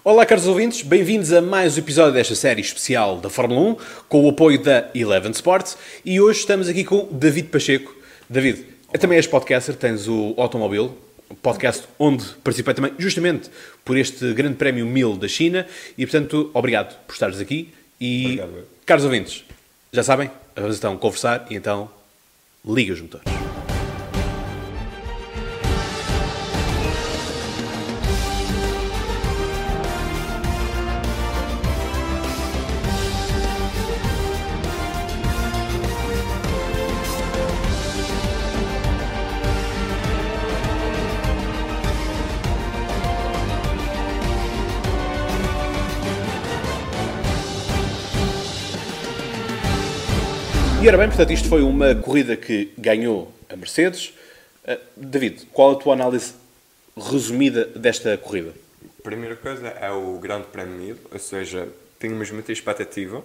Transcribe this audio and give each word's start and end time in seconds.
Olá, 0.00 0.24
caros 0.24 0.46
ouvintes, 0.46 0.80
bem-vindos 0.80 1.32
a 1.34 1.42
mais 1.42 1.76
um 1.76 1.80
episódio 1.80 2.14
desta 2.14 2.34
série 2.34 2.62
especial 2.62 3.18
da 3.18 3.28
Fórmula 3.28 3.60
1, 3.60 3.76
com 4.08 4.24
o 4.24 4.30
apoio 4.30 4.60
da 4.60 4.88
Eleven 4.94 5.30
Sports, 5.32 5.76
e 6.02 6.18
hoje 6.18 6.40
estamos 6.40 6.66
aqui 6.66 6.82
com 6.82 7.06
David 7.12 7.48
Pacheco. 7.48 7.94
David, 8.28 8.64
também 8.98 9.18
és 9.18 9.26
podcaster, 9.26 9.76
tens 9.76 10.08
o 10.08 10.34
Automóvel, 10.38 10.96
podcast 11.42 11.84
onde 11.98 12.24
participei 12.42 12.72
também 12.72 12.94
justamente 12.98 13.50
por 13.84 13.98
este 13.98 14.32
grande 14.32 14.56
prémio 14.56 14.86
1000 14.86 15.16
da 15.18 15.28
China, 15.28 15.66
e 15.96 16.06
portanto, 16.06 16.50
obrigado 16.54 16.96
por 17.06 17.12
estares 17.12 17.38
aqui. 17.38 17.72
E, 18.00 18.24
Obrigado. 18.24 18.64
caros 18.86 19.04
ouvintes, 19.04 19.44
já 19.92 20.02
sabem, 20.02 20.30
vamos 20.56 20.78
então 20.78 20.96
conversar 20.96 21.46
e 21.50 21.54
então 21.54 21.88
liga 22.64 22.94
os 22.94 23.00
motores. 23.00 23.51
Ora 50.92 50.98
bem, 50.98 51.08
portanto, 51.08 51.32
isto 51.32 51.48
foi 51.48 51.62
uma 51.62 51.94
corrida 51.94 52.36
que 52.36 52.70
ganhou 52.76 53.32
a 53.48 53.56
Mercedes. 53.56 54.12
Uh, 54.62 54.78
David, 54.94 55.46
qual 55.50 55.70
a 55.70 55.76
tua 55.76 55.94
análise 55.94 56.34
resumida 56.94 57.64
desta 57.64 58.18
corrida? 58.18 58.52
Primeira 59.02 59.34
coisa 59.34 59.68
é 59.68 59.90
o 59.90 60.18
Grande 60.18 60.48
Prémio 60.48 60.74
1000, 60.74 60.96
ou 61.10 61.18
seja, 61.18 61.66
tínhamos 61.98 62.30
muita 62.30 62.52
expectativa, 62.52 63.24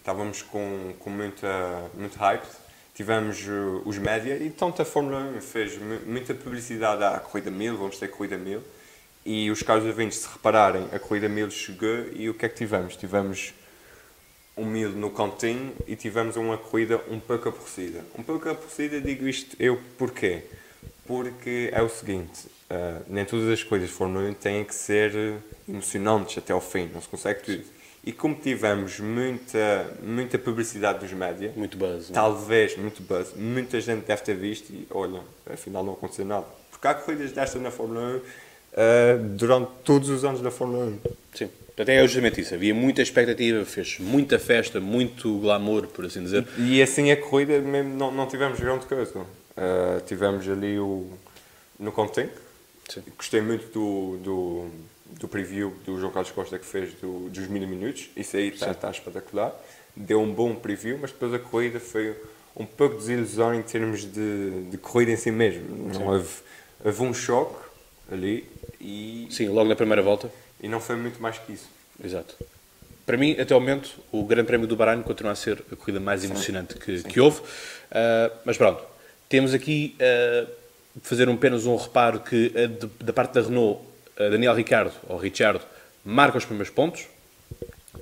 estávamos 0.00 0.42
com, 0.42 0.94
com 0.98 1.08
muita, 1.08 1.48
muito 1.96 2.18
hype, 2.18 2.44
tivemos 2.92 3.38
uh, 3.46 3.82
os 3.84 3.98
média 3.98 4.36
e 4.38 4.50
tanto 4.50 4.82
a 4.82 4.84
Fórmula 4.84 5.20
1 5.36 5.40
fez 5.40 5.78
mu- 5.78 6.00
muita 6.06 6.34
publicidade 6.34 7.04
à 7.04 7.20
Corrida 7.20 7.52
1000, 7.52 7.76
vamos 7.76 7.98
ter 8.00 8.08
Corrida 8.08 8.36
1000, 8.36 8.60
e 9.24 9.48
os 9.48 9.62
caros 9.62 9.84
ouvintes, 9.84 10.18
se 10.18 10.28
repararem, 10.28 10.88
a 10.92 10.98
Corrida 10.98 11.28
1000 11.28 11.52
chegou 11.52 12.06
e 12.16 12.28
o 12.28 12.34
que 12.34 12.46
é 12.46 12.48
que 12.48 12.56
tivemos? 12.56 12.96
Tivemos 12.96 13.54
um 14.56 14.64
no 14.90 15.10
cantinho 15.10 15.72
e 15.86 15.94
tivemos 15.94 16.36
uma 16.36 16.56
corrida 16.56 17.00
um 17.10 17.20
pouco 17.20 17.48
aborrecida. 17.48 18.02
Um 18.18 18.22
pouco 18.22 18.48
aborrecida, 18.48 19.00
digo 19.00 19.28
isto 19.28 19.54
eu 19.60 19.78
porquê? 19.98 20.44
Porque 21.06 21.68
é 21.72 21.82
o 21.82 21.88
seguinte, 21.88 22.46
ah, 22.70 23.02
nem 23.06 23.24
todas 23.24 23.48
as 23.50 23.62
coisas 23.62 23.90
1 24.00 24.34
têm 24.34 24.64
que 24.64 24.74
ser 24.74 25.14
eh, 25.14 25.36
emocionantes 25.68 26.38
até 26.38 26.52
ao 26.52 26.60
fim, 26.60 26.90
não 26.92 27.00
se 27.02 27.08
consegue 27.08 27.42
tudo. 27.42 27.64
E 28.02 28.12
como 28.12 28.34
tivemos 28.36 28.98
muita, 28.98 29.94
muita 30.02 30.38
publicidade 30.38 31.00
dos 31.00 31.12
média, 31.12 31.52
Muito 31.54 31.76
buzz. 31.76 32.08
não 32.08 32.10
é? 32.10 32.14
talvez, 32.14 32.76
muito 32.76 33.02
buzz, 33.02 33.34
muita 33.36 33.80
gente 33.80 34.06
deve 34.06 34.22
ter 34.22 34.34
visto 34.36 34.70
e 34.70 34.86
olha, 34.90 35.20
afinal 35.52 35.84
não 35.84 35.92
aconteceu 35.92 36.24
nada. 36.24 36.46
Porque 36.70 36.86
há 36.86 36.94
corridas 36.94 37.32
destas 37.32 37.60
na 37.60 37.70
Fórmula 37.70 38.00
1 38.00 38.20
ah, 38.74 39.18
durante 39.36 39.70
todos 39.84 40.08
os 40.08 40.24
anos 40.24 40.40
da 40.40 40.50
Fórmula 40.50 40.86
1. 40.86 40.98
Sim. 41.34 41.50
Portanto, 41.76 41.90
é 41.90 42.02
justamente 42.02 42.40
isso. 42.40 42.54
Havia 42.54 42.74
muita 42.74 43.02
expectativa, 43.02 43.62
fez 43.66 43.98
muita 43.98 44.38
festa, 44.38 44.80
muito 44.80 45.38
glamour, 45.40 45.88
por 45.88 46.06
assim 46.06 46.22
dizer. 46.22 46.48
E 46.56 46.80
assim 46.80 47.10
a 47.10 47.16
corrida 47.18 47.60
mesmo 47.60 47.94
não, 47.94 48.10
não 48.10 48.26
tivemos 48.26 48.58
grande 48.58 48.86
coisa. 48.86 49.18
Uh, 49.20 50.00
tivemos 50.06 50.48
ali 50.48 50.78
o 50.78 51.06
no 51.78 51.92
Content. 51.92 52.30
Sim. 52.88 53.02
Gostei 53.16 53.42
muito 53.42 53.70
do, 53.72 54.16
do, 54.18 54.70
do 55.20 55.28
preview 55.28 55.74
do 55.84 55.98
João 56.00 56.10
Carlos 56.10 56.30
Costa 56.32 56.58
que 56.58 56.64
fez 56.64 56.94
do, 56.94 57.28
dos 57.28 57.46
mil 57.46 57.68
minutos. 57.68 58.08
Isso 58.16 58.38
aí 58.38 58.48
está 58.48 58.70
está 58.70 58.90
espetacular. 58.90 59.54
Deu 59.94 60.20
um 60.20 60.32
bom 60.32 60.54
preview, 60.54 60.98
mas 60.98 61.10
depois 61.10 61.34
a 61.34 61.38
corrida 61.38 61.78
foi 61.78 62.16
um 62.56 62.64
pouco 62.64 62.94
de 62.94 63.00
desilusão 63.00 63.54
em 63.54 63.60
termos 63.60 64.04
de, 64.10 64.62
de 64.70 64.78
corrida 64.78 65.12
em 65.12 65.16
si 65.16 65.30
mesmo. 65.30 65.92
Não 65.92 66.06
houve, 66.06 66.28
houve 66.82 67.02
um 67.02 67.12
choque 67.12 67.56
ali 68.10 68.48
e, 68.80 69.28
Sim, 69.30 69.48
logo 69.48 69.68
na 69.68 69.76
primeira 69.76 70.02
volta. 70.02 70.30
E 70.66 70.68
não 70.68 70.80
foi 70.80 70.96
muito 70.96 71.22
mais 71.22 71.38
que 71.38 71.52
isso. 71.52 71.68
Exato. 72.02 72.34
Para 73.06 73.16
mim, 73.16 73.38
até 73.38 73.54
ao 73.54 73.60
momento, 73.60 73.90
o 74.10 74.24
Grande 74.24 74.48
Prémio 74.48 74.66
do 74.66 74.74
Bahrein 74.76 75.00
continua 75.02 75.32
a 75.32 75.36
ser 75.36 75.62
a 75.72 75.76
corrida 75.76 76.00
mais 76.00 76.24
emocionante 76.24 76.74
que, 76.74 77.02
que 77.04 77.20
houve. 77.20 77.40
Ah, 77.90 78.32
mas 78.44 78.56
pronto, 78.58 78.82
temos 79.28 79.54
aqui 79.54 79.94
ah, 80.00 80.46
fazer 81.02 81.28
um, 81.28 81.34
apenas 81.34 81.66
um 81.66 81.76
reparo 81.76 82.18
que 82.20 82.52
ah, 82.56 82.66
de- 82.66 83.04
da 83.04 83.12
parte 83.12 83.34
da 83.34 83.42
Renault, 83.42 83.80
ah, 84.18 84.28
Daniel 84.28 84.54
Ricardo, 84.54 84.92
ou 85.08 85.16
Richard, 85.16 85.60
marca 86.04 86.36
os 86.36 86.44
primeiros 86.44 86.70
pontos, 86.70 87.06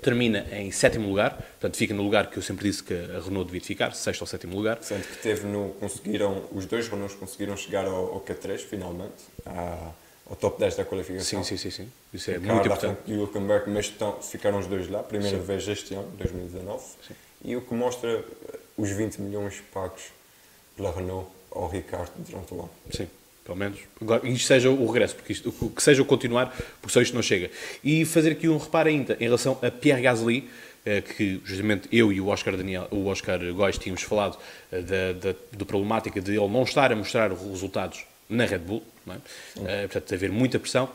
termina 0.02 0.46
em 0.52 0.70
sétimo 0.70 1.08
lugar, 1.08 1.36
portanto 1.36 1.76
fica 1.76 1.92
no 1.94 2.02
lugar 2.02 2.28
que 2.30 2.38
eu 2.38 2.42
sempre 2.42 2.68
disse 2.68 2.82
que 2.82 2.94
a 2.94 3.20
Renault 3.20 3.44
devia 3.44 3.60
ficar, 3.60 3.94
sexto 3.94 4.22
ou 4.22 4.26
sétimo 4.26 4.56
lugar. 4.56 4.78
Sendo 4.82 5.02
que 5.06 5.18
teve 5.18 5.46
no, 5.46 5.70
conseguiram, 5.80 6.44
os 6.50 6.64
dois 6.66 6.88
Renaults 6.88 7.14
conseguiram 7.16 7.56
chegar 7.56 7.84
ao, 7.84 8.12
ao 8.14 8.20
Q3 8.20 8.58
finalmente, 8.58 9.14
à- 9.46 9.90
ao 10.28 10.36
top 10.36 10.58
10 10.58 10.76
da 10.76 10.84
qualificação. 10.84 11.44
Sim, 11.44 11.56
sim, 11.56 11.70
sim, 11.70 11.84
sim. 11.84 11.92
Isso 12.12 12.30
é 12.30 12.38
muito 12.38 12.66
importante. 12.66 12.80
frente 12.80 13.06
do 13.06 13.22
Hülkenberg, 13.22 13.70
mas 13.70 13.86
estão, 13.86 14.20
ficaram 14.22 14.58
os 14.58 14.66
dois 14.66 14.88
lá, 14.88 15.02
primeira 15.02 15.38
vez 15.38 15.66
este 15.68 15.94
ano, 15.94 16.10
2019. 16.16 16.82
E 17.44 17.56
o 17.56 17.60
que 17.60 17.74
mostra 17.74 18.10
eh, 18.10 18.58
os 18.76 18.90
20 18.90 19.20
milhões 19.20 19.62
pagos 19.72 20.04
pela 20.76 20.90
Renault 20.90 21.28
ao 21.50 21.68
Ricardo 21.68 22.10
durante 22.16 22.54
o 22.54 22.60
ano. 22.60 22.70
Sim, 22.90 23.06
pelo 23.44 23.58
menos. 23.58 23.80
Agora, 24.00 24.26
isto 24.26 24.46
seja 24.46 24.70
o 24.70 24.86
regresso, 24.86 25.14
porque 25.14 25.32
isto, 25.34 25.54
o 25.60 25.68
que 25.68 25.82
seja 25.82 26.00
o 26.00 26.06
continuar, 26.06 26.56
porque 26.80 26.92
só 26.92 27.02
isto 27.02 27.14
não 27.14 27.22
chega. 27.22 27.50
E 27.82 28.06
fazer 28.06 28.32
aqui 28.32 28.48
um 28.48 28.56
reparo 28.56 28.88
ainda 28.88 29.14
em 29.20 29.24
relação 29.24 29.58
a 29.60 29.70
Pierre 29.70 30.00
Gasly, 30.00 30.48
eh, 30.86 31.02
que 31.02 31.40
justamente 31.44 31.86
eu 31.92 32.10
e 32.10 32.20
o 32.20 32.28
Oscar, 32.28 32.56
Daniel, 32.56 32.88
o 32.90 33.06
Oscar 33.06 33.38
Góes 33.52 33.76
tínhamos 33.76 34.02
falado 34.02 34.38
eh, 34.72 34.80
da, 34.80 35.12
da, 35.12 35.38
da 35.52 35.64
problemática 35.66 36.18
de 36.18 36.30
ele 36.30 36.48
não 36.48 36.62
estar 36.62 36.90
a 36.90 36.96
mostrar 36.96 37.30
os 37.30 37.42
resultados 37.42 38.06
na 38.28 38.44
Red 38.44 38.58
Bull, 38.58 38.82
é? 39.08 39.82
Eh, 39.82 39.88
portanto, 39.88 40.14
haver 40.14 40.30
muita 40.30 40.58
pressão, 40.58 40.88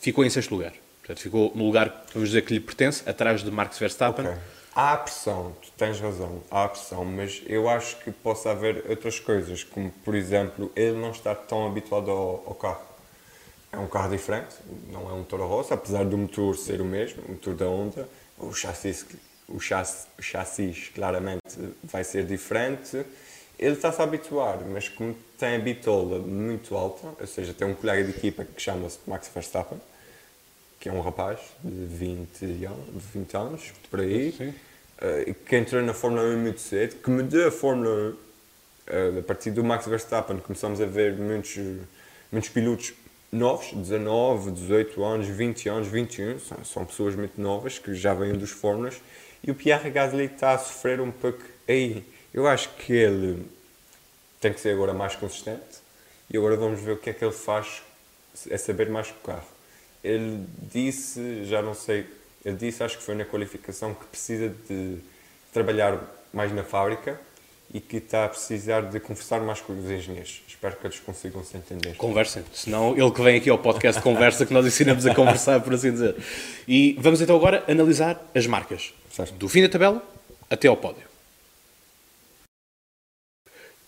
ficou 0.00 0.24
em 0.24 0.30
sexto 0.30 0.54
lugar. 0.54 0.72
Portanto, 1.00 1.20
ficou 1.20 1.52
no 1.54 1.64
lugar, 1.64 2.04
vamos 2.12 2.28
dizer, 2.28 2.42
que 2.42 2.54
lhe 2.54 2.60
pertence, 2.60 3.08
atrás 3.08 3.42
de 3.42 3.50
Max 3.50 3.78
Verstappen. 3.78 4.26
Ok. 4.26 4.38
Há 4.72 4.96
pressão, 4.96 5.56
tu 5.60 5.68
tens 5.76 5.98
razão, 5.98 6.42
há 6.48 6.68
pressão, 6.68 7.04
mas 7.04 7.42
eu 7.46 7.68
acho 7.68 7.96
que 7.98 8.12
possa 8.12 8.52
haver 8.52 8.84
outras 8.88 9.18
coisas, 9.18 9.64
como 9.64 9.90
por 10.04 10.14
exemplo, 10.14 10.70
ele 10.76 10.96
não 10.96 11.10
estar 11.10 11.34
tão 11.34 11.66
habituado 11.66 12.08
ao, 12.08 12.44
ao 12.46 12.54
carro. 12.54 12.82
É 13.72 13.78
um 13.78 13.88
carro 13.88 14.10
diferente, 14.10 14.54
não 14.88 15.10
é 15.10 15.12
um 15.12 15.24
Toro 15.24 15.46
Rosso, 15.46 15.74
apesar 15.74 16.04
do 16.04 16.16
motor 16.16 16.56
ser 16.56 16.80
o 16.80 16.84
mesmo, 16.84 17.20
o 17.26 17.32
motor 17.32 17.54
da 17.54 17.66
Honda, 17.66 18.08
o 18.38 18.52
chassis, 18.52 19.04
o 19.48 19.58
chassis, 19.58 20.06
o 20.16 20.22
chassis 20.22 20.90
claramente 20.94 21.58
vai 21.82 22.04
ser 22.04 22.24
diferente. 22.24 23.04
Ele 23.60 23.74
está-se 23.74 24.00
a 24.00 24.04
habituar, 24.04 24.58
mas 24.66 24.88
como 24.88 25.14
tem 25.38 25.56
a 25.56 25.58
bitola 25.58 26.18
muito 26.18 26.74
alta, 26.74 27.08
ou 27.20 27.26
seja, 27.26 27.52
tem 27.52 27.68
um 27.68 27.74
colega 27.74 28.02
de 28.04 28.10
equipa 28.16 28.42
que 28.42 28.60
chama-se 28.60 28.98
Max 29.06 29.30
Verstappen, 29.34 29.78
que 30.80 30.88
é 30.88 30.92
um 30.92 31.02
rapaz 31.02 31.38
de 31.62 31.84
20 31.84 32.64
anos, 32.64 33.04
20 33.14 33.36
anos 33.36 33.72
por 33.90 34.00
aí, 34.00 34.32
Sim. 34.32 34.54
eh, 34.98 35.34
que 35.44 35.56
entrou 35.56 35.82
na 35.82 35.92
Fórmula 35.92 36.22
1 36.22 36.38
muito 36.38 36.58
cedo, 36.58 37.02
que 37.02 37.10
me 37.10 37.22
deu 37.22 37.48
a 37.48 37.50
Fórmula 37.50 37.90
1. 37.90 38.16
eh, 38.86 39.18
a 39.18 39.22
partir 39.22 39.50
do 39.50 39.62
Max 39.62 39.86
Verstappen 39.86 40.38
começamos 40.38 40.80
a 40.80 40.86
ver 40.86 41.12
muitos, 41.18 41.58
muitos 42.32 42.48
pilotos 42.48 42.94
novos, 43.30 43.74
19, 43.74 44.52
18 44.52 45.04
anos, 45.04 45.26
20 45.26 45.68
anos, 45.68 45.86
21, 45.86 46.38
são, 46.38 46.64
são 46.64 46.84
pessoas 46.86 47.14
muito 47.14 47.38
novas 47.38 47.78
que 47.78 47.94
já 47.94 48.14
vêm 48.14 48.32
dos 48.32 48.52
Fórmulas, 48.52 49.02
e 49.44 49.50
o 49.50 49.54
Pierre 49.54 49.90
Gasly 49.90 50.24
está 50.24 50.54
a 50.54 50.58
sofrer 50.58 50.98
um 50.98 51.10
pouco 51.10 51.42
aí. 51.68 52.02
Eu 52.32 52.46
acho 52.46 52.68
que 52.70 52.92
ele 52.92 53.44
tem 54.40 54.52
que 54.52 54.60
ser 54.60 54.70
agora 54.70 54.94
mais 54.94 55.14
consistente 55.16 55.80
e 56.30 56.36
agora 56.36 56.56
vamos 56.56 56.80
ver 56.80 56.92
o 56.92 56.96
que 56.96 57.10
é 57.10 57.12
que 57.12 57.24
ele 57.24 57.34
faz 57.34 57.82
a 58.50 58.58
saber 58.58 58.88
mais 58.88 59.08
que 59.08 59.14
o 59.14 59.26
carro. 59.26 59.46
Ele 60.02 60.44
disse, 60.72 61.44
já 61.44 61.60
não 61.60 61.74
sei, 61.74 62.06
ele 62.44 62.56
disse, 62.56 62.82
acho 62.82 62.96
que 62.98 63.02
foi 63.02 63.14
na 63.14 63.24
qualificação, 63.24 63.92
que 63.94 64.04
precisa 64.06 64.54
de 64.68 64.98
trabalhar 65.52 66.00
mais 66.32 66.52
na 66.52 66.62
fábrica 66.62 67.20
e 67.72 67.80
que 67.80 67.98
está 67.98 68.24
a 68.24 68.28
precisar 68.28 68.82
de 68.82 68.98
conversar 68.98 69.40
mais 69.40 69.60
com 69.60 69.72
os 69.72 69.90
engenheiros. 69.90 70.42
Espero 70.48 70.76
que 70.76 70.86
eles 70.86 71.00
consigam 71.00 71.44
se 71.44 71.56
entender. 71.56 71.94
Conversem, 71.96 72.44
senão 72.52 72.96
ele 72.96 73.10
que 73.10 73.22
vem 73.22 73.36
aqui 73.36 73.50
ao 73.50 73.58
podcast 73.58 74.00
conversa, 74.00 74.46
que 74.46 74.54
nós 74.54 74.66
ensinamos 74.66 75.06
a 75.06 75.14
conversar, 75.14 75.60
por 75.60 75.74
assim 75.74 75.92
dizer. 75.92 76.16
E 76.66 76.96
vamos 76.98 77.20
então 77.20 77.36
agora 77.36 77.64
analisar 77.68 78.20
as 78.34 78.46
marcas, 78.46 78.94
Certo. 79.12 79.34
do 79.34 79.48
fim 79.48 79.62
da 79.62 79.68
tabela 79.68 80.02
até 80.48 80.66
ao 80.68 80.76
pódio. 80.76 81.09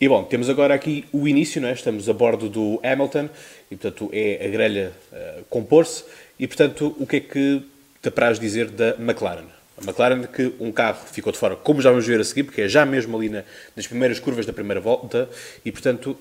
E 0.02 0.08
bom, 0.08 0.24
temos 0.24 0.48
agora 0.50 0.74
aqui 0.74 1.04
o 1.12 1.28
início, 1.28 1.60
não 1.62 1.68
é? 1.68 1.72
estamos 1.74 2.08
a 2.08 2.12
bordo 2.12 2.48
do 2.48 2.80
Hamilton 2.82 3.28
e 3.70 3.76
portanto 3.76 4.10
é 4.12 4.44
a 4.44 4.48
grelha 4.48 4.92
a 5.12 5.42
compor-se 5.48 6.02
e 6.40 6.46
portanto 6.48 6.92
o 6.98 7.06
que 7.06 7.16
é 7.16 7.20
que 7.20 7.62
te 8.02 8.08
apraz 8.08 8.40
dizer 8.40 8.68
da 8.68 8.96
McLaren? 8.98 9.46
A 9.80 9.84
McLaren 9.84 10.22
que 10.24 10.54
um 10.58 10.72
carro 10.72 11.06
ficou 11.06 11.32
de 11.32 11.38
fora, 11.38 11.54
como 11.54 11.80
já 11.80 11.90
vamos 11.90 12.04
ver 12.04 12.18
a 12.20 12.24
seguir, 12.24 12.42
porque 12.42 12.62
é 12.62 12.68
já 12.68 12.84
mesmo 12.84 13.16
ali 13.16 13.28
na- 13.28 13.44
nas 13.76 13.86
primeiras 13.86 14.18
curvas 14.18 14.44
da 14.44 14.52
primeira 14.52 14.80
volta 14.80 15.30
e 15.64 15.70
portanto 15.70 16.18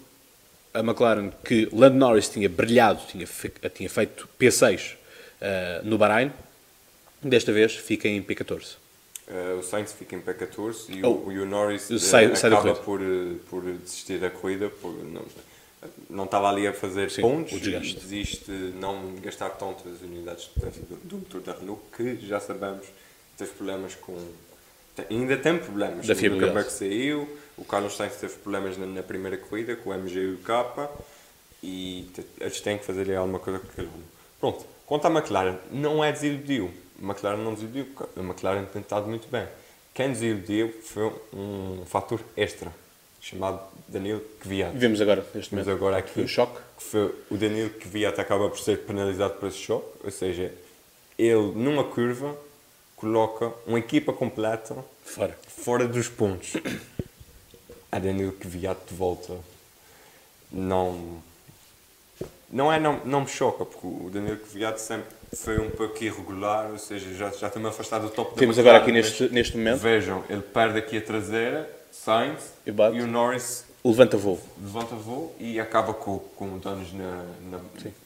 a 0.75 0.79
McLaren 0.81 1.31
que 1.43 1.67
Lando 1.73 1.97
Norris 1.97 2.29
tinha 2.29 2.47
brilhado, 2.47 3.01
tinha, 3.07 3.25
fe- 3.25 3.51
tinha 3.73 3.89
feito 3.89 4.29
P6 4.39 4.93
uh, 4.93 5.83
no 5.83 5.97
Bahrein. 5.97 6.31
Desta 7.23 7.51
vez 7.51 7.73
fica 7.75 8.07
em 8.07 8.21
P14. 8.21 8.75
Uh, 9.27 9.59
o 9.59 9.63
Sainz 9.63 9.93
fica 9.93 10.15
em 10.15 10.21
P14 10.21 10.89
e, 10.89 11.05
Oh, 11.05 11.11
o, 11.27 11.31
e 11.31 11.39
o 11.39 11.45
Norris 11.45 11.83
sai- 11.99 12.35
sai 12.35 12.49
da 12.49 12.57
acaba 12.57 12.75
corrida. 12.75 12.79
por, 12.83 13.01
uh, 13.01 13.35
por 13.49 13.63
desistir 13.77 14.19
da 14.19 14.29
corrida. 14.29 14.69
Por, 14.69 14.91
não, 15.05 15.23
não 16.09 16.25
estava 16.25 16.49
ali 16.49 16.67
a 16.67 16.73
fazer 16.73 17.09
Sim, 17.09 17.21
pontos 17.21 17.53
e 17.53 17.71
desiste 17.95 18.45
de 18.51 18.73
não 18.77 19.15
gastar 19.21 19.51
tantas 19.51 20.01
unidades 20.01 20.45
de 20.45 20.49
potência 20.51 20.81
do, 20.83 20.95
do 20.97 21.15
motor 21.17 21.41
da 21.41 21.53
Renault, 21.53 21.81
que 21.95 22.17
já 22.25 22.39
sabemos 22.39 22.85
teve 23.37 23.51
problemas 23.51 23.95
com. 23.95 24.17
tem- 24.95 25.05
ainda 25.09 25.37
tem 25.37 25.57
problemas. 25.57 26.05
Da 26.07 26.13
o. 26.13 26.17
Hülkenberg 26.17 26.69
saiu, 26.71 27.37
o 27.57 27.63
Carlos 27.63 27.95
Sainz 27.95 28.15
teve 28.17 28.33
problemas 28.35 28.77
na, 28.77 28.85
na 28.85 29.03
primeira 29.03 29.37
corrida 29.37 29.75
com 29.77 29.91
o 29.91 29.93
MG 29.93 30.19
e 30.19 30.33
o 30.33 30.37
K 30.39 30.89
e 31.63 32.09
eles 32.39 32.59
têm 32.59 32.77
que 32.77 32.85
fazer 32.85 33.09
aí 33.09 33.15
alguma 33.15 33.39
coisa 33.39 33.59
com 33.59 33.67
aquele. 33.67 33.89
Pronto, 34.39 34.65
quanto 34.85 35.05
à 35.05 35.09
McLaren, 35.11 35.57
não 35.71 36.03
é 36.03 36.11
desiludiu. 36.11 36.71
McLaren 37.01 37.37
não 37.37 37.53
desiludiu, 37.53 37.87
a 38.15 38.19
McLaren 38.19 38.65
tem 38.65 38.81
estado 38.81 39.07
muito 39.07 39.27
bem. 39.29 39.47
Quem 39.93 40.09
desiludiu 40.11 40.73
foi 40.83 41.11
um 41.33 41.83
fator 41.85 42.21
extra, 42.37 42.71
chamado 43.19 43.59
Danilo 43.87 44.21
Kvyat. 44.39 44.77
Vemos 44.77 45.01
agora, 45.01 45.25
neste 45.33 45.53
Mas 45.53 45.65
momento, 45.65 45.77
agora 45.77 46.01
foi 46.01 46.09
aqui, 46.11 46.21
o 46.21 46.27
choque. 46.27 46.57
que 46.77 46.83
foi 46.83 47.15
o 47.29 47.37
Danilo 47.37 47.69
Kvyat 47.71 48.19
acaba 48.21 48.49
por 48.49 48.59
ser 48.59 48.79
penalizado 48.79 49.33
por 49.35 49.47
esse 49.49 49.57
choque, 49.57 49.87
ou 50.03 50.11
seja, 50.11 50.53
ele 51.17 51.51
numa 51.55 51.83
curva 51.83 52.35
coloca 52.95 53.51
uma 53.65 53.79
equipa 53.79 54.13
completa 54.13 54.75
Fora. 55.03 55.37
fora 55.47 55.87
dos 55.87 56.07
pontos. 56.07 56.53
A 57.91 57.99
Danilo 57.99 58.31
Kvyat 58.31 58.79
de 58.87 58.95
volta 58.95 59.37
não 60.51 61.21
não 62.49 62.71
é 62.71 62.79
não, 62.79 62.99
não 63.05 63.21
me 63.21 63.27
choca 63.27 63.65
porque 63.65 63.85
o 63.87 64.09
Danilo 64.11 64.37
Kvyat 64.37 64.79
sempre 64.79 65.09
foi 65.33 65.59
um 65.59 65.69
pouco 65.69 66.03
irregular, 66.03 66.69
ou 66.71 66.77
seja, 66.77 67.13
já 67.13 67.29
já 67.31 67.47
está-me 67.47 67.67
afastado 67.67 68.03
do 68.03 68.09
top 68.09 68.31
da 68.31 68.37
Temos 68.39 68.59
agora 68.59 68.77
aqui 68.77 68.91
neste, 68.91 69.23
mas 69.23 69.31
neste 69.31 69.57
momento, 69.57 69.79
Vejam, 69.79 70.23
ele 70.29 70.41
perde 70.41 70.77
aqui 70.79 70.97
a 70.97 71.01
traseira, 71.01 71.69
Sainz 71.91 72.53
E 72.65 72.69
e 72.71 73.01
o 73.01 73.07
Norris 73.07 73.65
levanta 73.83 74.17
voo. 74.17 74.39
levanta 74.61 74.95
voo 74.95 75.35
e 75.39 75.59
acaba 75.59 75.93
com, 75.93 76.19
com 76.35 76.57
danos 76.57 76.91
na, 76.93 77.23
na, 77.49 77.59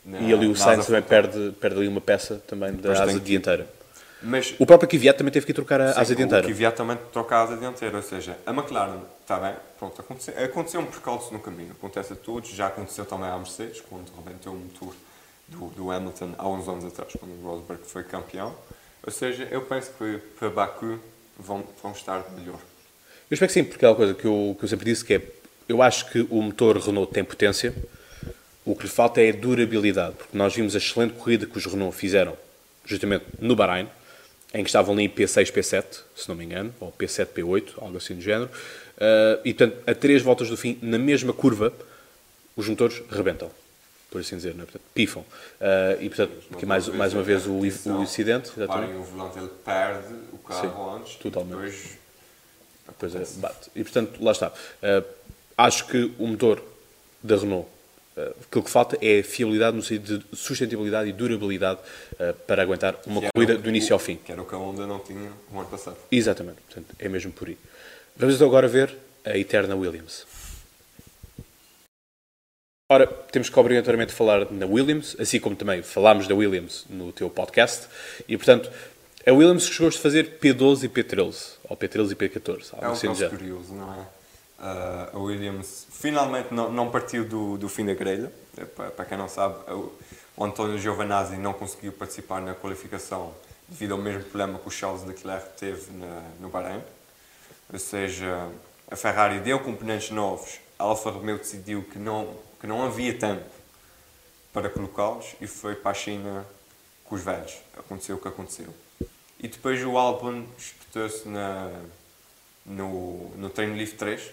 na 0.06 0.19
E 0.22 0.33
ali 0.33 0.48
o 0.48 0.56
Sainz 0.56 0.80
asa 0.80 0.88
também 0.88 1.01
perde, 1.01 1.51
perde 1.60 1.77
ali 1.77 1.88
uma 1.88 2.01
peça 2.01 2.42
também 2.48 2.74
da 2.74 2.92
asa 2.92 3.13
que- 3.13 3.19
dianteira. 3.19 3.68
Mas 4.22 4.56
O 4.57 4.66
próprio 4.66 4.89
Kvyat 4.89 5.18
também 5.18 5.31
teve 5.31 5.45
que 5.45 5.54
trocar 5.54 5.80
a 5.81 5.89
asa 5.92 6.06
Sim, 6.06 6.16
dianteira. 6.16 6.48
O 6.48 6.50
Kvyat 6.50 6.75
também 6.75 6.98
troca 7.12 7.36
a 7.36 7.42
asa 7.44 7.57
dianteira, 7.57 7.98
ou 7.98 8.01
seja, 8.01 8.38
a 8.45 8.51
McLaren, 8.51 9.01
está 9.22 9.38
bem, 9.38 9.54
pronto, 9.77 10.00
aconteceu, 10.01 10.33
aconteceu 10.44 10.80
um 10.81 10.86
percalço 10.86 11.31
no 11.33 11.39
caminho, 11.39 11.72
acontece 11.77 12.13
a 12.13 12.16
todos, 12.16 12.50
já 12.50 12.68
aconteceu 12.68 13.06
também 13.06 13.27
à 13.30 13.38
Mercedes, 13.38 13.81
quando 13.81 14.06
rebentou 14.16 14.54
o 14.54 14.57
motor 14.57 14.95
do, 15.47 15.68
do 15.69 15.92
Hamilton 15.92 16.33
há 16.38 16.47
uns 16.47 16.68
anos 16.68 16.86
atrás, 16.86 17.13
quando 17.19 17.31
o 17.31 17.47
Rosberg 17.47 17.83
foi 17.86 18.03
campeão. 18.03 18.56
Ou 19.06 19.12
seja, 19.12 19.47
eu 19.51 19.62
penso 19.62 19.92
que 19.97 20.19
para 20.39 20.50
Baku 20.50 21.00
vão, 21.38 21.63
vão 21.81 21.92
estar 21.92 22.25
melhor. 22.38 22.59
Eu 23.30 23.36
espero 23.36 23.47
que 23.47 23.53
sim, 23.53 23.63
porque 23.63 23.86
é 23.86 23.88
uma 23.88 23.95
coisa 23.95 24.13
que 24.13 24.25
eu, 24.25 24.56
que 24.57 24.65
eu 24.65 24.69
sempre 24.69 24.86
disse 24.86 25.03
que 25.03 25.15
é, 25.15 25.21
eu 25.68 25.81
acho 25.81 26.09
que 26.09 26.27
o 26.30 26.42
motor 26.42 26.77
Renault 26.77 27.12
tem 27.12 27.24
potência, 27.24 27.74
o 28.63 28.75
que 28.75 28.83
lhe 28.83 28.89
falta 28.89 29.21
é 29.21 29.31
durabilidade, 29.31 30.15
porque 30.15 30.38
nós 30.38 30.56
vimos 30.56 30.75
a 30.75 30.77
excelente 30.77 31.13
corrida 31.13 31.45
que 31.45 31.57
os 31.57 31.65
Renault 31.65 31.95
fizeram, 31.95 32.36
justamente 32.83 33.25
no 33.39 33.56
Bahrein, 33.56 33.88
em 34.53 34.63
que 34.63 34.69
estavam 34.69 34.94
ali 34.94 35.03
em 35.03 35.09
P6, 35.09 35.51
P7, 35.51 35.86
se 36.15 36.30
não 36.30 36.36
me 36.36 36.45
engano, 36.45 36.74
ou 36.80 36.91
P7, 36.91 37.27
P8, 37.27 37.74
algo 37.77 37.98
assim 37.98 38.15
do 38.15 38.21
género, 38.21 38.50
Ah, 39.00 39.39
e 39.44 39.53
portanto, 39.53 39.83
a 39.88 39.94
três 39.94 40.21
voltas 40.21 40.50
do 40.50 40.57
fim, 40.57 40.77
na 40.81 40.98
mesma 40.98 41.33
curva, 41.33 41.74
os 42.56 42.68
motores 42.69 43.01
rebentam, 43.09 43.51
por 44.15 44.21
assim 44.21 44.38
dizer, 44.38 44.53
não 44.56 44.62
é? 44.63 44.65
portanto, 44.65 44.81
pifam. 44.94 45.25
Ah, 45.59 45.97
e 46.00 46.07
portanto, 46.07 46.31
aqui 46.53 46.65
mais, 46.65 46.88
mais 46.88 47.13
uma 47.13 47.21
vez 47.21 47.45
o, 47.45 47.51
o 47.51 47.65
incidente. 48.01 48.50
Reparem, 48.57 48.95
o 48.95 49.03
volante 49.03 49.38
ele 49.38 49.50
perde 49.65 50.13
o 50.31 50.38
carro 50.38 50.95
antes, 50.95 51.15
totalmente. 51.15 51.51
e 51.51 51.56
depois 51.57 51.97
Pois 52.97 53.15
é, 53.15 53.25
bate. 53.41 53.69
E 53.75 53.83
portanto, 53.83 54.23
lá 54.23 54.31
está. 54.31 54.47
Uh, 54.50 55.03
acho 55.57 55.85
que 55.88 56.13
o 56.17 56.27
motor 56.27 56.63
da 57.21 57.35
Renault, 57.35 57.67
uh, 58.15 58.21
aquilo 58.47 58.63
que 58.63 58.69
falta 58.69 58.97
é 59.06 59.21
fiabilidade 59.21 59.75
no 59.75 59.83
sentido 59.83 60.19
de 60.19 60.38
sustentabilidade 60.38 61.09
e 61.09 61.12
durabilidade 61.12 61.81
uh, 62.13 62.33
para 62.47 62.62
aguentar 62.63 62.95
uma 63.06 63.19
que 63.19 63.29
corrida 63.33 63.56
o- 63.56 63.57
do 63.57 63.67
início 63.67 63.91
ao 63.91 64.00
fim. 64.00 64.15
Que 64.15 64.31
era 64.31 64.41
o 64.41 64.45
que 64.45 64.56
a 64.56 64.57
Honda 64.57 64.88
não 64.88 65.00
tinha 65.00 65.29
o 65.51 65.59
ano 65.59 65.67
passado. 65.67 65.97
Exatamente. 66.09 66.59
Portanto, 66.67 66.95
é 66.97 67.09
mesmo 67.09 67.33
por 67.33 67.50
aí. 67.50 67.57
Vamos 68.15 68.35
então 68.35 68.47
agora 68.47 68.67
ver 68.67 68.95
a 69.25 69.38
eterna 69.38 69.75
Williams. 69.75 70.25
Ora, 72.88 73.08
temos 73.08 73.50
que 73.50 73.60
obrigatoriamente 73.60 74.14
falar 74.14 74.52
na 74.52 74.68
Williams, 74.68 75.16
assim 75.20 75.40
como 75.40 75.56
também 75.56 75.82
falámos 75.82 76.28
da 76.28 76.36
Williams 76.36 76.86
no 76.88 77.12
teu 77.12 77.32
podcast. 77.32 77.88
E, 78.28 78.38
portanto, 78.38 78.72
a 79.26 79.34
Williams 79.34 79.66
chegou 79.66 79.88
a 79.88 79.92
fazer 79.92 80.38
P12 80.40 80.84
e 80.84 80.90
P13, 80.90 81.54
ou 81.68 81.76
P13 81.76 82.12
e 82.12 82.16
P14, 82.16 82.74
algo 82.74 82.86
É 82.86 82.90
um 82.90 82.92
assim 82.92 83.08
caso 83.08 83.20
género. 83.22 83.38
curioso, 83.40 83.74
não 83.74 83.92
é? 83.92 84.06
Ah, 84.60 85.10
a 85.14 85.18
Williams 85.18 85.88
finalmente 85.90 86.54
não, 86.54 86.72
não 86.72 86.92
partiu 86.92 87.26
do, 87.26 87.58
do 87.58 87.68
fim 87.68 87.88
da 87.88 87.96
grelha. 87.96 88.32
É, 88.56 88.66
Para, 88.66 88.92
para 88.92 89.06
quem 89.06 89.18
não 89.18 89.28
sabe, 89.28 89.56
o, 89.72 89.92
o 90.38 90.46
António 90.46 90.78
Giovanazzi 90.78 91.38
não 91.38 91.54
conseguiu 91.54 91.92
participar 91.92 92.40
na 92.40 92.54
qualificação 92.54 93.34
devido 93.68 93.94
ao 93.94 93.98
mesmo 93.98 94.22
problema 94.26 94.60
que 94.60 94.68
o 94.68 94.72
Charles 94.72 95.04
Leclerc 95.04 95.58
teve 95.58 95.92
na, 95.92 96.22
no 96.40 96.50
Bahrein. 96.50 96.84
Ou 97.74 97.80
seja, 97.80 98.48
a 98.92 98.96
Ferrari 98.96 99.40
deu 99.40 99.60
componentes 99.60 100.12
novos, 100.12 100.60
a 100.78 100.84
Alfa 100.84 101.10
Romeo 101.10 101.40
decidiu 101.40 101.82
que 101.82 101.98
não, 101.98 102.36
que 102.65 102.67
não 102.67 102.83
havia 102.83 103.13
tempo 103.13 103.45
para 104.51 104.69
colocá-los 104.69 105.35
e 105.39 105.45
foi 105.45 105.75
para 105.75 105.91
a 105.91 105.94
China 105.94 106.44
com 107.03 107.13
os 107.13 107.21
velhos. 107.21 107.57
Aconteceu 107.77 108.15
o 108.15 108.19
que 108.19 108.27
aconteceu. 108.27 108.73
E 109.39 109.47
depois 109.47 109.83
o 109.85 109.95
Albon 109.95 110.45
espetou-se 110.57 111.27
no, 112.65 113.29
no 113.35 113.50
treino 113.51 113.75
livre 113.75 113.95
3, 113.95 114.31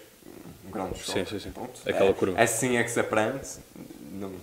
um 0.65 0.71
grande 0.71 0.97
show. 0.97 1.13
Sim, 1.13 1.25
sim, 1.25 1.39
sim. 1.39 1.51
Pronto. 1.51 1.79
Aquela 1.87 2.09
é, 2.09 2.13
curva. 2.13 2.41
Assim 2.41 2.75
é 2.77 2.83
que 2.83 2.89
se 2.89 2.99
aprende. 2.99 3.47
Não- 4.11 4.33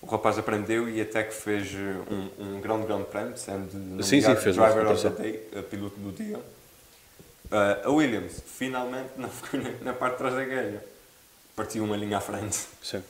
o 0.00 0.06
rapaz 0.06 0.38
aprendeu 0.38 0.88
e 0.88 1.00
até 1.00 1.22
que 1.22 1.34
fez 1.34 1.70
um, 1.74 2.28
um 2.38 2.60
grande, 2.60 2.86
grande 2.86 3.04
prémio, 3.04 3.36
sendo 3.36 4.02
Sim, 4.02 4.20
sim, 4.20 4.36
fez 4.36 4.56
Driver 4.56 4.90
of 4.90 5.02
the. 5.02 5.10
Day, 5.22 5.48
a 5.58 5.62
piloto 5.62 5.98
do 5.98 6.12
dia. 6.12 6.40
Ah, 7.50 7.82
a 7.84 7.90
Williams 7.90 8.42
finalmente 8.46 9.10
não 9.16 9.28
ficou 9.30 9.60
na, 9.60 9.70
na 9.82 9.92
parte 9.92 10.12
de 10.12 10.18
trás 10.18 10.34
da 10.34 10.44
grelha. 10.44 10.84
Partiu 11.56 11.84
uma 11.84 11.96
linha 11.96 12.18
à 12.18 12.20
frente 12.20 12.66
Sim. 12.82 13.02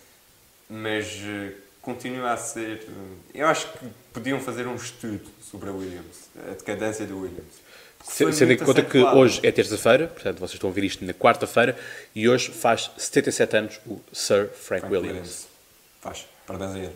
Mas 0.68 1.06
eh, 1.24 1.52
continua 1.82 2.32
a 2.32 2.36
ser. 2.36 2.82
eh, 2.88 3.40
Eu 3.42 3.46
acho 3.48 3.70
que 3.72 3.86
podiam 4.12 4.40
fazer 4.40 4.66
um 4.66 4.74
estudo 4.74 5.28
sobre 5.50 5.68
a 5.68 5.72
Williams, 5.72 6.28
a 6.48 6.54
decadência 6.54 7.06
da 7.06 7.14
Williams. 7.14 7.62
Sendo 8.06 8.52
em 8.52 8.58
conta 8.58 8.82
que 8.82 8.98
hoje 8.98 9.40
é 9.42 9.50
terça-feira, 9.50 10.08
portanto 10.08 10.38
vocês 10.38 10.52
estão 10.54 10.68
a 10.68 10.70
ouvir 10.70 10.84
isto 10.84 11.04
na 11.04 11.14
quarta-feira, 11.14 11.74
e 12.14 12.28
hoje 12.28 12.50
faz 12.50 12.90
77 12.98 13.56
anos 13.56 13.80
o 13.86 13.98
Sir 14.12 14.48
Frank, 14.48 14.80
Frank 14.86 14.94
Williams. 14.94 15.46
Faz, 16.02 16.26
parabéns 16.46 16.74
a 16.74 16.78
ele. 16.78 16.94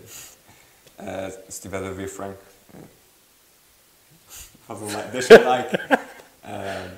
Eh, 0.99 1.31
se 1.49 1.57
estiver 1.57 1.83
a 1.83 1.91
ver, 1.91 2.09
Frank, 2.09 2.37
eh, 2.75 2.79
faz 4.67 4.81
um 4.83 4.87
like, 4.93 5.11
deixa 5.11 5.41
um 5.41 5.45
like. 5.49 5.77
Eh, 6.51 6.91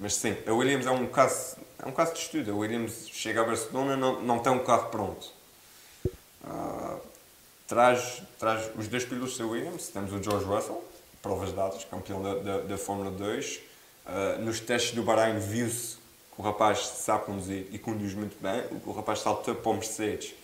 mas 0.00 0.14
sim, 0.14 0.34
a 0.46 0.52
Williams 0.54 0.86
é 0.86 0.90
um 0.90 1.06
caso, 1.06 1.56
é 1.82 1.86
um 1.86 1.92
caso 1.92 2.14
de 2.14 2.20
estudo. 2.20 2.50
A 2.52 2.54
Williams 2.54 3.08
chega 3.12 3.42
a 3.42 3.44
Barcelona 3.44 3.94
não 3.94 4.22
não 4.22 4.38
tem 4.38 4.50
um 4.50 4.60
carro 4.64 4.88
pronto. 4.90 5.30
Ah, 6.46 6.98
traz, 7.66 8.22
traz 8.38 8.70
os 8.76 8.88
dois 8.88 9.04
pilotos 9.04 9.36
da 9.36 9.46
Williams. 9.46 9.88
Temos 9.88 10.12
o 10.12 10.22
George 10.22 10.44
Russell, 10.44 10.82
provas 11.22 11.52
dadas, 11.52 11.84
campeão 11.84 12.22
da, 12.22 12.34
da, 12.34 12.58
da 12.58 12.78
Fórmula 12.78 13.10
2. 13.10 13.60
Ah, 14.06 14.36
nos 14.40 14.60
testes 14.60 14.92
do 14.94 15.02
Bahrein 15.02 15.38
viu-se 15.38 15.96
que 16.34 16.40
o 16.40 16.42
rapaz 16.42 16.86
sabe 16.86 17.24
conduzir 17.24 17.66
e 17.72 17.78
conduz 17.78 18.14
muito 18.14 18.36
bem. 18.40 18.62
O 18.84 18.92
rapaz 18.92 19.20
saltou 19.20 19.54
para 19.54 19.70
o 19.70 19.74
Mercedes 19.74 20.34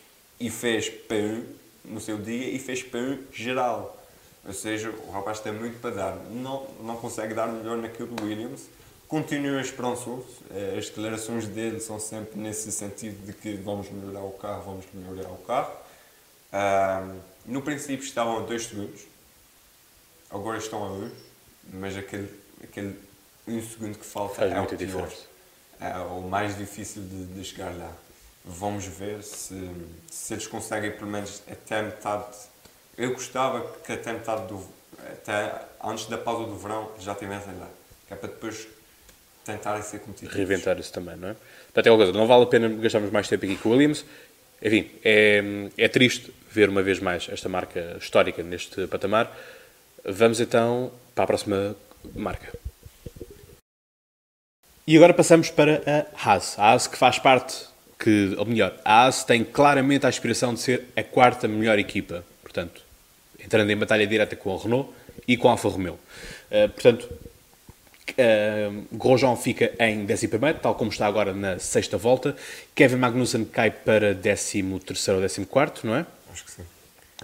e 0.40 0.50
fez 0.50 0.90
P1 0.90 1.44
no 1.84 2.00
seu 2.00 2.16
dia 2.18 2.48
e 2.50 2.58
fez 2.58 2.82
P1 2.82 3.18
geral. 3.32 3.96
Ou 4.44 4.52
seja, 4.52 4.90
o 5.06 5.10
rapaz 5.12 5.38
tem 5.38 5.52
muito 5.52 5.80
para 5.80 5.94
dar. 5.94 6.16
Não, 6.30 6.66
não 6.80 6.96
consegue 6.96 7.32
dar 7.34 7.46
melhor 7.46 7.76
naquilo 7.76 8.08
do 8.08 8.24
Williams. 8.24 8.62
Continua 9.06 9.60
esperançoso. 9.60 10.26
Eh, 10.50 10.76
As 10.78 10.86
declarações 10.86 11.46
dele 11.46 11.78
são 11.78 12.00
sempre 12.00 12.40
nesse 12.40 12.72
sentido 12.72 13.24
de 13.24 13.32
que 13.34 13.52
vamos 13.54 13.88
melhorar 13.90 14.24
o 14.24 14.32
carro, 14.32 14.62
vamos 14.64 14.86
melhorar 14.94 15.30
o 15.30 15.36
carro. 15.46 15.70
Ahm, 16.52 17.18
no 17.46 17.62
princípio 17.62 18.04
estavam 18.04 18.38
a 18.38 18.40
2 18.40 18.66
segundos, 18.66 19.00
agora 20.30 20.58
estão 20.58 20.84
a 20.84 20.92
1, 20.92 21.10
mas 21.74 21.96
aquele, 21.96 22.28
aquele 22.62 22.96
1 23.48 23.56
um 23.56 23.62
segundo 23.62 23.98
que 23.98 24.04
falta 24.06 24.34
Faz 24.34 24.52
é 24.52 24.60
o 24.60 24.66
pior. 24.66 24.76
diferença. 24.76 25.32
É 25.80 25.96
o 25.98 26.20
mais 26.20 26.56
difícil 26.56 27.02
de, 27.02 27.24
de 27.26 27.44
chegar 27.44 27.74
lá. 27.76 27.92
Vamos 28.44 28.84
ver 28.84 29.22
se, 29.22 29.70
se 30.10 30.34
eles 30.34 30.46
conseguem 30.46 30.92
pelo 30.92 31.10
menos 31.10 31.42
até 31.50 31.82
metade. 31.82 32.36
Eu 32.96 33.12
gostava 33.12 33.66
que 33.84 33.92
até 33.92 34.12
metade 34.12 34.46
do. 34.46 34.64
até 34.98 35.60
antes 35.82 36.06
da 36.06 36.18
pausa 36.18 36.46
do 36.48 36.56
verão 36.56 36.90
já 37.00 37.12
estivessem 37.12 37.54
lá. 37.58 37.68
Que 38.06 38.14
é 38.14 38.16
para 38.16 38.28
depois 38.28 38.68
tentarem 39.44 39.82
ser 39.82 40.00
competitivos. 40.00 40.34
Reinventar 40.34 40.78
isso 40.78 40.92
também, 40.92 41.16
não 41.16 41.28
é? 41.30 41.36
Portanto, 41.64 41.86
é 41.86 41.90
uma 41.90 41.96
coisa, 41.96 42.12
não 42.12 42.26
vale 42.26 42.44
a 42.44 42.46
pena 42.46 42.68
gastarmos 42.68 43.10
mais 43.10 43.26
tempo 43.28 43.44
aqui 43.44 43.56
com 43.56 43.70
o 43.70 43.72
Williams. 43.72 44.04
Enfim, 44.60 44.90
é, 45.04 45.42
é 45.76 45.88
triste 45.88 46.32
ver 46.52 46.68
uma 46.68 46.82
vez 46.82 47.00
mais 47.00 47.28
esta 47.30 47.48
marca 47.48 47.96
histórica 48.00 48.42
neste 48.42 48.86
patamar. 48.86 49.30
Vamos 50.04 50.40
então 50.40 50.92
para 51.14 51.24
a 51.24 51.26
próxima 51.26 51.76
marca. 52.14 52.52
E 54.86 54.96
agora 54.96 55.14
passamos 55.14 55.48
para 55.48 55.82
a 55.86 56.30
Haas. 56.30 56.58
A 56.58 56.70
Haas 56.70 56.86
que 56.86 56.96
faz 56.96 57.18
parte, 57.18 57.56
que, 57.98 58.34
ou 58.36 58.44
melhor, 58.44 58.74
a 58.84 59.04
Haas 59.04 59.24
tem 59.24 59.44
claramente 59.44 60.04
a 60.04 60.08
aspiração 60.08 60.54
de 60.54 60.60
ser 60.60 60.88
a 60.96 61.02
quarta 61.02 61.46
melhor 61.46 61.78
equipa. 61.78 62.24
Portanto, 62.42 62.82
entrando 63.42 63.70
em 63.70 63.76
batalha 63.76 64.06
direta 64.06 64.34
com 64.34 64.54
a 64.54 64.58
Renault 64.58 64.90
e 65.26 65.36
com 65.36 65.48
a 65.48 65.52
Alfa 65.52 65.68
Romeo. 65.68 65.98
Uh, 66.50 66.68
portanto, 66.68 67.08
uh, 68.10 68.84
Grosjean 68.92 69.36
fica 69.36 69.72
em 69.78 70.02
11 70.02 70.28
tal 70.60 70.74
como 70.74 70.90
está 70.90 71.06
agora 71.06 71.32
na 71.32 71.58
sexta 71.58 71.96
volta. 71.96 72.34
Kevin 72.74 72.96
Magnussen 72.96 73.44
cai 73.44 73.70
para 73.70 74.14
13 74.14 74.64
ou 74.72 74.80
14, 75.46 75.86
não 75.86 75.96
é? 75.96 76.06
Acho 76.32 76.44
que 76.44 76.50
sim. 76.50 76.62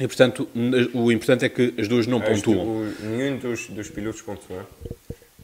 E, 0.00 0.06
portanto, 0.06 0.48
o 0.94 1.10
importante 1.10 1.44
é 1.44 1.48
que 1.48 1.74
as 1.78 1.88
duas 1.88 2.06
não 2.06 2.18
Este, 2.22 2.44
pontuam. 2.44 2.66
o- 2.66 2.94
nenhum 3.00 3.38
dos, 3.38 3.66
dos 3.68 3.88
pilotos 3.90 4.22
pontua. 4.22 4.66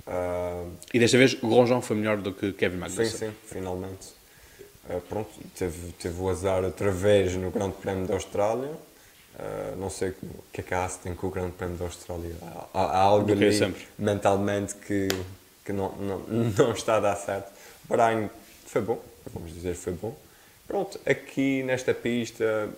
Ah, 0.06 0.64
E 0.92 0.98
desta 0.98 1.16
vez, 1.18 1.34
Grosjean 1.34 1.80
foi 1.80 1.96
melhor 1.96 2.18
do 2.18 2.32
que 2.32 2.52
Kevin 2.52 2.74
sim, 2.76 2.80
Magnussen. 2.80 3.18
sim, 3.30 3.34
finalmente. 3.46 4.08
Ah, 4.88 5.00
pronto, 5.08 5.30
teve, 5.56 5.92
teve 5.98 6.20
o 6.20 6.28
azar 6.28 6.62
outra 6.62 6.90
vez 6.92 7.34
no 7.34 7.50
Grande 7.50 7.74
Prémio 7.76 8.06
da 8.06 8.14
Austrália. 8.14 8.70
Ah, 9.38 9.74
não 9.78 9.90
sei 9.90 10.10
o 10.10 10.14
que 10.52 10.60
é 10.60 10.64
que 10.64 10.74
a 10.74 10.82
Haas 10.82 10.96
tem 10.98 11.14
com 11.14 11.26
o 11.26 11.30
Grande 11.30 11.52
Prémio 11.52 11.76
da 11.76 11.86
Austrália. 11.86 12.30
Há, 12.72 12.80
há 12.80 12.98
algo 13.00 13.28
é 13.30 13.32
ali 13.32 13.52
sempre. 13.56 13.82
mentalmente 13.98 14.74
que, 14.76 15.08
que 15.64 15.72
não, 15.72 15.92
não, 15.96 16.18
não 16.56 16.72
está 16.72 16.96
a 16.96 17.00
dar 17.00 17.16
certo. 17.16 17.50
Bahrein 17.88 18.28
foi 18.66 18.82
bom, 18.82 19.02
vamos 19.32 19.52
dizer, 19.52 19.74
foi 19.74 19.94
bom. 19.94 20.14
Pronto, 20.66 20.98
aqui 21.04 21.62
nesta 21.62 21.92
pista, 21.92 22.68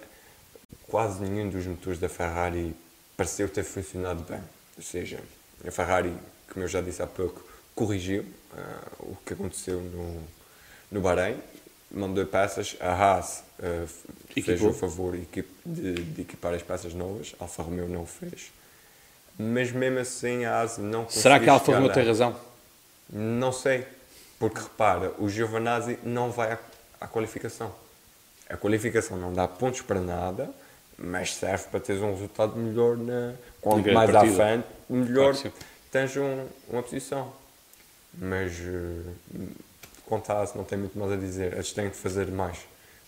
quase 0.97 1.23
nenhum 1.23 1.51
dos 1.51 1.67
motores 1.67 1.99
da 1.99 2.09
Ferrari 2.09 2.75
pareceu 3.17 3.49
ter 3.49 3.65
funcionado 3.65 4.23
bem. 4.23 4.41
Ou 4.77 4.83
seja, 4.83 5.21
a 5.67 5.71
Ferrari, 5.71 6.17
como 6.51 6.65
eu 6.65 6.69
já 6.69 6.81
disse 6.81 7.03
há 7.03 7.07
pouco, 7.07 7.45
corrigiu 7.75 8.25
ah, 8.57 8.81
o 9.01 9.17
que 9.25 9.35
aconteceu 9.35 9.81
no, 9.81 10.23
no 10.91 11.01
Bahrein, 11.01 11.37
mandou 11.91 12.25
peças. 12.27 12.77
A 12.81 12.93
Haas 12.93 13.43
ah, 13.63 13.87
fez 14.31 14.63
o 14.63 14.73
favor 14.73 15.17
de, 15.17 15.95
de 15.95 16.23
equipar 16.23 16.55
as 16.55 16.63
peças 16.63 16.95
novas, 16.95 17.35
a 17.39 17.45
Alfa 17.45 17.63
Romeo 17.63 17.89
não 17.89 18.03
o 18.03 18.07
fez. 18.07 18.51
Mas 19.39 19.71
mesmo 19.73 19.99
assim 19.99 20.45
a 20.45 20.61
Haas 20.61 20.79
não 20.79 21.05
conseguiu 21.05 21.23
Será 21.23 21.41
que 21.41 21.51
a 21.51 21.53
Alfa 21.53 21.75
Romeo 21.75 21.93
tem 21.93 22.07
razão? 22.07 22.35
Não 23.11 23.53
sei, 23.53 23.87
porque 24.39 24.61
repara, 24.61 25.13
o 25.19 25.29
Giovanazzi 25.29 25.99
não 26.03 26.31
vai 26.31 26.53
à, 26.53 26.59
à 27.01 27.07
qualificação. 27.07 27.73
A 28.49 28.57
qualificação 28.57 29.17
não 29.17 29.33
dá 29.33 29.47
pontos 29.49 29.81
para 29.81 30.01
nada, 30.01 30.51
mas 30.99 31.35
serve 31.35 31.65
para 31.71 31.81
teres 31.81 32.01
um 32.03 32.13
resultado 32.13 32.57
melhor 32.57 32.97
na. 32.97 33.33
Quanto 33.61 33.93
mais 33.93 34.15
à 34.15 34.21
frente, 34.27 34.67
melhor 34.89 35.35
Claro 35.35 35.53
tens 35.91 36.17
um- 36.17 36.47
uma 36.69 36.83
posição. 36.83 37.33
Mas 38.19 38.53
eh, 38.61 39.41
quanto 40.05 40.31
AS 40.31 40.55
não 40.55 40.65
tem 40.65 40.79
muito 40.79 40.99
mais 40.99 41.13
a 41.13 41.17
dizer. 41.17 41.53
Eles 41.55 41.73
têm 41.73 41.91
que 41.91 41.97
fazer 41.97 42.27
mais 42.29 42.59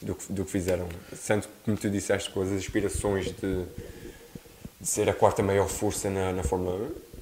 do 0.02 0.14
que, 0.14 0.32
do 0.32 0.44
que 0.44 0.50
fizeram. 0.50 0.88
Sendo 1.14 1.42
que, 1.42 1.48
como 1.64 1.76
tu 1.76 1.88
disseste, 1.90 2.30
com 2.30 2.42
as 2.42 2.50
aspirações 2.52 3.26
de, 3.26 3.64
de 4.80 4.86
ser 4.86 5.08
a 5.08 5.14
quarta 5.14 5.42
maior 5.42 5.68
força 5.68 6.08
na, 6.10 6.32
na 6.32 6.42
Fórmula 6.42 6.76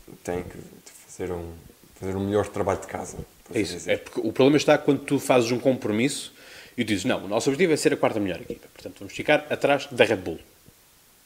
1, 0.08 0.12
têm 0.24 0.42
que 0.42 0.58
fazer 1.06 1.32
um, 1.32 1.52
fazer 2.00 2.16
um 2.16 2.20
melhor 2.20 2.46
trabalho 2.48 2.80
de 2.80 2.86
casa. 2.86 3.16
por 3.44 3.56
É 3.56 3.60
assim 3.60 3.62
isso. 3.62 3.76
dizer. 3.78 3.92
É 3.92 3.96
porque 3.98 4.20
o 4.20 4.32
problema 4.32 4.56
está 4.56 4.76
quando 4.78 5.00
tu 5.04 5.18
fazes 5.20 5.50
um 5.52 5.58
compromisso 5.58 6.32
e 6.76 6.84
dizes, 6.84 7.04
não, 7.04 7.24
o 7.24 7.28
nosso 7.28 7.48
objetivo 7.50 7.72
é 7.72 7.76
ser 7.76 7.92
a 7.92 7.96
quarta 7.96 8.20
melhor 8.20 8.40
equipa. 8.40 8.66
Portanto, 8.72 8.96
vamos 8.98 9.14
ficar 9.14 9.46
atrás 9.50 9.86
da 9.90 10.04
Red 10.04 10.16
Bull. 10.16 10.38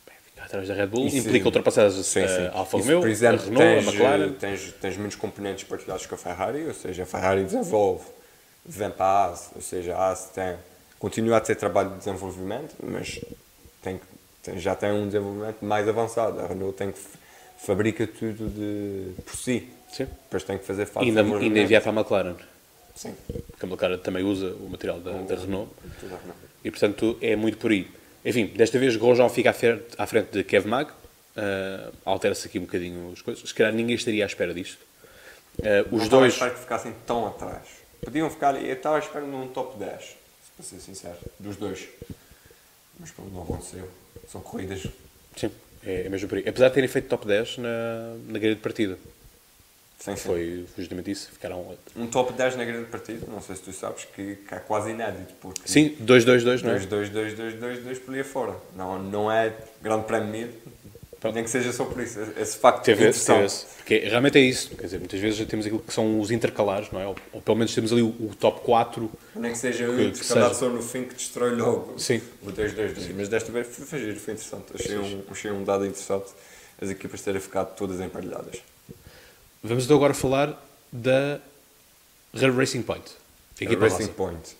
Bem, 0.06 0.14
ficar 0.26 0.44
atrás 0.44 0.68
da 0.68 0.74
Red 0.74 0.86
Bull 0.86 1.06
Isso- 1.06 1.16
implica 1.18 1.46
ultrapassar 1.46 1.86
a 1.86 1.90
Sim, 1.90 2.02
sim. 2.02 2.50
Alfa 2.52 2.76
Isso, 2.78 2.86
Romeo, 2.86 3.00
por 3.00 3.08
exemplo, 3.08 3.40
a 3.40 3.44
Renault, 3.44 3.64
tens, 3.64 3.86
a 3.86 3.90
McLaren. 3.90 4.32
Tens, 4.34 4.74
tens 4.80 4.96
muitos 4.96 5.16
componentes 5.16 5.64
partilhados 5.64 6.06
com 6.06 6.14
a 6.14 6.18
Ferrari, 6.18 6.66
ou 6.66 6.74
seja, 6.74 7.02
a 7.02 7.06
Ferrari 7.06 7.44
desenvolve, 7.44 8.04
vem 8.64 8.90
para 8.90 9.04
a 9.06 9.26
AS, 9.32 9.50
ou 9.56 9.62
seja, 9.62 9.96
a 9.96 10.10
AS 10.10 10.26
tem, 10.34 10.54
continua 10.98 11.38
a 11.38 11.40
ter 11.40 11.56
trabalho 11.56 11.90
de 11.90 11.96
desenvolvimento, 11.98 12.74
mas 12.82 13.20
tem, 13.82 14.00
tem- 14.42 14.58
já 14.58 14.74
tem 14.76 14.92
um 14.92 15.06
desenvolvimento 15.06 15.64
mais 15.64 15.88
avançado. 15.88 16.40
A 16.40 16.46
Renault 16.46 16.76
tem 16.76 16.92
que 16.92 16.98
fabrica 17.58 18.06
tudo 18.06 18.48
de, 18.48 19.20
por 19.22 19.36
si. 19.36 19.68
Sim. 19.92 20.04
Depois 20.04 20.44
tem 20.44 20.56
que 20.56 20.64
fazer 20.64 20.82
E 20.82 21.10
de 21.10 21.18
ainda, 21.18 21.20
ainda 21.36 21.58
enviar 21.58 21.82
para 21.82 21.90
a 21.90 21.94
McLaren. 21.94 22.36
Sim. 22.94 23.14
Porque 23.26 23.66
a 23.66 23.68
McLaren 23.68 23.98
também 23.98 24.22
usa 24.24 24.54
o 24.54 24.68
material 24.68 25.00
da, 25.00 25.12
da 25.12 25.34
Renault. 25.34 25.70
Renault. 26.00 26.38
E, 26.64 26.70
portanto, 26.70 27.18
é 27.20 27.36
muito 27.36 27.58
por 27.58 27.70
aí. 27.70 27.88
Enfim, 28.24 28.46
desta 28.46 28.78
vez 28.78 28.96
Grosjean 28.96 29.28
fica 29.28 29.50
à 29.50 30.06
frente, 30.06 30.30
de 30.32 30.44
Kev 30.44 30.66
Mag. 30.66 30.90
Uh, 30.90 31.92
Altera-se 32.04 32.48
aqui 32.48 32.58
um 32.58 32.62
bocadinho 32.62 33.12
as 33.12 33.22
coisas. 33.22 33.48
Se 33.48 33.54
calhar 33.54 33.72
ninguém 33.72 33.94
estaria 33.94 34.24
à 34.24 34.26
espera 34.26 34.52
disto. 34.52 34.78
Uh, 35.58 35.88
Não 35.90 35.98
os 35.98 36.04
à 36.04 36.08
dois... 36.08 36.32
espera 36.34 36.50
que 36.50 36.60
ficassem 36.60 36.94
tão 37.06 37.26
atrás. 37.26 37.66
Podiam 38.04 38.28
ficar 38.30 38.60
eu 38.62 38.74
estava 38.74 38.96
à 38.96 38.98
espera 38.98 39.24
num 39.24 39.48
top 39.48 39.78
10, 39.78 40.02
se 40.02 40.16
para 40.56 40.64
ser 40.64 40.80
sincero, 40.80 41.18
dos 41.38 41.56
dois. 41.56 41.88
Mas 42.98 43.10
pronto, 43.10 43.32
não 43.32 43.42
aconteceu. 43.42 43.88
São 44.28 44.40
corridas 44.40 44.86
Sim, 45.36 45.50
é, 45.84 46.06
é 46.06 46.08
mesmo 46.08 46.28
por 46.28 46.38
aí. 46.38 46.48
Apesar 46.48 46.68
de 46.68 46.74
terem 46.74 46.88
feito 46.88 47.08
top 47.08 47.26
10 47.26 47.58
na, 47.58 48.16
na 48.28 48.38
grelha 48.38 48.54
de 48.54 48.60
partida. 48.60 48.98
Sem 50.00 50.16
ser. 50.16 50.26
Foi 50.28 50.66
justamente 50.76 51.10
isso. 51.10 51.30
Ficaram... 51.30 51.76
Um 51.94 52.06
top 52.06 52.32
10 52.32 52.56
na 52.56 52.64
grande 52.64 52.86
partida, 52.86 53.26
não 53.28 53.40
sei 53.40 53.54
se 53.56 53.62
tu 53.62 53.72
sabes, 53.72 54.04
que, 54.14 54.36
que 54.36 54.54
é 54.54 54.58
quase 54.58 54.90
inédito, 54.90 55.34
porque 55.40 55.60
Sim, 55.66 55.94
2-2-2, 56.02 56.62
não 56.62 56.70
é? 56.72 56.78
2, 56.78 56.86
2, 56.86 57.10
2, 57.10 57.34
2, 57.34 57.54
2, 57.60 57.84
2 57.84 57.98
por 57.98 58.14
aí 58.14 58.24
fora. 58.24 58.56
Não, 58.74 59.00
não 59.02 59.30
é 59.30 59.54
grande 59.82 60.04
prémio 60.06 60.28
mesmo, 60.28 60.54
nem 61.34 61.44
que 61.44 61.50
seja 61.50 61.70
só 61.70 61.84
por 61.84 62.02
isso. 62.02 62.18
Esse 62.38 62.56
facto 62.56 62.82
Teve 62.82 63.02
interessante. 63.02 63.36
teve 63.36 63.46
esse. 63.46 63.66
Porque 63.76 63.98
realmente 63.98 64.38
é 64.38 64.40
isso. 64.40 64.70
Quer 64.74 64.84
dizer, 64.84 64.98
muitas 65.00 65.20
vezes 65.20 65.38
já 65.38 65.44
temos 65.44 65.66
aquilo 65.66 65.82
que 65.82 65.92
são 65.92 66.18
os 66.18 66.30
intercalares, 66.30 66.90
não 66.90 66.98
é? 66.98 67.06
Ou, 67.06 67.14
ou 67.34 67.42
pelo 67.42 67.58
menos 67.58 67.74
temos 67.74 67.92
ali 67.92 68.00
o, 68.00 68.06
o 68.08 68.34
top 68.40 68.62
4. 68.62 69.10
Nem 69.36 69.52
que 69.52 69.58
seja 69.58 69.84
Que- 69.84 70.02
intercalado 70.04 70.54
seja. 70.54 70.66
só 70.66 70.68
no 70.70 70.80
fim 70.82 71.04
que 71.04 71.14
destrói 71.14 71.50
logo 71.54 71.98
Sim. 71.98 72.22
o 72.42 72.50
2, 72.50 72.72
2, 72.72 72.94
2. 72.94 73.08
Mas 73.16 73.28
desta 73.28 73.52
vez 73.52 73.66
foi, 73.66 73.84
foi, 73.84 74.14
foi 74.14 74.32
interessante. 74.32 74.64
Achei 74.74 74.96
um, 74.96 75.22
achei 75.30 75.50
um 75.50 75.62
dado 75.62 75.84
interessante 75.84 76.30
as 76.80 76.88
equipas 76.88 77.20
terem 77.20 77.38
ficado 77.40 77.74
todas 77.76 78.00
emparelhadas. 78.00 78.62
Vamos 79.62 79.84
então 79.84 79.96
agora 79.96 80.14
falar 80.14 80.60
da 80.90 81.40
Red 82.32 82.50
Racing 82.52 82.82
Point. 82.82 83.04
Equipa 83.60 83.84
Racing 83.84 84.04
rosa. 84.04 84.12
Point. 84.12 84.56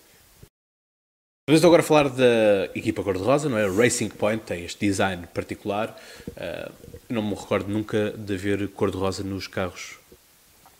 Vamos 1.47 1.59
então 1.59 1.69
agora 1.69 1.81
falar 1.81 2.09
da 2.09 2.69
equipa 2.75 3.03
cor-de-rosa, 3.03 3.49
não 3.49 3.57
é? 3.57 3.67
Racing 3.67 4.09
Point 4.09 4.43
tem 4.45 4.63
este 4.63 4.85
design 4.85 5.25
particular. 5.33 5.99
Uh, 6.29 6.71
não 7.09 7.23
me 7.23 7.33
recordo 7.33 7.67
nunca 7.67 8.11
de 8.11 8.35
haver 8.35 8.69
cor-de-rosa 8.69 9.23
nos 9.23 9.47
carros 9.47 9.99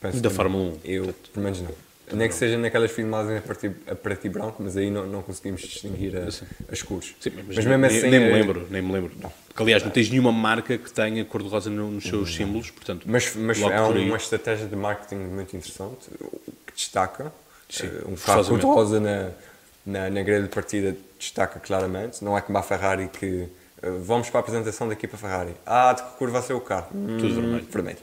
Penso 0.02 0.20
da 0.20 0.32
Fórmula 0.32 0.74
1. 0.76 0.80
Eu, 0.84 1.14
pelo 1.32 1.44
menos 1.44 1.62
não. 1.62 1.72
Nem 2.14 2.28
que 2.28 2.36
seja 2.36 2.58
naquelas 2.58 2.92
filmagens 2.92 3.38
a 3.38 3.42
preto, 3.42 3.76
a 3.90 3.96
preto 3.96 4.26
e 4.28 4.30
branco, 4.30 4.62
mas 4.64 4.76
aí 4.78 4.90
não, 4.92 5.06
não 5.08 5.22
conseguimos 5.22 5.62
distinguir 5.62 6.16
a, 6.18 6.28
as 6.72 6.82
cores. 6.82 7.16
Sim, 7.20 7.32
mas, 7.36 7.46
mas 7.48 7.66
mesmo 7.66 7.78
nem, 7.78 7.86
assim. 7.98 8.10
nem 8.10 8.20
me 8.20 8.26
é- 8.28 8.34
lembro, 8.34 8.68
nem 8.70 8.82
me 8.82 8.92
lembro. 8.92 9.12
Porque, 9.48 9.64
aliás, 9.64 9.84
não 9.84 9.92
tens 9.92 10.10
nenhuma 10.10 10.32
marca 10.32 10.78
que 10.78 10.92
tenha 10.92 11.24
cor-de-rosa 11.26 11.70
no- 11.70 11.92
nos 11.92 12.04
seus 12.04 12.34
símbolos, 12.34 12.72
portanto, 12.72 13.04
Mas, 13.06 13.36
mas 13.36 13.62
é 13.62 13.82
uma 13.82 14.18
estratégia 14.18 14.66
de 14.68 14.76
marketing 14.76 15.16
muito 15.16 15.56
interessante, 15.56 16.10
que 16.66 16.74
destaca. 16.74 17.32
Sim, 17.70 17.88
Eh, 17.88 18.02
um 18.08 18.16
carro 18.16 18.46
cor-de-rosa 18.46 19.00
na, 19.00 19.30
na, 19.86 20.10
na 20.10 20.22
grelha 20.24 20.44
de 20.44 20.50
partida 20.50 20.96
destaca 21.20 21.60
claramente. 21.60 22.24
Não 22.24 22.38
é 22.38 22.42
como 22.42 22.58
a 22.58 22.64
Ferrari 22.64 23.08
que. 23.08 23.48
eh, 23.82 23.90
vamos 24.04 24.30
para 24.30 24.40
a 24.40 24.42
apresentação 24.42 24.88
da 24.88 24.94
equipa 24.94 25.16
Ferrari. 25.18 25.54
Ah, 25.66 25.94
de 25.94 26.04
que 26.04 26.10
cor 26.18 26.30
vai 26.30 26.42
ser 26.42 26.54
o 26.54 26.60
carro? 26.62 26.88
Tudo 26.92 27.34
vermelho. 27.36 27.66
Vermelho. 27.72 27.98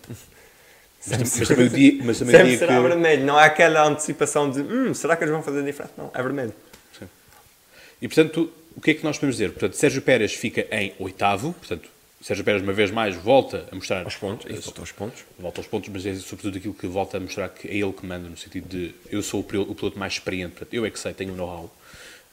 Mas, 1.06 1.38
mas 1.38 1.48
também 1.48 1.66
o 1.66 1.70
dia, 1.70 2.02
mas 2.04 2.18
também 2.18 2.34
o 2.34 2.38
Sempre 2.38 2.50
dia 2.50 2.58
será 2.58 2.76
que... 2.76 2.88
vermelho. 2.88 3.24
Não 3.24 3.38
há 3.38 3.44
aquela 3.44 3.86
antecipação 3.86 4.50
de 4.50 4.60
hum, 4.60 4.92
será 4.92 5.16
que 5.16 5.24
eles 5.24 5.32
vão 5.32 5.42
fazer 5.42 5.64
diferente? 5.64 5.92
Não, 5.96 6.10
é 6.12 6.22
vermelho. 6.22 6.52
E, 8.00 8.06
portanto, 8.06 8.52
o 8.76 8.80
que 8.80 8.92
é 8.92 8.94
que 8.94 9.04
nós 9.04 9.16
podemos 9.16 9.36
dizer? 9.36 9.50
Portanto, 9.50 9.74
Sérgio 9.74 10.02
Pérez 10.02 10.34
fica 10.34 10.66
em 10.70 10.94
oitavo, 10.98 11.52
portanto, 11.52 11.88
Sérgio 12.20 12.44
Pérez, 12.44 12.62
uma 12.62 12.72
vez 12.72 12.90
mais, 12.90 13.14
volta 13.16 13.66
a 13.70 13.74
mostrar... 13.74 14.04
Aos 14.04 14.16
pontos. 14.16 14.50
Volta 14.64 14.80
aos 14.80 14.92
pontos. 14.92 15.24
Volta 15.38 15.60
aos 15.60 15.66
pontos, 15.66 15.88
mas 15.92 16.06
é 16.06 16.14
sobretudo 16.14 16.58
aquilo 16.58 16.74
que 16.74 16.86
volta 16.86 17.16
a 17.16 17.20
mostrar 17.20 17.48
que 17.48 17.68
é 17.68 17.76
ele 17.76 17.92
que 17.92 18.04
manda, 18.04 18.28
no 18.28 18.36
sentido 18.36 18.68
de 18.68 18.94
eu 19.10 19.22
sou 19.22 19.40
o 19.40 19.44
piloto, 19.44 19.98
mais 19.98 20.14
experiente, 20.14 20.52
portanto, 20.52 20.74
eu 20.74 20.84
é 20.84 20.90
que 20.90 20.98
sei, 20.98 21.12
tenho 21.14 21.32
o 21.32 21.36
know-how. 21.36 21.74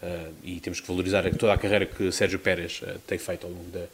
Uh, 0.02 0.34
e 0.44 0.60
temos 0.60 0.80
que 0.80 0.88
valorizar 0.88 1.24
toda 1.36 1.54
a 1.54 1.58
carreira 1.58 1.86
que 1.86 2.12
Sérgio 2.12 2.38
Pérez 2.38 2.82
uh, 2.82 3.00
tem 3.08 3.18
feito 3.18 3.46
ao 3.48 3.52
longo 3.52 3.70
da, 3.72 3.86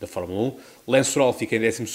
da 0.00 0.06
Fórmula 0.06 0.48
1. 0.48 0.60
Lance 0.88 1.10
Stroll 1.10 1.32
fica 1.32 1.54
em 1.54 1.60
12 1.60 1.86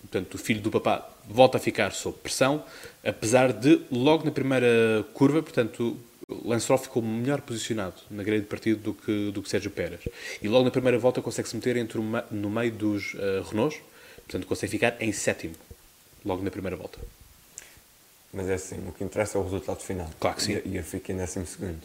portanto, 0.00 0.34
o 0.34 0.38
filho 0.38 0.60
do 0.60 0.70
papá 0.70 1.08
volta 1.28 1.58
a 1.58 1.60
ficar 1.60 1.92
sob 1.92 2.16
pressão, 2.18 2.64
apesar 3.04 3.52
de, 3.52 3.80
logo 3.90 4.24
na 4.24 4.30
primeira 4.30 5.04
curva, 5.14 5.42
portanto, 5.42 5.96
Lance 6.44 6.62
Stroll 6.62 6.78
ficou 6.78 7.02
melhor 7.02 7.40
posicionado 7.40 7.96
na 8.10 8.22
grelha 8.22 8.40
de 8.42 8.46
partido 8.46 8.80
do 8.80 8.94
que, 8.94 9.30
do 9.32 9.42
que 9.42 9.48
Sérgio 9.48 9.70
Pérez. 9.70 10.00
E 10.40 10.48
logo 10.48 10.64
na 10.64 10.70
primeira 10.70 10.98
volta 10.98 11.20
consegue-se 11.20 11.56
meter 11.56 11.76
entre 11.76 11.98
o 11.98 12.02
ma- 12.02 12.24
no 12.30 12.48
meio 12.48 12.70
dos 12.72 13.14
uh, 13.14 13.42
Renaults, 13.50 13.80
portanto, 14.18 14.46
consegue 14.46 14.70
ficar 14.70 14.96
em 15.00 15.12
sétimo, 15.12 15.54
logo 16.24 16.42
na 16.42 16.50
primeira 16.50 16.76
volta. 16.76 16.98
Mas 18.32 18.48
é 18.48 18.54
assim, 18.54 18.76
o 18.88 18.92
que 18.92 19.02
interessa 19.02 19.38
é 19.38 19.40
o 19.40 19.44
resultado 19.44 19.80
final. 19.80 20.08
Claro 20.20 20.36
que 20.36 20.42
sim. 20.44 20.62
E, 20.64 20.76
eu 20.76 20.84
fiquei 20.84 21.14
em 21.14 21.18
décimo 21.18 21.44
segundo. 21.46 21.80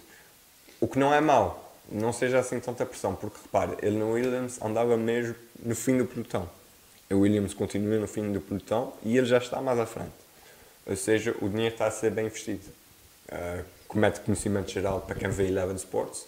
O 0.79 0.87
que 0.87 0.99
não 0.99 1.11
é 1.11 1.19
mau, 1.19 1.75
não 1.91 2.13
seja 2.13 2.37
assim 2.37 2.59
tanta 2.59 2.85
pressão, 2.85 3.15
porque 3.15 3.37
repare, 3.41 3.75
ele 3.81 3.97
no 3.97 4.11
Williams 4.11 4.61
andava 4.61 4.95
mesmo 4.95 5.33
no 5.63 5.75
fim 5.75 5.97
do 5.97 6.05
pelotão. 6.05 6.47
A 7.15 7.17
Williams 7.17 7.53
continua 7.53 7.97
no 7.97 8.07
fim 8.07 8.31
do 8.31 8.41
pelotão 8.41 8.93
e 9.03 9.17
ele 9.17 9.25
já 9.25 9.37
está 9.37 9.61
mais 9.61 9.79
à 9.79 9.85
frente. 9.85 10.11
Ou 10.85 10.95
seja, 10.95 11.35
o 11.41 11.49
dinheiro 11.49 11.73
está 11.73 11.87
a 11.87 11.91
ser 11.91 12.11
bem 12.11 12.27
investido. 12.27 12.63
Uh, 13.27 13.63
como 13.87 14.09
de 14.09 14.19
conhecimento 14.19 14.71
geral 14.71 15.01
para 15.01 15.15
quem 15.15 15.29
vê 15.29 15.47
Eleven 15.47 15.75
Sports, 15.75 16.27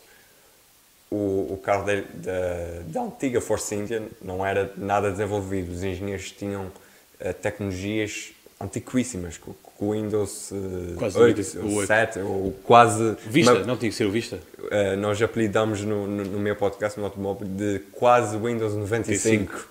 o, 1.11 1.53
o 1.53 1.61
carro 1.63 1.85
de, 1.85 2.01
de, 2.01 2.91
da 2.91 3.01
antiga 3.01 3.41
Force 3.41 3.73
India 3.75 4.03
não 4.21 4.45
era 4.45 4.71
nada 4.77 5.11
desenvolvido. 5.11 5.71
Os 5.71 5.83
engenheiros 5.83 6.31
tinham 6.31 6.65
uh, 6.65 7.33
tecnologias 7.41 8.31
antiquíssimas, 8.59 9.37
com, 9.37 9.53
o 9.79 9.91
Windows 9.91 10.51
uh, 10.51 10.95
quase 10.97 11.19
8, 11.19 11.39
8, 11.39 11.65
ou 11.65 11.85
7, 11.85 12.19
ou 12.19 12.51
quase... 12.63 13.15
Vista, 13.27 13.53
uma, 13.53 13.63
não 13.63 13.77
tinha 13.77 13.91
que 13.91 13.95
ser 13.95 14.05
o 14.05 14.11
Vista. 14.11 14.39
Uh, 14.57 14.97
nós 14.97 15.21
apelidamos 15.21 15.81
no, 15.81 16.07
no, 16.07 16.23
no, 16.23 16.39
meu 16.39 16.55
podcast, 16.55 16.97
no 16.97 17.05
automóvel, 17.05 17.47
de 17.47 17.79
quase 17.91 18.35
Windows 18.37 18.73
95, 18.73 19.67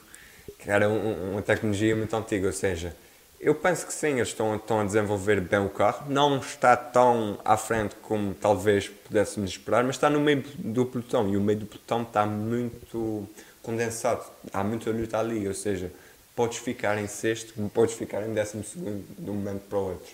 que 0.66 0.70
era 0.72 0.88
um, 0.88 1.30
uma 1.30 1.42
tecnologia 1.42 1.94
muito 1.94 2.12
antiga, 2.16 2.48
ou 2.48 2.52
seja, 2.52 2.92
eu 3.38 3.54
penso 3.54 3.86
que 3.86 3.92
sim, 3.92 4.14
eles 4.14 4.28
estão, 4.30 4.56
estão 4.56 4.80
a 4.80 4.84
desenvolver 4.84 5.40
bem 5.40 5.60
o 5.60 5.68
carro. 5.68 6.10
Não 6.10 6.38
está 6.38 6.76
tão 6.76 7.38
à 7.44 7.56
frente 7.56 7.94
como 8.02 8.34
talvez 8.34 8.88
pudéssemos 8.88 9.50
esperar, 9.50 9.84
mas 9.84 9.94
está 9.94 10.10
no 10.10 10.18
meio 10.18 10.42
do 10.58 10.84
pelotão 10.84 11.28
e 11.28 11.36
o 11.36 11.40
meio 11.40 11.60
do 11.60 11.66
pelotão 11.66 12.02
está 12.02 12.26
muito 12.26 13.28
condensado. 13.62 14.24
Há 14.52 14.64
muita 14.64 14.90
luta 14.90 15.20
ali, 15.20 15.46
ou 15.46 15.54
seja, 15.54 15.92
podes 16.34 16.58
ficar 16.58 16.98
em 16.98 17.06
sexto, 17.06 17.54
podes 17.72 17.94
ficar 17.94 18.26
em 18.26 18.34
décimo 18.34 18.64
segundo 18.64 19.04
de 19.16 19.30
um 19.30 19.34
momento 19.34 19.62
para 19.68 19.78
o 19.78 19.90
outro. 19.90 20.12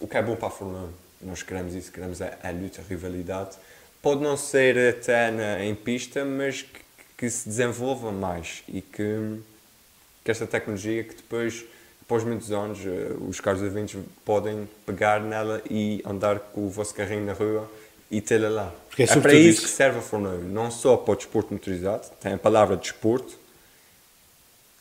O 0.00 0.08
que 0.08 0.16
é 0.16 0.22
bom 0.22 0.34
para 0.34 0.48
a 0.48 0.50
Fórmula 0.50 0.88
1. 1.22 1.26
Nós 1.26 1.42
queremos 1.42 1.74
isso, 1.74 1.92
queremos 1.92 2.22
a, 2.22 2.38
a 2.42 2.50
luta, 2.50 2.80
a 2.80 2.84
rivalidade. 2.88 3.54
Pode 4.00 4.22
não 4.22 4.34
ser 4.34 4.94
até 4.94 5.30
na, 5.30 5.62
em 5.62 5.74
pista, 5.74 6.24
mas 6.24 6.62
que, 6.62 6.80
que 7.18 7.28
se 7.28 7.46
desenvolva 7.46 8.10
mais 8.10 8.62
e 8.66 8.80
que, 8.80 9.38
que 10.24 10.30
esta 10.30 10.46
tecnologia 10.46 11.04
que 11.04 11.14
depois 11.14 11.64
após 12.10 12.24
muitos 12.24 12.50
anos, 12.50 12.80
eh, 12.84 13.14
os 13.28 13.38
carros 13.38 13.62
ouvintes 13.62 13.96
podem 14.24 14.68
pegar 14.84 15.20
nela 15.20 15.62
e 15.70 16.02
andar 16.04 16.40
com 16.40 16.66
o 16.66 16.68
vosso 16.68 16.92
carrinho 16.92 17.24
na 17.24 17.32
rua 17.32 17.70
e 18.10 18.20
tê-la 18.20 18.48
lá. 18.48 18.74
Porque 18.88 19.04
é, 19.04 19.06
é 19.06 19.20
para 19.20 19.32
isso, 19.32 19.48
isso 19.48 19.62
que 19.62 19.68
serve 19.68 20.00
a 20.00 20.02
Fórmula 20.02 20.34
1, 20.34 20.48
não 20.48 20.72
só 20.72 20.96
para 20.96 21.12
o 21.12 21.16
desporto 21.16 21.52
motorizado, 21.52 22.08
tem 22.20 22.32
a 22.32 22.38
palavra 22.38 22.76
desporto, 22.76 23.38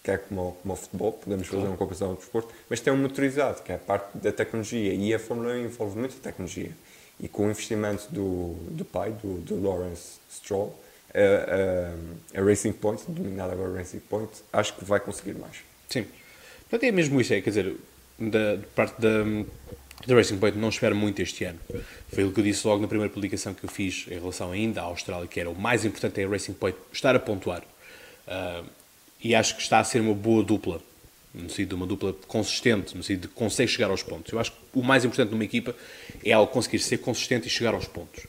que 0.03 0.10
é 0.10 0.17
como, 0.17 0.58
como 0.60 0.74
o 0.74 0.75
futebol, 0.75 1.12
podemos 1.13 1.48
fazer 1.48 1.67
uma 1.67 1.77
comparação 1.77 2.13
de 2.13 2.19
desporto, 2.22 2.51
mas 2.67 2.79
tem 2.79 2.91
um 2.91 2.98
motorizado, 2.98 3.62
que 3.62 3.72
é 3.72 3.75
a 3.75 3.77
parte 3.77 4.17
da 4.17 4.31
tecnologia, 4.31 4.91
e 4.91 5.13
a 5.13 5.19
Fórmula 5.19 5.53
1 5.53 5.65
envolve 5.65 6.00
muita 6.00 6.15
tecnologia. 6.15 6.72
E 7.19 7.27
com 7.27 7.46
o 7.46 7.51
investimento 7.51 8.08
do, 8.10 8.55
do 8.72 8.84
pai, 8.84 9.12
do, 9.12 9.38
do 9.41 9.62
Lawrence 9.62 10.17
Stroll, 10.31 10.75
a, 11.13 12.37
a, 12.37 12.39
a 12.39 12.43
Racing 12.43 12.73
Point, 12.73 13.03
dominada 13.07 13.53
agora 13.53 13.73
Racing 13.73 13.99
Point, 13.99 14.31
acho 14.53 14.75
que 14.75 14.85
vai 14.85 14.99
conseguir 14.99 15.33
mais. 15.33 15.57
Sim. 15.87 16.05
Portanto, 16.69 16.83
é 16.87 16.91
mesmo 16.91 17.19
isso, 17.19 17.33
é, 17.33 17.41
quer 17.41 17.49
dizer, 17.49 17.75
da, 18.19 18.55
de 18.55 18.65
parte 18.67 19.01
da, 19.01 19.23
da 20.05 20.15
Racing 20.15 20.37
Point 20.37 20.57
não 20.57 20.69
espero 20.69 20.95
muito 20.95 21.21
este 21.21 21.43
ano. 21.45 21.59
Foi 22.13 22.23
o 22.23 22.31
que 22.31 22.39
eu 22.39 22.43
disse 22.43 22.65
logo 22.67 22.81
na 22.81 22.87
primeira 22.87 23.11
publicação 23.11 23.53
que 23.53 23.63
eu 23.63 23.69
fiz 23.69 24.05
em 24.09 24.19
relação 24.19 24.51
ainda 24.51 24.81
à 24.81 24.85
Austrália, 24.85 25.27
que 25.27 25.39
era 25.39 25.49
o 25.49 25.59
mais 25.59 25.85
importante 25.85 26.21
é 26.21 26.25
a 26.25 26.29
Racing 26.29 26.53
Point 26.53 26.77
estar 26.91 27.15
a 27.15 27.19
pontuar. 27.19 27.63
Uh, 28.27 28.65
e 29.21 29.35
acho 29.35 29.55
que 29.55 29.61
está 29.61 29.79
a 29.79 29.83
ser 29.83 29.99
uma 29.99 30.13
boa 30.13 30.43
dupla, 30.43 30.81
no 31.33 31.49
sentido 31.49 31.69
de 31.69 31.75
uma 31.75 31.85
dupla 31.85 32.13
consistente, 32.27 32.95
no 32.95 33.03
sentido 33.03 33.23
de 33.23 33.27
consegue 33.29 33.69
chegar 33.69 33.89
aos 33.89 34.01
pontos. 34.01 34.31
Eu 34.31 34.39
acho 34.39 34.51
que 34.51 34.57
o 34.73 34.83
mais 34.83 35.03
importante 35.03 35.31
numa 35.31 35.43
equipa 35.43 35.75
é 36.23 36.29
ela 36.29 36.47
conseguir 36.47 36.79
ser 36.79 36.99
consistente 36.99 37.47
e 37.47 37.49
chegar 37.49 37.73
aos 37.73 37.85
pontos. 37.85 38.25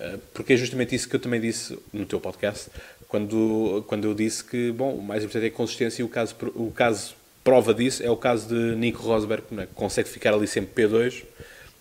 Uh, 0.00 0.18
porque 0.32 0.54
é 0.54 0.56
justamente 0.56 0.94
isso 0.94 1.08
que 1.08 1.14
eu 1.14 1.20
também 1.20 1.40
disse 1.40 1.78
no 1.92 2.06
teu 2.06 2.18
podcast, 2.18 2.70
quando, 3.06 3.84
quando 3.86 4.06
eu 4.06 4.14
disse 4.14 4.42
que, 4.42 4.72
bom, 4.72 4.94
o 4.94 5.02
mais 5.02 5.22
importante 5.22 5.44
é 5.44 5.48
a 5.48 5.52
consistência 5.52 6.00
e 6.00 6.04
o 6.04 6.08
caso, 6.08 6.34
o 6.54 6.70
caso 6.70 7.14
prova 7.44 7.74
disso 7.74 8.02
é 8.02 8.10
o 8.10 8.16
caso 8.16 8.48
de 8.48 8.76
Nico 8.76 9.02
Rosberg, 9.02 9.42
que, 9.46 9.60
é? 9.60 9.66
consegue 9.74 10.08
ficar 10.08 10.32
ali 10.32 10.46
sempre 10.46 10.84
P2 10.84 11.24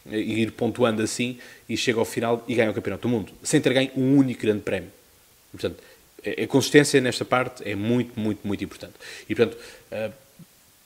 e 0.07 0.41
ir 0.41 0.51
pontuando 0.51 1.01
assim 1.01 1.37
e 1.67 1.77
chega 1.77 1.99
ao 1.99 2.05
final 2.05 2.43
e 2.47 2.55
ganha 2.55 2.71
o 2.71 2.73
Campeonato 2.73 3.07
do 3.07 3.09
Mundo, 3.09 3.31
sem 3.43 3.61
ter 3.61 3.73
ganho 3.73 3.91
um 3.95 4.17
único 4.17 4.41
grande 4.41 4.61
prémio. 4.61 4.89
Portanto, 5.51 5.77
a 6.25 6.47
consistência 6.47 6.99
nesta 6.99 7.23
parte 7.23 7.67
é 7.69 7.75
muito, 7.75 8.19
muito, 8.19 8.45
muito 8.45 8.63
importante. 8.63 8.93
E, 9.27 9.35
portanto, 9.35 9.57
eh, 9.91 10.11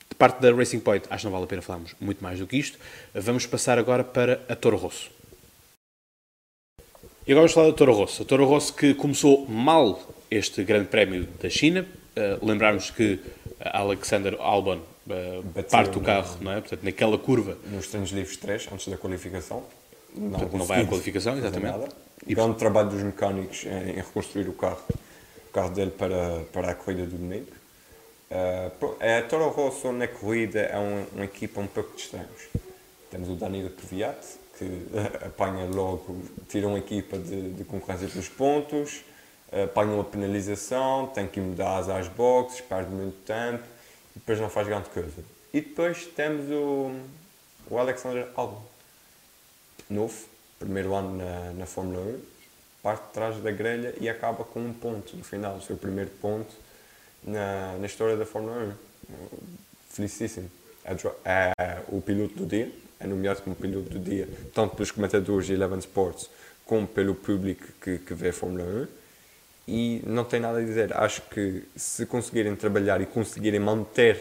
de 0.08 0.16
parte 0.16 0.40
da 0.40 0.52
Racing 0.52 0.80
Point, 0.80 1.06
acho 1.10 1.22
que 1.22 1.24
não 1.24 1.32
vale 1.32 1.44
a 1.44 1.48
pena 1.48 1.62
falarmos 1.62 1.94
muito 2.00 2.22
mais 2.22 2.38
do 2.38 2.46
que 2.46 2.56
isto. 2.56 2.78
Vamos 3.12 3.46
passar 3.46 3.78
agora 3.78 4.04
para 4.04 4.40
a 4.48 4.54
Toro 4.54 4.76
Rosso. 4.76 5.10
E 7.26 7.32
agora 7.32 7.46
vamos 7.46 7.52
falar 7.52 7.68
da 7.68 7.72
Toro 7.72 7.94
Rosso. 7.94 8.22
A 8.22 8.26
Toro 8.26 8.44
Rosso 8.44 8.74
que 8.74 8.92
começou 8.92 9.46
mal 9.48 9.98
este 10.30 10.62
grande 10.62 10.88
prémio 10.88 11.26
da 11.40 11.48
China. 11.48 11.86
Uh, 12.14 12.44
lembrarmos 12.44 12.90
que 12.90 13.18
Alexander 13.58 14.36
Albon 14.38 14.76
uh, 15.06 15.62
parte 15.70 15.96
o 15.96 16.02
carro, 16.02 16.36
não 16.42 16.52
é? 16.52 16.60
Portanto, 16.60 16.82
naquela 16.82 17.16
curva. 17.16 17.56
Nos 17.72 17.88
treinos 17.88 18.10
livres 18.10 18.36
3, 18.36 18.68
antes 18.70 18.88
da 18.88 18.98
qualificação. 18.98 19.62
Não, 20.14 20.32
Portanto, 20.32 20.56
não 20.58 20.66
vai 20.66 20.82
à 20.82 20.86
qualificação, 20.86 21.38
exatamente. 21.38 21.72
Nada. 21.72 21.88
E 22.26 22.34
grande 22.34 22.58
trabalho 22.58 22.90
dos 22.90 23.02
mecânicos 23.02 23.64
em, 23.64 23.92
em, 23.92 23.96
reconstruir 23.96 24.46
o 24.46 24.52
carro, 24.52 24.82
o 25.48 25.52
carro 25.52 25.70
dele 25.70 25.92
para, 25.92 26.42
para 26.52 26.72
a 26.72 26.74
corrida 26.74 27.06
do 27.06 27.16
domingo. 27.16 27.48
Uh, 28.30 28.96
a 29.00 29.22
Toro 29.22 29.48
Rosso 29.48 29.90
na 29.92 30.06
corrida 30.06 30.60
é 30.60 30.78
um, 30.78 31.06
uma 31.14 31.24
equipa 31.24 31.58
um 31.58 31.66
pouco 31.66 31.96
de 31.96 32.02
estranhos. 32.02 32.50
Temos 33.10 33.30
o 33.30 33.34
Danilo 33.34 33.70
Kvyat, 33.70 34.18
que 34.58 34.86
apanha 35.24 35.66
logo, 35.66 36.22
tira 36.48 36.66
uma 36.68 36.78
equipa 36.78 37.18
de, 37.18 37.52
de 37.52 37.64
concorrência 37.64 38.08
pelos 38.08 38.28
pontos, 38.28 39.04
apanha 39.64 39.92
uma 39.92 40.04
penalização, 40.04 41.06
tem 41.08 41.26
que 41.26 41.40
mudar 41.40 41.78
as 41.78 41.88
às 41.88 42.08
boxes, 42.08 42.60
perde 42.60 42.90
muito 42.90 43.16
tempo 43.24 43.62
e 44.14 44.18
depois 44.18 44.40
não 44.40 44.50
faz 44.50 44.66
grande 44.66 44.88
coisa. 44.90 45.24
E 45.52 45.60
depois 45.60 46.06
temos 46.06 46.50
o, 46.50 46.92
o 47.70 47.78
Alexander 47.78 48.28
Albon, 48.34 48.62
novo, 49.88 50.14
primeiro 50.58 50.94
ano 50.94 51.16
na, 51.16 51.52
na 51.52 51.66
Fórmula 51.66 52.00
1, 52.00 52.20
parte 52.82 53.06
de 53.06 53.12
trás 53.12 53.36
da 53.36 53.50
grelha 53.50 53.94
e 54.00 54.08
acaba 54.08 54.44
com 54.44 54.60
um 54.60 54.72
ponto 54.72 55.16
no 55.16 55.24
final, 55.24 55.56
o 55.56 55.62
seu 55.62 55.76
primeiro 55.76 56.10
ponto 56.20 56.52
na, 57.22 57.76
na 57.78 57.86
história 57.86 58.16
da 58.16 58.26
Fórmula 58.26 58.76
1. 59.08 59.34
Felicíssimo. 59.90 60.50
É, 61.24 61.52
é 61.56 61.82
o 61.88 62.00
piloto 62.00 62.34
do 62.34 62.46
dia, 62.46 62.70
é 63.04 63.06
nomeado 63.06 63.42
como 63.42 63.54
piloto 63.54 63.90
do 63.90 63.98
dia, 63.98 64.28
tanto 64.54 64.74
pelos 64.74 64.90
comentadores 64.90 65.46
de 65.46 65.52
Eleven 65.52 65.78
Sports 65.78 66.30
como 66.64 66.86
pelo 66.86 67.14
público 67.14 67.66
que, 67.80 67.98
que 67.98 68.14
vê 68.14 68.30
a 68.30 68.32
Fórmula 68.32 68.64
1 68.64 68.86
e 69.66 70.02
não 70.06 70.24
tem 70.24 70.40
nada 70.40 70.58
a 70.58 70.62
dizer. 70.62 70.96
Acho 70.96 71.22
que 71.22 71.62
se 71.76 72.06
conseguirem 72.06 72.54
trabalhar 72.56 73.00
e 73.00 73.06
conseguirem 73.06 73.60
manter 73.60 74.16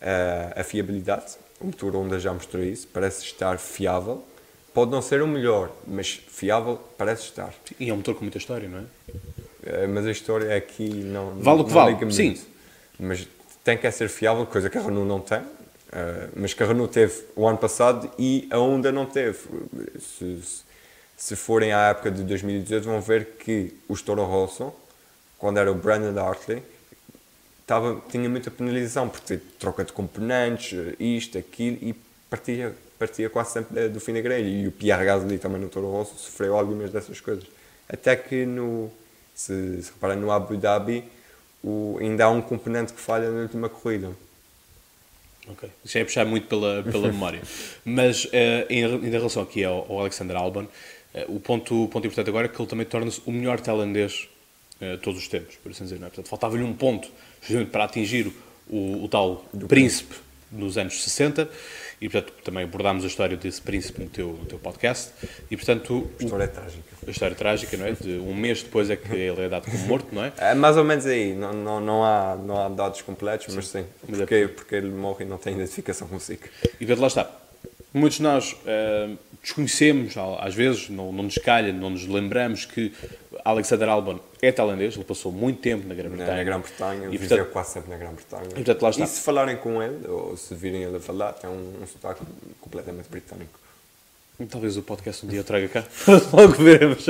uh, 0.00 0.60
a 0.60 0.64
fiabilidade, 0.64 1.36
o 1.60 1.66
motor 1.66 1.94
Honda 1.94 2.18
já 2.18 2.32
mostrou 2.32 2.62
isso, 2.62 2.88
parece 2.92 3.24
estar 3.24 3.58
fiável. 3.58 4.24
Pode 4.72 4.90
não 4.90 5.02
ser 5.02 5.20
o 5.20 5.26
melhor, 5.26 5.70
mas 5.86 6.12
fiável 6.12 6.80
parece 6.96 7.24
estar. 7.24 7.52
E 7.78 7.90
é 7.90 7.92
um 7.92 7.96
motor 7.96 8.14
com 8.14 8.22
muita 8.22 8.38
história, 8.38 8.68
não 8.68 8.78
é? 8.78 8.82
Uh, 8.82 9.88
mas 9.88 10.06
a 10.06 10.10
história 10.10 10.56
aqui 10.56 10.88
não. 10.88 11.34
Vale 11.40 11.60
o 11.60 11.64
que 11.64 11.72
vale, 11.72 12.12
sim. 12.12 12.40
Mas 12.98 13.28
tem 13.64 13.76
que 13.76 13.90
ser 13.90 14.08
fiável, 14.08 14.46
coisa 14.46 14.70
que 14.70 14.78
a 14.78 14.80
Renault 14.80 15.06
não 15.06 15.20
tem. 15.20 15.42
Uh, 15.90 16.30
mas 16.36 16.54
que 16.54 16.62
a 16.62 16.66
Renault 16.66 16.92
teve 16.92 17.24
o 17.34 17.48
ano 17.48 17.58
passado 17.58 18.08
e 18.16 18.48
a 18.50 18.58
Honda 18.58 18.92
não 18.92 19.06
teve. 19.06 19.40
Se, 19.98 20.40
se, 21.16 21.34
forem 21.34 21.72
à 21.72 21.88
época 21.88 22.12
de 22.12 22.22
2018, 22.22 22.84
vão 22.84 23.00
ver 23.00 23.36
que 23.40 23.74
o 23.88 23.96
Toro 23.98 24.24
Rosso, 24.24 24.72
quando 25.36 25.58
era 25.58 25.70
o 25.70 25.74
Brandon 25.74 26.16
Hartley, 26.20 26.62
tinha 28.08 28.28
muita 28.28 28.52
penalização, 28.52 29.08
porque 29.08 29.38
troca 29.58 29.84
de 29.84 29.92
componentes, 29.92 30.78
isto, 30.98 31.36
aquilo, 31.38 31.78
e 31.82 31.92
partia, 32.28 32.72
partia 32.96 33.28
quase 33.28 33.52
sempre 33.52 33.88
do 33.88 33.98
fim 33.98 34.12
da 34.12 34.20
grelha. 34.20 34.46
E 34.46 34.68
o 34.68 34.72
Pierre 34.72 35.04
Gasly 35.04 35.38
também 35.38 35.60
no 35.60 35.68
Toro 35.68 35.90
Rosso 35.90 36.16
sofreu 36.18 36.56
algumas 36.56 36.92
dessas 36.92 37.20
coisas. 37.20 37.44
Até 37.88 38.14
que, 38.14 38.46
no, 38.46 38.92
se, 39.34 39.82
se 39.82 39.90
reparem, 39.90 40.18
no 40.18 40.30
Abu 40.30 40.56
Dhabi, 40.56 41.04
o, 41.64 41.98
ainda 42.00 42.26
há 42.26 42.30
um 42.30 42.40
componente 42.40 42.92
que 42.92 43.00
falha 43.00 43.28
na 43.28 43.42
última 43.42 43.68
corrida. 43.68 44.10
Ok, 45.48 45.68
isso 45.84 45.98
é 45.98 46.04
puxar 46.04 46.24
muito 46.24 46.46
pela, 46.46 46.82
pela 46.82 47.08
memória. 47.12 47.42
Mas 47.84 48.24
uh, 48.26 48.28
em, 48.68 48.82
em 48.82 49.10
relação 49.10 49.42
aqui 49.42 49.64
ao, 49.64 49.90
ao 49.90 50.00
Alexander 50.00 50.36
Albon, 50.36 50.66
eh, 51.14 51.26
o 51.28 51.40
ponto, 51.40 51.84
o 51.84 51.88
ponto 51.88 52.06
importante 52.06 52.28
agora 52.28 52.46
é 52.46 52.48
que 52.48 52.60
ele 52.60 52.68
também 52.68 52.86
torna-se 52.86 53.20
o 53.26 53.32
melhor 53.32 53.60
tailandês 53.60 54.28
de 54.80 54.94
uh, 54.94 54.98
todos 54.98 55.20
os 55.20 55.28
tempos, 55.28 55.56
por 55.56 55.72
assim 55.72 55.84
dizer. 55.84 55.98
Não 55.98 56.06
é? 56.06 56.10
Portanto, 56.10 56.28
faltava-lhe 56.28 56.62
um 56.62 56.72
ponto 56.72 57.08
justamente 57.40 57.70
para 57.70 57.84
atingir 57.84 58.32
o, 58.68 59.04
o 59.04 59.08
tal 59.08 59.44
príncipe 59.68 60.14
nos 60.52 60.78
anos 60.78 61.02
60 61.02 61.48
e, 62.00 62.08
portanto, 62.08 62.32
também 62.42 62.64
abordámos 62.64 63.04
a 63.04 63.06
história 63.06 63.36
desse 63.36 63.60
príncipe 63.60 64.02
no 64.02 64.08
teu, 64.08 64.28
no 64.28 64.46
teu 64.46 64.58
podcast 64.58 65.12
e, 65.50 65.56
portanto... 65.56 66.10
A 66.18 66.24
história 66.24 66.44
é 66.44 66.46
trágica. 66.46 66.82
A 67.06 67.10
história 67.10 67.34
é 67.34 67.36
trágica, 67.36 67.76
não 67.76 67.86
é? 67.86 67.92
De 67.92 68.10
um 68.18 68.34
mês 68.34 68.62
depois 68.62 68.88
é 68.90 68.96
que 68.96 69.14
ele 69.14 69.42
é 69.42 69.48
dado 69.48 69.70
como 69.70 69.78
morto, 69.86 70.08
não 70.12 70.24
é? 70.24 70.32
É 70.38 70.54
mais 70.54 70.76
ou 70.76 70.84
menos 70.84 71.06
aí, 71.06 71.34
não, 71.34 71.52
não, 71.52 71.80
não, 71.80 72.04
há, 72.04 72.36
não 72.36 72.58
há 72.58 72.68
dados 72.68 73.02
completos, 73.02 73.46
sim. 73.46 73.52
mas 73.54 73.66
sim, 73.68 73.84
porque, 74.06 74.34
é 74.34 74.48
porque 74.48 74.74
ele 74.74 74.88
morre 74.88 75.24
e 75.24 75.28
não 75.28 75.38
tem 75.38 75.54
identificação 75.54 76.08
consigo. 76.08 76.42
E, 76.80 76.86
portanto, 76.86 77.00
lá 77.00 77.06
está. 77.06 77.30
Muitos 77.92 78.18
de 78.18 78.22
nós... 78.22 78.52
Uh, 78.52 79.18
desconhecemos, 79.42 80.14
às 80.38 80.54
vezes, 80.54 80.88
não, 80.90 81.12
não 81.12 81.24
nos 81.24 81.36
calha, 81.36 81.72
não 81.72 81.90
nos 81.90 82.06
lembramos 82.06 82.64
que 82.64 82.92
Alexander 83.44 83.88
Albon 83.88 84.20
é 84.42 84.52
tailandês, 84.52 84.94
ele 84.94 85.04
passou 85.04 85.30
muito 85.30 85.60
tempo 85.60 85.86
na 85.86 85.94
Grã-Bretanha. 85.94 86.36
na 86.36 86.44
Grã-Bretanha, 86.44 87.06
E, 87.08 87.18
viveu 87.18 87.28
portanto- 87.38 87.52
quase 87.52 87.72
sempre 87.72 87.90
na 87.90 87.96
Grã-Bretanha. 87.98 88.48
E, 88.50 88.54
portanto, 88.54 88.82
lá 88.82 88.90
está. 88.90 89.04
E 89.04 89.06
se 89.06 89.20
falarem 89.20 89.56
com 89.56 89.82
ele, 89.82 90.06
ou 90.08 90.36
se 90.36 90.54
virem 90.54 90.82
ele 90.82 90.96
a 90.96 91.00
falar, 91.00 91.32
tem 91.34 91.48
um, 91.50 91.82
um 91.82 91.86
sotaque 91.86 92.22
completamente 92.60 93.08
britânico. 93.08 93.58
Talvez 94.50 94.76
o 94.78 94.82
podcast 94.82 95.26
um 95.26 95.28
dia 95.28 95.40
eu 95.40 95.44
traga 95.44 95.68
cá. 95.68 95.84
Logo 96.32 96.54
veremos. 96.54 97.04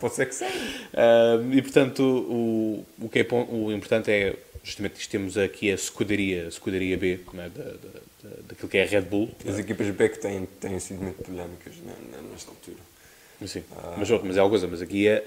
Pode 0.00 0.14
ser 0.14 0.26
que 0.26 0.34
sim. 0.34 0.46
Ah, 0.92 1.38
e 1.52 1.62
portanto, 1.62 2.02
o, 2.02 2.84
o 3.00 3.08
que 3.08 3.20
é 3.20 3.26
o 3.30 3.70
importante 3.72 4.10
é 4.10 4.34
justamente 4.64 5.00
isto: 5.00 5.10
temos 5.10 5.38
aqui 5.38 5.70
a 5.70 5.74
escuderia, 5.74 6.46
a 6.46 6.48
escuderia 6.48 6.96
B 6.98 7.20
é? 7.34 7.36
da, 7.36 7.48
da, 7.48 7.70
da- 7.70 8.36
daquilo 8.48 8.68
que 8.68 8.76
é 8.78 8.82
a 8.82 8.86
Red 8.86 9.02
Bull. 9.02 9.30
As 9.48 9.56
equipas 9.58 9.88
B 9.90 10.08
que 10.08 10.18
têm, 10.18 10.46
têm 10.60 10.80
sido 10.80 11.00
muito 11.00 11.22
polémicas 11.22 11.74
nesta 12.32 12.50
altura. 12.50 12.76
Sim. 13.46 13.62
Mas, 13.96 14.10
outra- 14.10 14.26
mas 14.26 14.36
é 14.36 14.42
uma 14.42 14.50
coisa, 14.50 14.66
mas 14.66 14.82
aqui 14.82 15.06
é, 15.06 15.22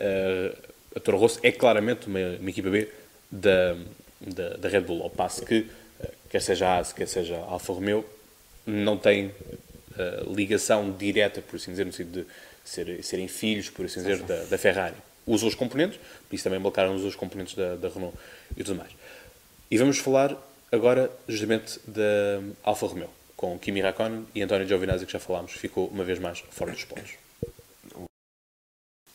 a, 0.95 0.99
Toro 0.99 1.17
Rosso 1.17 1.39
é 1.43 1.51
claramente 1.51 2.07
uma, 2.07 2.19
uma 2.39 2.49
equipa 2.49 2.69
B 2.69 2.87
da, 3.31 3.75
da, 4.19 4.49
da 4.57 4.69
Red 4.69 4.81
Bull, 4.81 5.03
ao 5.03 5.09
passo 5.09 5.45
que, 5.45 5.67
eh, 5.99 6.09
quer 6.29 6.41
seja 6.41 6.67
a 6.67 6.77
AS, 6.79 6.93
quer 6.93 7.07
seja 7.07 7.37
a 7.37 7.51
Alfa 7.51 7.73
Romeo, 7.73 8.05
não 8.65 8.97
tem 8.97 9.31
eh, 9.97 10.23
ligação 10.27 10.91
direta, 10.91 11.41
por 11.41 11.55
assim 11.55 11.71
dizer, 11.71 11.85
no 11.85 11.93
sentido 11.93 12.21
de 12.21 12.27
ser, 12.63 13.03
serem 13.03 13.27
filhos, 13.27 13.69
por 13.69 13.85
assim 13.85 13.99
dizer, 14.01 14.21
da, 14.23 14.43
da 14.43 14.57
Ferrari. 14.57 14.95
Usam 15.25 15.47
os 15.47 15.55
componentes, 15.55 15.99
por 16.27 16.35
isso 16.35 16.43
também 16.43 16.59
embarcaram 16.59 16.95
os 16.95 17.15
componentes 17.15 17.55
da, 17.55 17.75
da 17.75 17.89
Renault 17.89 18.17
e 18.57 18.63
tudo 18.63 18.77
mais. 18.77 18.91
E 19.69 19.77
vamos 19.77 19.99
falar 19.99 20.35
agora 20.71 21.11
justamente 21.27 21.79
da 21.87 22.41
Alfa 22.63 22.87
Romeo, 22.87 23.09
com 23.35 23.57
Kimi 23.59 23.81
Raikkonen 23.81 24.25
e 24.33 24.41
António 24.41 24.67
Giovinazzi, 24.67 25.05
que 25.05 25.11
já 25.11 25.19
falámos, 25.19 25.51
ficou 25.51 25.87
uma 25.87 26.03
vez 26.03 26.19
mais 26.19 26.43
fora 26.51 26.71
dos 26.71 26.83
pontos. 26.83 27.20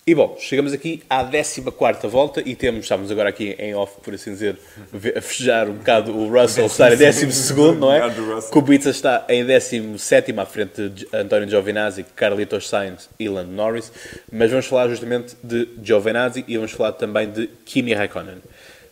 E 0.09 0.14
bom, 0.14 0.37
chegamos 0.38 0.73
aqui 0.73 1.03
à 1.11 1.25
14 1.25 1.61
volta 2.07 2.40
e 2.40 2.55
temos, 2.55 2.85
estamos 2.85 3.11
agora 3.11 3.29
aqui 3.29 3.57
em 3.59 3.75
off, 3.75 4.01
por 4.03 4.14
assim 4.14 4.31
dizer, 4.31 4.57
a 4.95 5.21
festejar 5.21 5.69
um 5.69 5.73
bocado 5.73 6.16
o 6.16 6.29
Russell 6.31 6.66
estar 6.66 6.92
em 6.92 6.97
12, 6.97 7.57
não 7.77 7.92
é? 7.92 8.09
Kubica 8.53 8.88
está 8.88 9.27
em 9.29 9.45
17 9.45 10.38
à 10.38 10.47
frente 10.47 10.90
de 10.90 11.09
António 11.12 11.49
Giovinazzi, 11.49 12.05
Carlitos 12.14 12.69
Sainz 12.69 13.11
e 13.19 13.29
Lando 13.29 13.51
Norris. 13.51 13.90
Mas 14.31 14.49
vamos 14.49 14.66
falar 14.66 14.88
justamente 14.88 15.37
de 15.42 15.69
Giovinazzi 15.83 16.45
e 16.47 16.57
vamos 16.57 16.71
falar 16.71 16.92
também 16.92 17.29
de 17.29 17.49
Kimi 17.64 17.92
Raikkonen. 17.92 18.37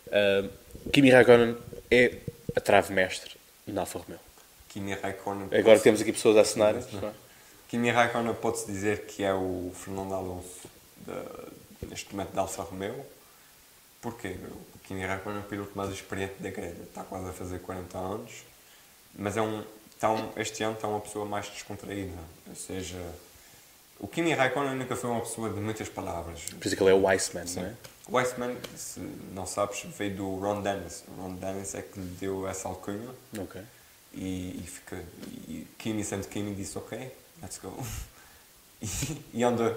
Uh, 0.09 0.51
Kimi 0.93 1.11
Raikkonen 1.11 1.55
é 1.93 2.11
a 2.57 2.61
trave 2.61 2.93
mestre 2.93 3.37
na 3.69 3.83
Alfa 3.83 4.01
Romeo. 4.01 4.19
Kimi 4.69 4.95
Raikkonen. 4.95 5.47
Agora 5.57 5.79
temos 5.79 6.01
aqui 6.01 6.13
pessoas 6.13 6.37
a 6.39 6.41
assinar. 6.41 6.75
não 6.75 7.09
é? 7.09 7.13
Kimi 7.69 7.89
Raikkonen 7.93 8.35
pode-se 8.35 8.67
dizer 8.67 9.03
que 9.07 9.23
é 9.23 9.33
o 9.33 9.71
Fernando 9.77 10.13
Alonso 10.13 10.75
neste 11.83 12.15
momento 12.15 12.33
da 12.33 12.43
Alfa 12.43 12.63
Romeo. 12.63 13.05
Porquê? 14.01 14.37
O 14.75 14.79
Kimi 14.87 15.05
Raikkonen 15.05 15.39
é 15.39 15.41
o 15.41 15.45
piloto 15.45 15.73
mais 15.75 15.91
experiente 15.91 16.35
da 16.41 16.51
grelha. 16.51 16.83
Está 16.83 17.03
quase 17.05 17.29
a 17.29 17.33
fazer 17.33 17.59
40 17.61 17.97
anos. 17.99 18.33
Mas 19.17 19.37
é 19.37 19.43
um, 19.43 19.65
está 19.95 20.11
um- 20.11 20.33
este 20.37 20.63
ano 20.63 20.75
está 20.75 20.89
uma 20.89 21.01
pessoa 21.01 21.25
mais 21.25 21.49
descontraída. 21.49 22.19
Ou 22.49 22.55
seja, 22.55 23.01
o 23.99 24.07
Kimi 24.09 24.33
Raikkonen 24.35 24.75
nunca 24.77 24.95
foi 24.97 25.09
uma 25.11 25.21
pessoa 25.21 25.49
de 25.51 25.61
muitas 25.61 25.89
palavras. 25.89 26.45
Por 26.45 26.67
isso 26.67 26.77
que 26.77 26.83
ele 26.83 26.91
é 26.91 26.95
o 26.95 27.09
Iceman, 27.09 27.45
não 27.57 27.63
é? 27.65 27.75
O 28.07 28.19
Iceman, 28.19 28.57
se 28.77 29.01
não 29.33 29.47
sabes, 29.47 29.83
veio 29.97 30.15
do 30.17 30.37
Ron 30.39 30.61
Dennis. 30.61 31.05
O 31.09 31.23
Ron 31.23 31.35
Dennis 31.37 31.75
é 31.75 31.81
que 31.81 31.99
lhe 31.99 32.07
deu 32.17 32.47
essa 32.47 32.69
alcunha 32.69 33.09
Ok. 33.39 33.63
e, 34.13 34.61
e 34.63 34.67
fica. 34.67 35.03
E 35.49 35.67
Kimi, 35.79 36.05
sendo 36.05 36.29
Kimi, 36.29 36.55
disse: 36.55 36.77
Ok, 36.77 37.11
let's 37.43 37.59
go. 37.59 37.73
E, 38.83 39.25
e 39.39 39.43
anda, 39.45 39.75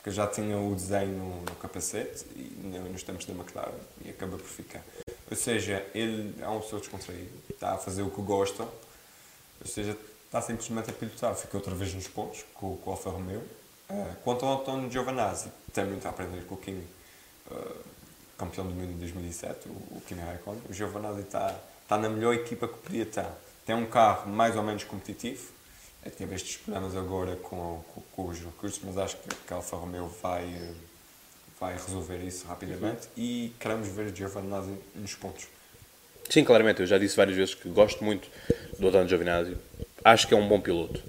porque 0.00 0.10
já 0.10 0.26
tinha 0.26 0.56
o 0.58 0.74
desenho 0.74 1.42
no, 1.44 1.54
capacete 1.56 2.24
e 2.34 2.58
no- 2.64 2.88
nos 2.90 3.02
tempos 3.02 3.26
da 3.26 3.34
McLaren 3.34 3.74
e 4.04 4.08
acaba 4.10 4.38
por 4.38 4.46
ficar. 4.46 4.82
Ou 5.30 5.36
seja, 5.36 5.86
ele 5.94 6.34
é 6.40 6.46
uma 6.48 6.60
pessoa 6.60 6.80
descontraída, 6.80 7.30
está 7.50 7.72
a 7.74 7.78
fazer 7.78 8.02
o 8.02 8.10
que 8.10 8.22
gosta, 8.22 8.62
ou 8.62 9.66
seja, 9.66 9.96
está 10.24 10.40
simplesmente 10.40 10.88
a 10.90 10.92
pilotar. 10.92 11.34
Fica 11.34 11.56
outra 11.56 11.74
vez 11.74 11.92
nos 11.92 12.08
pontos 12.08 12.44
com, 12.54 12.76
com 12.78 12.90
o 12.90 12.92
Alfa 12.92 13.10
Romeo. 13.10 13.42
Ah, 13.90 14.14
quanto 14.24 14.46
ao 14.46 14.60
António 14.62 14.90
Giovanazzi, 14.90 15.50
tem 15.72 15.84
muito 15.84 16.06
a 16.06 16.10
aprender 16.10 16.44
com 16.46 16.54
o 16.54 16.58
Kimi. 16.58 16.86
Ah, 17.50 17.76
campeão 18.38 18.66
do 18.66 18.72
mundo 18.74 18.92
em 18.92 18.96
2007, 18.98 19.68
o, 19.68 19.72
o 19.72 20.02
Kimi 20.06 20.20
Raikkonen. 20.22 20.62
O 20.68 20.72
Giovanazzi 20.72 21.20
está, 21.20 21.54
está 21.82 21.98
na 21.98 22.08
melhor 22.08 22.32
equipa 22.34 22.66
que 22.66 22.78
podia 22.78 23.02
estar. 23.02 23.36
Tem 23.66 23.74
um 23.76 23.84
carro 23.86 24.30
mais 24.30 24.56
ou 24.56 24.62
menos 24.62 24.82
competitivo. 24.84 25.46
É, 26.04 26.10
teve 26.10 26.34
estes 26.34 26.56
problemas 26.56 26.96
agora 26.96 27.36
com, 27.36 27.82
com, 27.94 28.00
com 28.12 28.28
os 28.28 28.38
recursos, 28.38 28.80
mas 28.84 28.96
acho 28.96 29.16
que, 29.16 29.28
que 29.46 29.52
a 29.52 29.56
Alfa 29.56 29.76
Romeo 29.76 30.10
vai, 30.22 30.48
vai 31.60 31.74
resolver 31.74 32.18
isso 32.18 32.46
rapidamente 32.46 33.08
e 33.16 33.52
queremos 33.60 33.88
ver 33.88 34.06
o 34.06 34.16
Giovanazzi 34.16 34.74
nos 34.94 35.14
pontos. 35.14 35.46
Sim, 36.28 36.44
claramente, 36.44 36.80
eu 36.80 36.86
já 36.86 36.96
disse 36.96 37.16
várias 37.16 37.36
vezes 37.36 37.54
que 37.54 37.68
gosto 37.68 38.02
muito 38.04 38.28
do 38.78 38.88
António 38.88 39.08
Giovinazzi. 39.08 39.56
Acho 40.04 40.28
que 40.28 40.32
é 40.34 40.36
um 40.36 40.48
bom 40.48 40.60
piloto. 40.60 41.02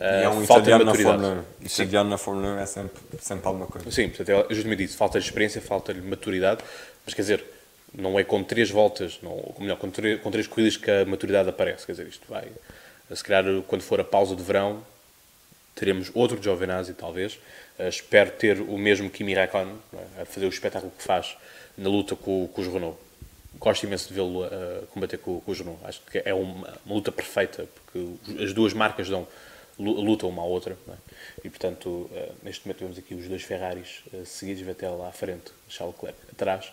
E 0.00 0.04
é 0.04 0.24
Ah, 0.24 0.30
um 0.30 0.46
falta 0.46 0.78
de 0.78 0.84
na. 0.84 0.94
Fórmula 0.94 1.44
1. 1.60 1.66
Italiano 1.66 2.10
na 2.10 2.16
Fórmula 2.18 2.48
1 2.54 2.58
é 2.60 2.66
sempre, 2.66 3.02
sempre 3.20 3.46
alguma 3.46 3.66
coisa. 3.66 3.90
Sim, 3.90 4.08
portanto, 4.08 4.46
é 4.50 4.54
justamente 4.54 4.84
isso. 4.84 4.96
Falta 4.96 5.18
de 5.20 5.26
experiência, 5.26 5.60
falta 5.60 5.92
de 5.92 6.00
maturidade. 6.00 6.62
Mas 7.04 7.12
quer 7.14 7.22
dizer, 7.22 7.44
não 7.92 8.18
é 8.18 8.24
com 8.24 8.42
três 8.42 8.70
voltas, 8.70 9.18
não, 9.22 9.32
ou 9.32 9.56
melhor, 9.58 9.76
com 9.76 9.90
três, 9.90 10.20
com 10.22 10.30
três 10.30 10.46
corridas 10.46 10.76
que 10.76 10.90
a 10.90 11.04
maturidade 11.04 11.48
aparece. 11.48 11.84
Quer 11.84 11.92
dizer, 11.92 12.06
isto 12.06 12.26
vai. 12.28 12.48
Se 13.14 13.24
calhar, 13.24 13.44
quando 13.66 13.82
for 13.82 14.00
a 14.00 14.04
pausa 14.04 14.36
de 14.36 14.42
verão, 14.42 14.82
teremos 15.74 16.10
outro 16.14 16.40
Giovinazzi, 16.42 16.94
talvez. 16.94 17.38
Ah, 17.78 17.88
espero 17.88 18.30
ter 18.32 18.60
o 18.60 18.76
mesmo 18.78 19.10
Kimi 19.10 19.34
Raikkonen 19.34 19.74
é? 20.18 20.22
a 20.22 20.24
fazer 20.24 20.46
o 20.46 20.48
espetáculo 20.48 20.92
que 20.96 21.02
faz 21.02 21.36
na 21.76 21.88
luta 21.88 22.14
com, 22.14 22.46
com 22.48 22.60
os 22.60 22.66
Renault. 22.68 22.98
Gosto 23.58 23.84
imenso 23.84 24.08
de 24.08 24.14
vê-lo 24.14 24.44
a 24.44 24.86
combater 24.92 25.18
com, 25.18 25.40
com 25.40 25.50
os 25.50 25.58
Renault. 25.58 25.80
Acho 25.84 26.00
que 26.10 26.22
é 26.24 26.32
uma, 26.34 26.78
uma 26.86 26.94
luta 26.94 27.10
perfeita, 27.10 27.66
porque 27.84 28.42
as 28.44 28.52
duas 28.52 28.72
marcas 28.72 29.08
dão 29.08 29.26
lu- 29.78 30.00
lutam 30.00 30.28
uma 30.28 30.42
à 30.42 30.44
outra. 30.44 30.76
é? 30.88 30.92
E, 31.44 31.50
portanto, 31.50 32.08
eh, 32.14 32.30
neste 32.42 32.66
momento 32.66 32.80
vemos 32.80 32.98
aqui 32.98 33.14
os 33.14 33.26
dois 33.26 33.42
Ferraris 33.42 34.02
seguidos, 34.24 34.62
Vettel 34.62 35.04
à 35.04 35.10
frente, 35.10 35.50
Charles 35.68 35.96
Leclerc 35.96 36.18
atrás. 36.32 36.72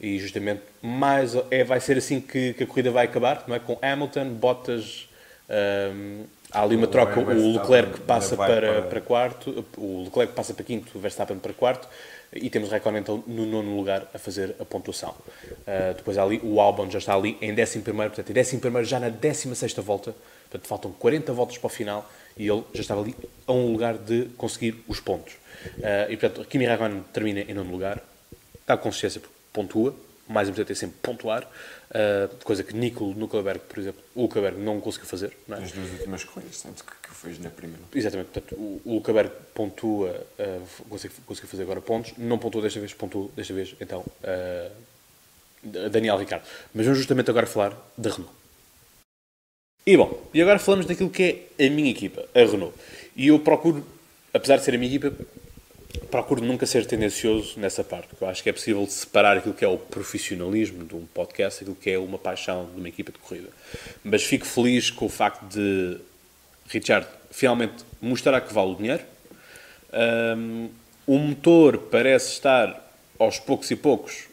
E 0.00 0.18
justamente 0.18 0.62
mais 0.82 1.32
é, 1.50 1.62
vai 1.64 1.80
ser 1.80 1.96
assim 1.96 2.20
que, 2.20 2.54
que 2.54 2.64
a 2.64 2.66
corrida 2.66 2.90
vai 2.90 3.04
acabar, 3.06 3.44
não 3.46 3.54
é? 3.54 3.58
Com 3.58 3.78
Hamilton, 3.80 4.30
Bottas, 4.34 5.08
ehm, 5.48 6.24
há 6.50 6.62
ali 6.62 6.76
uma 6.76 6.86
O 6.86 6.90
troca, 6.90 7.20
o 7.20 7.52
Leclerc 7.52 8.00
passa 8.00 8.36
para, 8.36 8.72
para- 8.72 8.82
para 8.82 9.00
quarto, 9.00 9.64
o 9.76 10.04
Leclerc 10.04 10.32
passa 10.34 10.54
para 10.54 10.64
quinto, 10.64 10.96
o 10.96 11.00
Verstappen 11.00 11.38
para 11.38 11.52
quarto, 11.52 11.88
e 12.32 12.50
temos 12.50 12.70
Raikkonen 12.70 13.00
então 13.00 13.22
no 13.26 13.46
nono 13.46 13.76
lugar 13.76 14.08
a 14.12 14.18
fazer 14.18 14.54
a 14.60 14.64
pontuação. 14.64 15.10
Uh, 15.10 15.94
depois 15.96 16.18
ali, 16.18 16.40
o 16.42 16.60
Albon 16.60 16.90
já 16.90 16.98
está 16.98 17.14
ali 17.14 17.36
em 17.40 17.54
décimo 17.54 17.84
primeiro, 17.84 18.10
portanto 18.10 18.30
em 18.30 18.34
décimo 18.34 18.60
primeiro 18.60 18.86
já 18.86 18.98
na 18.98 19.08
décima 19.08 19.54
sexta 19.54 19.80
volta, 19.80 20.14
portanto 20.50 20.68
faltam 20.68 20.92
40 20.92 21.32
voltas 21.32 21.58
para 21.58 21.66
o 21.66 21.70
final, 21.70 22.10
e 22.36 22.48
ele 22.48 22.62
já 22.74 22.80
estava 22.80 23.00
ali 23.00 23.14
a 23.46 23.52
um 23.52 23.72
lugar 23.72 23.96
de 23.96 24.26
conseguir 24.36 24.82
os 24.88 25.00
pontos. 25.00 25.34
Uh, 25.78 26.10
e 26.10 26.16
portanto, 26.16 26.46
Kimi 26.48 26.66
Raikkonen 26.66 27.04
termina 27.12 27.40
em 27.40 27.54
nono 27.54 27.70
lugar, 27.70 28.02
está 28.60 28.76
com 28.76 28.84
consciência 28.84 29.20
porque 29.20 29.34
pontua, 29.52 29.94
mais 30.28 30.48
importante 30.48 30.72
é 30.72 30.74
sempre 30.74 30.96
pontuar, 31.00 31.48
uh, 31.90 32.44
coisa 32.44 32.62
que 32.62 32.74
Nico 32.74 33.04
Huckelberg, 33.04 33.60
por 33.60 33.78
exemplo, 33.78 34.02
o 34.14 34.24
Huckelberg 34.24 34.58
não 34.58 34.80
conseguiu 34.80 35.08
fazer, 35.08 35.36
não 35.46 35.56
é? 35.56 35.60
Nas 35.60 35.72
duas 35.72 35.90
últimas 35.90 36.24
corridas, 36.24 36.62
tanto 36.62 36.84
que, 36.84 37.08
que 37.08 37.14
fez 37.14 37.38
na 37.38 37.50
primeira. 37.50 37.82
Exatamente, 37.94 38.30
portanto, 38.30 38.54
o, 38.54 38.96
o 38.96 39.30
pontua, 39.54 40.26
uh, 40.38 40.66
consegue 40.88 41.46
fazer 41.46 41.62
agora 41.62 41.80
pontos, 41.80 42.14
não 42.16 42.38
pontuou 42.38 42.62
desta 42.62 42.80
vez, 42.80 42.92
pontuou 42.94 43.30
desta 43.36 43.54
vez, 43.54 43.74
então, 43.80 44.00
uh, 44.00 44.70
Daniel 45.90 46.16
Ricardo. 46.16 46.44
Mas 46.74 46.84
vamos 46.86 46.98
justamente 46.98 47.30
agora 47.30 47.46
falar 47.46 47.76
da 47.96 48.10
Renault. 48.10 48.34
E 49.86 49.96
bom, 49.96 50.28
e 50.34 50.42
agora 50.42 50.58
falamos 50.58 50.86
daquilo 50.86 51.10
que 51.10 51.48
é 51.58 51.66
a 51.66 51.70
minha 51.70 51.90
equipa, 51.90 52.24
a 52.34 52.40
Renault. 52.40 52.74
E 53.14 53.28
eu 53.28 53.38
procuro, 53.38 53.86
apesar 54.34 54.56
de 54.56 54.64
ser 54.64 54.74
a 54.74 54.78
minha 54.78 54.94
equipa, 54.94 55.16
procuro 56.06 56.42
nunca 56.42 56.66
ser 56.66 56.86
tendencioso 56.86 57.58
nessa 57.58 57.82
parte, 57.84 58.08
porque 58.08 58.24
eu 58.24 58.28
acho 58.28 58.42
que 58.42 58.48
é 58.48 58.52
possível 58.52 58.86
separar 58.86 59.36
aquilo 59.38 59.54
que 59.54 59.64
é 59.64 59.68
o 59.68 59.76
profissionalismo 59.78 60.84
de 60.84 60.94
um 60.94 61.06
podcast, 61.06 61.62
aquilo 61.62 61.76
que 61.76 61.90
é 61.90 61.98
uma 61.98 62.18
paixão 62.18 62.66
de 62.72 62.78
uma 62.78 62.88
equipa 62.88 63.12
de 63.12 63.18
corrida. 63.18 63.48
Mas 64.04 64.22
fico 64.24 64.46
feliz 64.46 64.90
com 64.90 65.06
o 65.06 65.08
facto 65.08 65.42
de 65.46 65.98
Richard 66.68 67.06
finalmente 67.30 67.84
mostrar 68.00 68.40
que 68.40 68.52
vale 68.52 68.72
o 68.72 68.74
dinheiro. 68.74 69.02
Um, 69.92 70.68
o 71.06 71.18
motor 71.18 71.78
parece 71.78 72.32
estar 72.32 72.82
aos 73.18 73.38
poucos 73.38 73.70
e 73.70 73.76
poucos 73.76 74.24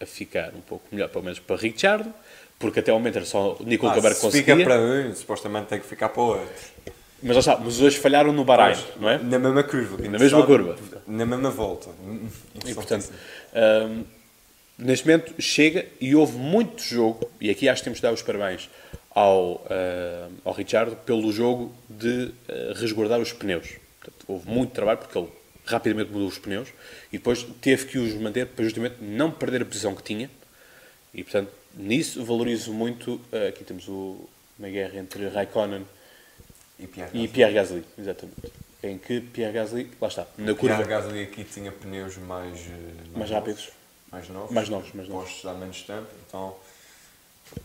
a 0.00 0.06
ficar 0.06 0.52
um 0.54 0.60
pouco 0.60 0.84
melhor, 0.90 1.08
pelo 1.08 1.24
menos 1.24 1.38
para 1.38 1.56
Richard, 1.56 2.08
porque 2.58 2.80
até 2.80 2.90
ao 2.90 2.98
momento 2.98 3.16
era 3.16 3.26
só 3.26 3.56
o 3.58 3.64
Nico 3.64 3.86
Ah, 3.86 3.90
Huckelberg 3.90 4.16
se 4.16 4.22
conseguia. 4.22 4.56
fica 4.56 4.68
para 4.68 4.80
um, 4.80 5.14
supostamente 5.14 5.68
tem 5.68 5.80
que 5.80 5.86
ficar 5.86 6.08
para 6.08 6.22
o 6.22 6.26
outro. 6.26 6.54
Mas, 7.24 7.38
está, 7.38 7.56
mas 7.56 7.74
os 7.74 7.78
dois 7.78 7.94
falharam 7.96 8.32
no 8.32 8.44
Bahrein, 8.44 8.76
não 9.00 9.08
é? 9.08 9.18
Na 9.18 9.38
mesma 9.38 9.62
curva. 9.62 9.96
Na 10.02 10.18
mesma 10.18 10.44
curva. 10.44 10.76
Na 11.06 11.24
mesma 11.24 11.50
volta. 11.50 11.88
E, 12.66 12.74
portanto, 12.74 13.10
hum, 13.54 14.04
neste 14.78 15.06
momento 15.06 15.34
chega 15.40 15.86
e 15.98 16.14
houve 16.14 16.36
muito 16.36 16.82
jogo, 16.82 17.30
e 17.40 17.48
aqui 17.48 17.66
acho 17.68 17.80
que 17.80 17.84
temos 17.84 17.98
de 17.98 18.02
dar 18.02 18.12
os 18.12 18.20
parabéns 18.20 18.68
ao, 19.14 19.64
ah, 19.70 20.28
ao 20.44 20.52
Richard 20.52 20.96
pelo 21.06 21.32
jogo 21.32 21.74
de 21.88 22.30
ah, 22.48 22.74
resguardar 22.76 23.20
os 23.20 23.32
pneus. 23.32 23.68
Portanto, 24.00 24.24
houve 24.28 24.50
muito 24.50 24.72
trabalho, 24.72 24.98
porque 24.98 25.16
ele 25.16 25.28
rapidamente 25.64 26.10
mudou 26.12 26.28
os 26.28 26.38
pneus 26.38 26.68
e 27.10 27.16
depois 27.16 27.42
teve 27.62 27.86
que 27.86 27.98
os 27.98 28.12
manter 28.14 28.48
para 28.48 28.64
justamente 28.64 28.96
não 29.00 29.30
perder 29.30 29.62
a 29.62 29.64
posição 29.64 29.94
que 29.94 30.02
tinha. 30.02 30.28
E 31.14 31.22
portanto, 31.22 31.50
nisso 31.74 32.22
valorizo 32.22 32.70
muito. 32.72 33.18
eh, 33.32 33.48
aqui 33.48 33.64
temos 33.64 33.88
o, 33.88 34.28
uma 34.58 34.68
guerra 34.68 34.98
entre 34.98 35.26
Raikkonen 35.28 35.86
E 36.84 36.86
Pierre 36.86 37.10
e 37.14 37.28
Pierre 37.28 37.54
Gasly, 37.54 37.84
exatamente. 37.98 38.52
Em 38.82 38.98
que 38.98 39.20
Pierre 39.20 39.52
Gasly, 39.54 39.90
lá 40.00 40.08
está, 40.08 40.26
na 40.36 40.54
curva. 40.54 40.76
Pierre 40.76 40.84
Gasly 40.88 41.22
aqui 41.22 41.44
tinha 41.44 41.72
pneus 41.72 42.18
mais, 42.18 42.58
eh, 42.60 43.16
Mais 43.16 43.30
rápidos. 43.30 43.70
mais 44.12 44.28
novos, 44.28 44.50
Mais 44.52 44.68
novos, 44.68 44.92
mais 44.92 45.08
novos. 45.08 45.24
postos 45.30 45.50
há 45.50 45.54
menos 45.54 45.82
tempo, 45.82 46.06
então 46.28 46.54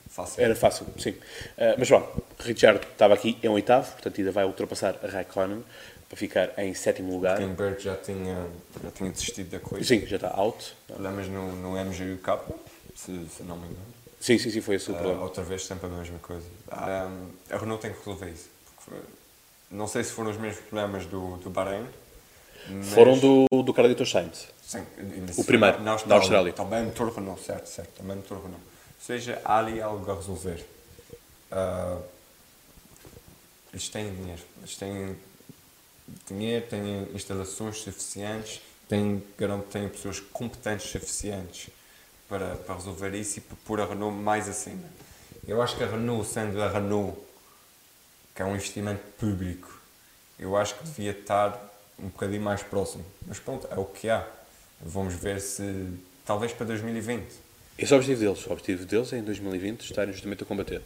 fácil. 0.10 0.42
Era 0.44 0.56
fácil, 0.56 0.86
sim. 0.98 1.16
Eh, 1.58 1.76
mas 1.78 1.88
pronto, 1.90 2.24
Richard 2.40 2.86
estava 2.92 3.14
aqui 3.14 3.38
em 3.44 3.50
oitavo, 3.50 3.92
portanto 3.92 4.18
ainda 4.20 4.32
vai 4.32 4.46
ultrapassar 4.46 4.96
a 5.04 5.08
Raikkonen 5.08 5.64
para 6.08 6.18
ficar 6.18 6.58
em 6.58 6.74
sétimo 6.74 7.12
lugar. 7.14 7.38
Kenberg 7.38 7.82
já 7.84 7.96
tinha, 7.98 8.48
já 8.82 8.92
tinha 8.92 9.12
desistido 9.12 9.50
da 9.52 9.60
corrida. 9.60 9.86
Sim, 9.86 10.06
já 10.06 10.16
está 10.16 10.30
out. 10.34 10.74
Problemas 10.88 11.28
no, 11.28 11.52
no 11.58 11.72
MGUK, 11.86 12.40
se, 12.96 13.26
se 13.28 13.44
não 13.44 13.58
me 13.58 13.66
engano. 13.66 13.86
Sim, 14.22 14.38
sim, 14.38 14.50
sim, 14.50 14.60
foi 14.62 14.76
esse 14.76 14.90
o 14.92 14.96
Ah, 14.96 14.98
problema. 14.98 15.24
outra 15.24 15.44
vez 15.44 15.66
sempre 15.66 15.86
a 15.88 15.90
mesma 15.90 16.20
coisa. 16.20 16.46
Ah, 16.70 17.10
a 17.50 17.58
Renault 17.58 17.82
tem 17.82 17.92
que 17.94 18.00
resolver 18.00 18.30
isso. 18.32 18.50
Não 19.72 19.88
sei 19.88 20.04
se 20.04 20.12
foram 20.12 20.32
os 20.32 20.38
mesmos 20.38 20.64
problemas 20.66 21.06
do, 21.06 21.38
do 21.38 21.50
Bahrein. 21.50 21.86
mas- 22.70 22.90
Foram 22.94 23.18
do, 23.18 23.46
do 23.64 23.74
Carlitos 23.74 24.10
Sainz. 24.12 24.48
Sim, 24.66 24.86
O 25.38 25.44
primeiro, 25.44 25.78
na 25.80 25.96
na 26.06 26.16
Austrália. 26.16 26.54
Também 26.54 26.84
motor 26.86 27.12
Renault, 27.12 27.42
certo, 27.44 27.68
certo. 27.68 27.90
Também 27.98 28.18
motor 28.18 28.38
Renault. 28.38 28.62
Ou 28.64 29.06
seja, 29.06 29.42
há 29.44 29.58
ali 29.58 29.82
algo 29.82 30.12
a 30.12 30.16
resolver. 30.16 30.64
Ah, 31.52 31.98
eles 33.74 33.90
têm 33.90 34.14
dinheiro. 34.14 34.42
Eles 34.60 34.76
têm 34.76 35.16
dinheiro, 36.28 36.66
têm 36.68 37.08
instalações 37.14 37.78
suficientes, 37.80 38.62
têm, 38.88 39.24
garanto, 39.38 39.66
têm 39.68 39.88
pessoas 39.90 40.20
competentes 40.20 40.90
suficientes 40.92 41.70
para, 42.28 42.56
para 42.56 42.76
resolver 42.76 43.14
isso 43.16 43.40
e 43.40 43.42
para 43.42 43.58
pôr 43.66 43.82
a 43.82 43.86
Renault 43.86 44.16
mais 44.16 44.48
acima. 44.48 44.88
Eu 45.48 45.62
acho 45.62 45.76
que 45.78 45.84
a 45.84 45.88
Renault, 45.88 46.28
sendo 46.28 46.62
a 46.62 46.70
Renault, 46.70 47.18
que 48.40 48.44
é 48.44 48.46
um 48.46 48.56
investimento 48.56 49.02
público, 49.18 49.82
eu 50.40 50.56
acho 50.56 50.74
que 50.76 50.86
devia 50.86 51.12
estar 51.12 51.60
um 52.02 52.08
bocadinho 52.08 52.42
mais 52.42 52.64
próximo. 52.64 53.04
Mas 53.28 53.38
pronto, 53.38 53.68
é 53.70 53.78
o 53.78 53.84
que 53.84 54.08
há. 54.10 54.26
Vamos 54.82 55.14
ver 55.14 55.42
se, 55.42 55.88
talvez 56.26 56.54
para 56.54 56.68
2020. 56.68 57.22
Esse 57.78 57.92
é 57.92 57.96
o 57.98 58.00
objetivo 58.00 58.22
deles. 58.22 58.48
O 58.48 58.54
objetivo 58.54 58.86
deles 58.86 59.12
é 59.12 59.18
em 59.18 59.24
2020 59.24 59.82
estarem 59.82 60.14
justamente 60.14 60.44
a 60.44 60.46
combater. 60.46 60.82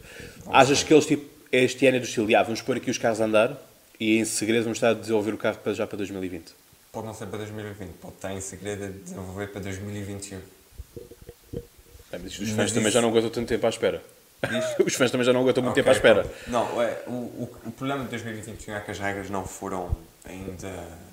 Achas 0.48 0.82
que 0.82 0.92
eles, 0.92 1.06
tipo, 1.06 1.24
este 1.52 1.86
ano 1.86 1.98
é 1.98 2.00
do 2.00 2.06
estilo, 2.06 2.36
ah, 2.36 2.42
vamos 2.42 2.60
pôr 2.60 2.76
aqui 2.76 2.90
os 2.90 2.98
carros 2.98 3.20
a 3.20 3.24
andar 3.26 3.56
e 4.00 4.18
em 4.18 4.24
segredo 4.24 4.64
vamos 4.64 4.78
estar 4.78 4.88
a 4.88 4.94
desenvolver 4.94 5.32
o 5.34 5.38
carro 5.38 5.58
para, 5.58 5.74
já 5.74 5.86
para 5.86 5.96
2020? 5.98 6.52
Pode 6.90 7.06
não 7.06 7.14
ser 7.14 7.26
para 7.26 7.38
2020, 7.38 7.88
pode 8.00 8.14
estar 8.16 8.32
em 8.32 8.40
segredo 8.40 8.82
a 8.86 8.88
desenvolver 8.88 9.46
para 9.52 9.60
2021. 9.60 10.40
Bem, 10.40 12.20
mas 12.20 12.36
os 12.36 12.50
fãs 12.50 12.72
também 12.72 12.88
isso- 12.88 12.90
já 12.94 13.00
não 13.00 13.10
aguentam 13.10 13.30
tanto 13.30 13.46
tempo 13.46 13.64
à 13.64 13.68
espera. 13.68 14.02
Os 14.84 14.94
fãs 14.94 15.10
também 15.10 15.24
já 15.26 15.32
não 15.32 15.40
aguentam 15.40 15.62
muito 15.62 15.72
Ok, 15.78 15.82
tempo 15.82 15.90
à 15.90 15.96
espera. 15.96 16.22
pronto. 16.22 16.50
Não, 16.50 16.82
é, 16.82 17.02
o, 17.06 17.10
o, 17.10 17.56
o 17.66 17.70
problema 17.72 18.04
de 18.04 18.10
2021 18.10 18.74
é 18.76 18.80
que 18.80 18.90
as 18.90 18.98
regras 18.98 19.30
não 19.30 19.46
foram 19.46 19.96
ainda 20.24 20.72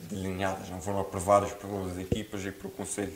delineadas, 0.10 0.70
não 0.70 0.82
foram 0.82 1.00
aprovadas 1.02 1.52
pelas 1.54 1.98
equipas 2.00 2.46
e 2.46 2.52
pelo 2.52 2.70
Conselho. 2.72 3.14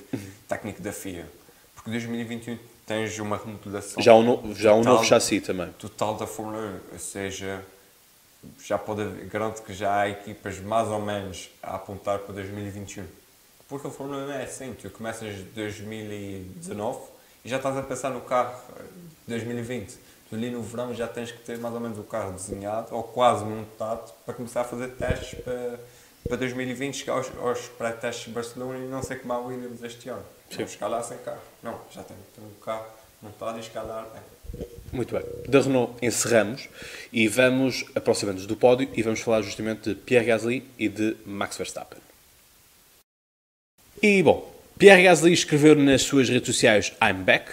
Técnico 0.48 0.82
da 0.82 0.92
FIA. 0.92 1.26
Porque 1.74 1.90
2021 1.90 2.58
tens 2.86 3.18
uma 3.20 3.38
remodelação 3.38 4.02
Já 4.02 4.14
um, 4.14 4.24
no- 4.24 4.56
já 4.56 4.74
um 4.74 4.80
total- 4.80 4.94
novo 4.96 5.06
chassi 5.06 5.42
também. 5.42 5.70
total 5.80 6.16
da 6.16 6.28
Fórmula 6.28 6.80
1, 6.92 6.94
ou 6.94 7.00
seja, 7.00 7.62
já 8.64 8.78
pode 8.78 9.02
haver, 9.02 9.26
garanto 9.26 9.64
que 9.64 9.74
já 9.74 10.02
há 10.02 10.10
equipas 10.10 10.60
mais 10.60 10.88
ou 10.90 11.02
menos 11.02 11.50
a 11.64 11.76
apontar 11.76 12.20
para 12.20 12.34
2021. 12.36 13.06
Porque 13.68 13.88
a 13.88 13.90
Fórmula 13.90 14.26
1 14.28 14.32
é 14.32 14.44
assim, 14.44 14.74
tu 14.80 14.90
começas 14.92 15.36
2019 15.56 17.00
e 17.44 17.50
já 17.50 17.58
estás 17.58 17.76
a 17.78 17.82
pensar 17.82 18.10
no 18.12 18.22
carro 18.22 18.56
de 19.28 19.34
2020. 19.36 19.98
Tu 20.30 20.36
ali 20.36 20.50
no 20.50 20.62
verão 20.62 20.94
já 20.94 21.08
tens 21.08 21.32
que 21.32 21.40
ter 21.40 21.58
mais 21.58 21.74
ou 21.74 21.80
menos 21.80 21.98
o 22.00 22.04
carro 22.04 22.32
desenhado 22.34 22.96
ou 22.96 23.04
quase 23.04 23.46
montado 23.46 24.12
para 24.26 24.34
começar 24.34 24.62
a 24.62 24.64
fazer 24.64 24.90
testes 24.90 25.40
para, 25.40 25.80
para 26.28 26.38
2020, 26.38 26.96
chegar 26.96 27.14
aos, 27.14 27.32
aos 27.38 27.68
pré-testes 27.68 28.26
de 28.26 28.32
Barcelona 28.32 28.80
e 28.80 28.88
não 28.88 29.04
sei 29.04 29.18
como 29.18 29.34
há 29.34 29.40
o 29.40 29.48
Williams 29.48 29.84
este 29.84 30.10
ano. 30.10 30.24
Sim. 30.50 30.68
Chegar 30.68 30.88
lá 30.88 31.04
sem 31.04 31.18
carro. 31.20 31.42
Não, 31.62 31.80
já 31.92 32.04
tem 32.04 32.18
que 32.18 32.42
ter 32.42 32.46
o 32.46 32.64
carro 32.64 32.86
montado 33.22 33.58
e 33.58 33.62
escalar 33.62 34.08
bem. 34.12 34.66
Muito 34.92 35.14
bem. 35.14 35.24
Da 35.48 35.62
Renault 35.62 35.94
encerramos 36.02 36.70
e 37.12 37.28
vamos 37.28 37.86
aproximando-nos 37.94 38.48
do 38.48 38.56
pódio 38.56 38.90
e 38.94 39.02
vamos 39.04 39.20
falar 39.20 39.42
justamente 39.42 39.90
de 39.90 39.96
Pierre 39.96 40.26
Gasly 40.26 40.66
e 40.80 40.88
de 40.88 41.18
Max 41.26 41.58
Verstappen. 41.58 42.00
E 44.02 44.24
bom, 44.24 44.54
Pierre 44.78 45.04
Gasly 45.04 45.34
escreveu 45.34 45.76
nas 45.76 46.04
suas 46.04 46.30
redes 46.30 46.48
sociais 46.48 46.94
I'm 47.02 47.24
back 47.24 47.50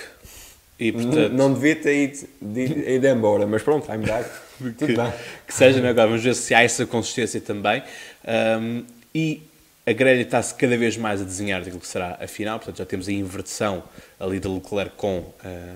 e 0.79 0.93
portanto 0.93 1.33
Não 1.33 1.53
devia 1.53 1.77
ter 1.77 2.05
ido, 2.05 2.29
de- 2.41 2.95
ido 2.95 3.07
embora, 3.07 3.47
mas 3.47 3.63
pronto, 3.63 3.87
back. 3.87 4.31
Tudo 4.59 4.77
que, 4.87 4.97
bem. 4.97 5.13
que 5.47 5.55
seja, 5.55 5.81
né? 5.81 5.89
agora 5.91 6.07
vamos 6.09 6.23
ver 6.23 6.35
se 6.35 6.55
há 6.55 6.63
essa 6.63 6.87
consistência 6.87 7.41
também. 7.41 7.83
Um, 8.61 8.85
e 9.15 9.43
a 9.85 9.93
grelha 9.93 10.23
está-se 10.23 10.55
cada 10.55 10.77
vez 10.77 10.97
mais 10.97 11.21
a 11.21 11.25
desenhar 11.25 11.61
daquilo 11.61 11.81
que 11.81 11.87
será 11.87 12.17
a 12.21 12.27
final, 12.29 12.59
portanto 12.59 12.79
já 12.79 12.87
temos 12.87 13.09
a 13.09 13.13
inversão 13.13 13.83
ali 14.21 14.39
de 14.39 14.47
Leclerc 14.47 14.95
com 14.97 15.19
uh, 15.19 15.35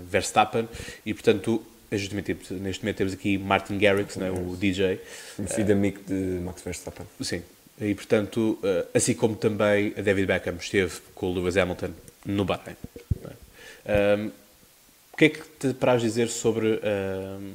Verstappen 0.09 0.69
e 1.05 1.13
portanto 1.13 1.61
é 1.91 1.97
justamente 1.97 2.37
neste 2.53 2.85
momento 2.85 2.97
temos 2.97 3.13
aqui 3.13 3.37
Martin 3.39 3.79
Garrix, 3.79 4.17
né, 4.17 4.31
o 4.31 4.57
DJ, 4.57 5.01
Conhecido 5.37 5.73
amigo 5.73 6.01
de 6.07 6.15
Max 6.45 6.63
Verstappen. 6.63 7.05
sim, 7.21 7.43
e 7.81 7.95
portanto 7.97 8.59
uh, 8.63 8.87
assim 8.95 9.15
como 9.15 9.35
também 9.35 9.93
a 9.99 10.01
David 10.03 10.27
Beckham 10.27 10.55
esteve 10.61 10.93
com 11.15 11.27
o 11.27 11.35
Lewis 11.35 11.57
Hamilton 11.57 11.91
no 12.25 12.45
Bahrein. 12.45 12.77
não 13.21 13.31
é? 13.31 14.17
Um, 14.17 14.31
o 15.17 15.19
que 15.19 15.25
é 15.25 15.29
que 15.31 15.41
te 15.59 15.73
paras 15.73 16.03
dizer 16.03 16.29
sobre 16.29 16.79
um, 16.79 17.55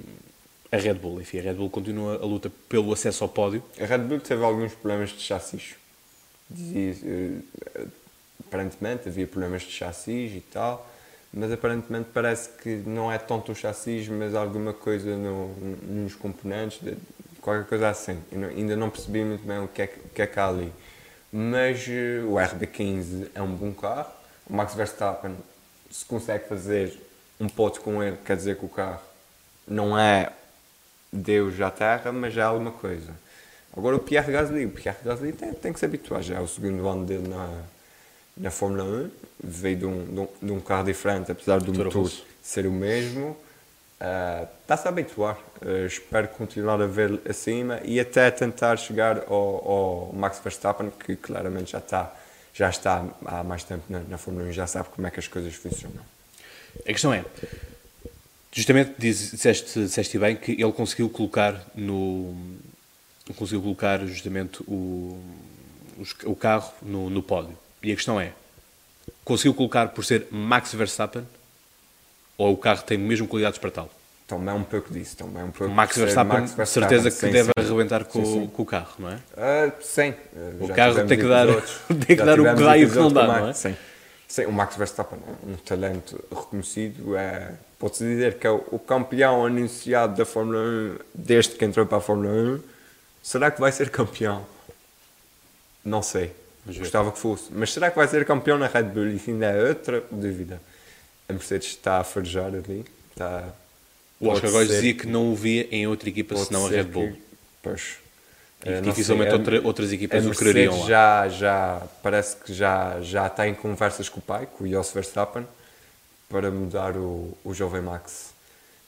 a 0.71 0.77
Red 0.77 0.95
Bull? 0.95 1.21
Enfim, 1.21 1.37
a 1.37 1.41
Red 1.43 1.53
Bull 1.53 1.69
continua 1.69 2.15
a 2.15 2.25
luta 2.25 2.51
pelo 2.67 2.91
acesso 2.91 3.23
ao 3.23 3.29
pódio. 3.29 3.63
A 3.79 3.85
Red 3.85 3.99
Bull 3.99 4.19
teve 4.19 4.43
alguns 4.43 4.73
problemas 4.73 5.11
de 5.11 5.19
chassis. 5.19 5.75
Dizia, 6.49 6.95
eh, 7.05 7.85
aparentemente 8.39 9.07
havia 9.07 9.27
problemas 9.27 9.61
de 9.61 9.69
chassis 9.69 10.31
e 10.35 10.43
tal, 10.51 10.89
mas 11.31 11.51
aparentemente 11.51 12.09
parece 12.11 12.49
que 12.49 12.77
não 12.77 13.11
é 13.11 13.19
tanto 13.19 13.51
o 13.51 13.55
chassis, 13.55 14.07
mas 14.07 14.33
alguma 14.33 14.73
coisa 14.73 15.15
no, 15.15 15.49
nos 15.83 16.15
componentes, 16.15 16.79
qualquer 17.41 17.67
coisa 17.67 17.89
assim. 17.89 18.17
Ainda 18.57 18.75
não 18.75 18.89
percebi 18.89 19.23
muito 19.23 19.45
bem 19.45 19.59
o 19.59 19.67
que 19.67 19.83
é 19.83 19.85
o 19.85 20.09
que, 20.09 20.21
é 20.23 20.25
que 20.25 20.39
há 20.39 20.47
ali. 20.47 20.73
Mas 21.31 21.85
eh, 21.87 22.23
o 22.25 22.33
RB15 22.37 23.27
é 23.35 23.41
um 23.43 23.53
bom 23.53 23.71
carro. 23.71 24.09
O 24.49 24.55
Max 24.55 24.73
Verstappen, 24.73 25.35
se 25.91 26.03
consegue 26.03 26.49
fazer 26.49 27.10
um 27.41 27.49
pódio 27.49 27.81
com 27.81 28.03
ele, 28.03 28.17
quer 28.23 28.35
dizer 28.35 28.55
que 28.55 28.65
o 28.65 28.69
carro 28.69 29.01
não 29.67 29.97
é 29.97 30.31
Deus 31.11 31.59
à 31.59 31.71
terra, 31.71 32.11
mas 32.11 32.37
é 32.37 32.41
alguma 32.41 32.71
coisa. 32.71 33.11
Agora 33.75 33.95
o 33.95 33.99
Pierre 33.99 34.31
Gasly, 34.31 34.65
o 34.65 34.69
Pierre 34.69 34.97
Gasly 35.03 35.33
tem, 35.33 35.53
tem 35.53 35.73
que 35.73 35.79
se 35.79 35.85
habituar, 35.85 36.21
já 36.21 36.35
é 36.35 36.39
o 36.39 36.47
segundo 36.47 36.87
ano 36.87 37.05
dele 37.05 37.27
na, 37.27 37.49
na 38.37 38.51
Fórmula 38.51 38.83
1, 38.83 39.11
veio 39.43 39.77
de 39.77 39.85
um, 39.85 40.05
de 40.05 40.19
um, 40.19 40.27
de 40.41 40.51
um 40.51 40.59
carro 40.59 40.85
diferente, 40.85 41.31
apesar 41.31 41.59
do 41.59 41.73
Motor 41.73 42.11
ser 42.43 42.67
o 42.67 42.71
mesmo, 42.71 43.35
está-se 44.61 44.87
a 44.87 44.89
habituar, 44.89 45.37
Ah, 45.61 45.85
espero 45.85 46.27
continuar 46.27 46.81
a 46.81 46.87
ver 46.87 47.21
acima 47.29 47.79
e 47.83 47.99
até 47.99 48.29
tentar 48.31 48.77
chegar 48.77 49.23
ao, 49.27 49.33
ao 49.33 50.13
Max 50.13 50.39
Verstappen, 50.39 50.91
que 50.91 51.15
claramente 51.15 51.71
já 51.71 51.77
está, 51.77 52.13
já 52.53 52.69
está 52.69 53.05
há 53.25 53.43
mais 53.43 53.63
tempo 53.63 53.83
na, 53.89 53.99
na 53.99 54.17
Fórmula 54.17 54.47
1 54.47 54.53
já 54.53 54.67
sabe 54.67 54.89
como 54.89 55.07
é 55.07 55.11
que 55.11 55.19
as 55.19 55.27
coisas 55.27 55.53
funcionam. 55.53 56.03
A 56.79 56.91
questão 56.91 57.13
é, 57.13 57.23
justamente 58.51 58.93
diz- 58.97 59.31
disseste, 59.31 59.79
disseste 59.79 60.17
bem 60.17 60.35
que 60.35 60.51
ele 60.53 60.71
conseguiu 60.71 61.09
colocar 61.09 61.61
no 61.75 62.35
conseguiu 63.37 63.61
colocar 63.61 64.05
justamente 64.07 64.61
o, 64.67 65.17
o 66.25 66.35
carro 66.35 66.71
no, 66.81 67.09
no 67.09 67.23
pódio. 67.23 67.57
E 67.81 67.91
a 67.91 67.95
questão 67.95 68.19
é, 68.19 68.33
conseguiu 69.23 69.53
colocar 69.53 69.87
por 69.89 70.03
ser 70.03 70.27
Max 70.31 70.73
Verstappen 70.73 71.25
ou 72.37 72.51
o 72.53 72.57
carro 72.57 72.81
tem 72.83 72.97
mesmo 72.97 73.27
qualidades 73.27 73.57
para 73.57 73.71
tal? 73.71 73.89
Também 74.27 74.53
um 74.53 74.63
pouco 74.63 74.93
disso, 74.93 75.15
também 75.17 75.43
um 75.43 75.51
pouco 75.51 75.73
Max 75.73 75.97
Verstappen, 75.97 76.39
Max 76.41 76.55
de 76.55 76.65
certeza 76.65 77.09
que 77.11 77.17
sim, 77.17 77.31
deve 77.31 77.45
sim. 77.47 77.51
arrebentar 77.65 78.03
com, 78.05 78.25
Sim, 78.25 78.47
com 78.47 78.63
o 78.63 78.65
carro, 78.65 78.93
não 78.99 79.09
é? 79.09 79.19
Ah, 79.37 79.71
sim. 79.81 80.13
O 80.59 80.67
Já 80.67 80.73
carro 80.73 81.05
tem 81.05 81.17
que 81.19 81.27
dar- 81.27 81.47
tem 81.87 81.97
que 81.97 82.15
Já 82.17 82.25
dar 82.25 82.39
o 82.39 82.43
que 82.55 82.63
dá 82.63 82.77
e 82.77 82.85
o 82.85 82.89
que 82.89 82.95
não 82.97 83.11
dá, 83.11 83.23
o 83.23 83.27
não 83.27 83.49
é? 83.49 83.53
Sim. 83.53 83.75
Sim, 84.31 84.45
o 84.45 84.51
Max 84.51 84.75
Verstappen 84.75 85.19
é 85.19 85.51
um 85.51 85.55
talento 85.57 86.23
reconhecido. 86.29 87.15
É, 87.15 87.51
Pode-se 87.77 88.03
dizer 88.03 88.37
que 88.37 88.45
é 88.45 88.51
o, 88.51 88.79
campeão 88.79 89.45
anunciado 89.45 90.15
da 90.15 90.25
Fórmula 90.25 90.59
1 90.59 90.97
desde 91.15 91.55
que 91.55 91.65
entrou 91.65 91.85
para 91.85 91.97
a 91.97 92.01
Fórmula 92.01 92.29
1. 92.29 92.59
Será 93.23 93.49
que 93.51 93.59
vai 93.59 93.71
ser 93.71 93.89
campeão? 93.89 94.45
Não 95.83 96.01
sei. 96.01 96.31
Gostava 96.65 97.11
que 97.11 97.17
fosse. 97.17 97.45
Mas 97.51 97.73
será 97.73 97.89
que 97.89 97.97
vai 97.97 98.07
ser 98.07 98.23
campeão 98.23 98.57
na 98.57 98.67
Red 98.67 98.83
Bull? 98.83 99.07
Isso 99.07 99.31
ainda 99.31 99.47
é 99.47 99.69
outra 99.69 100.03
dúvida. 100.11 100.61
A 101.27 101.33
Mercedes 101.33 101.69
está 101.69 101.99
a 101.99 102.03
farejar 102.03 102.47
ali. 102.53 102.85
Está, 103.11 103.51
O 104.19 104.27
Oscar 104.27 104.51
ser 104.51 104.67
dizia 104.67 104.93
que 104.93 105.07
não 105.07 105.31
o 105.31 105.35
via 105.35 105.67
em 105.71 105.87
outra 105.87 106.07
equipa 106.07 106.35
senão 106.37 106.67
a 106.67 106.69
Red 106.69 106.83
Bull. 106.83 107.13
que- 107.13 107.21
pois, 107.63 107.95
E 108.65 108.69
Eh, 108.69 108.75
não 108.75 108.81
dificilmente 108.81 109.29
sei, 109.31 109.35
a- 109.35 109.39
outra- 109.39 109.61
outras 109.67 109.91
equipas 109.91 110.19
a 110.19 110.25
o 110.25 110.29
Mercedes 110.29 110.79
lá. 110.79 110.87
já, 110.87 111.29
já 111.29 111.81
parece 112.03 112.35
que 112.37 112.53
já, 112.53 113.01
já 113.01 113.27
está 113.27 113.47
em 113.47 113.55
conversas 113.55 114.07
com 114.09 114.19
o 114.19 114.21
pai, 114.23 114.45
com 114.57 114.63
o 114.63 114.67
Jos 114.67 114.91
Verstappen, 114.91 115.47
para 116.29 116.49
mudar 116.51 116.95
o, 116.95 117.35
o 117.43 117.53
jovem 117.53 117.81
Max. 117.81 118.31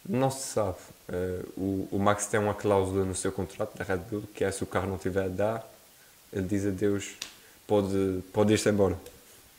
Não 0.08 0.30
se 0.30 0.48
sabe. 0.54 0.78
Eh, 1.10 1.40
o, 1.58 1.88
o 1.92 2.00
Max 2.00 2.26
tem 2.28 2.40
uma 2.40 2.54
cláusula 2.54 3.04
no 3.04 3.16
seu 3.16 3.32
contrato 3.32 3.78
da 3.78 3.84
Red 3.84 3.98
Bull 4.10 4.24
que 4.34 4.44
é 4.44 4.52
se 4.52 4.64
o 4.64 4.68
carro 4.68 4.88
não 4.88 4.98
tiver 4.98 5.26
a 5.26 5.28
dar, 5.28 5.70
ele 6.32 6.48
diz 6.48 6.66
adeus, 6.66 7.14
pode, 7.68 8.22
pode 8.32 8.54
ir-se 8.54 8.70
embora 8.70 8.98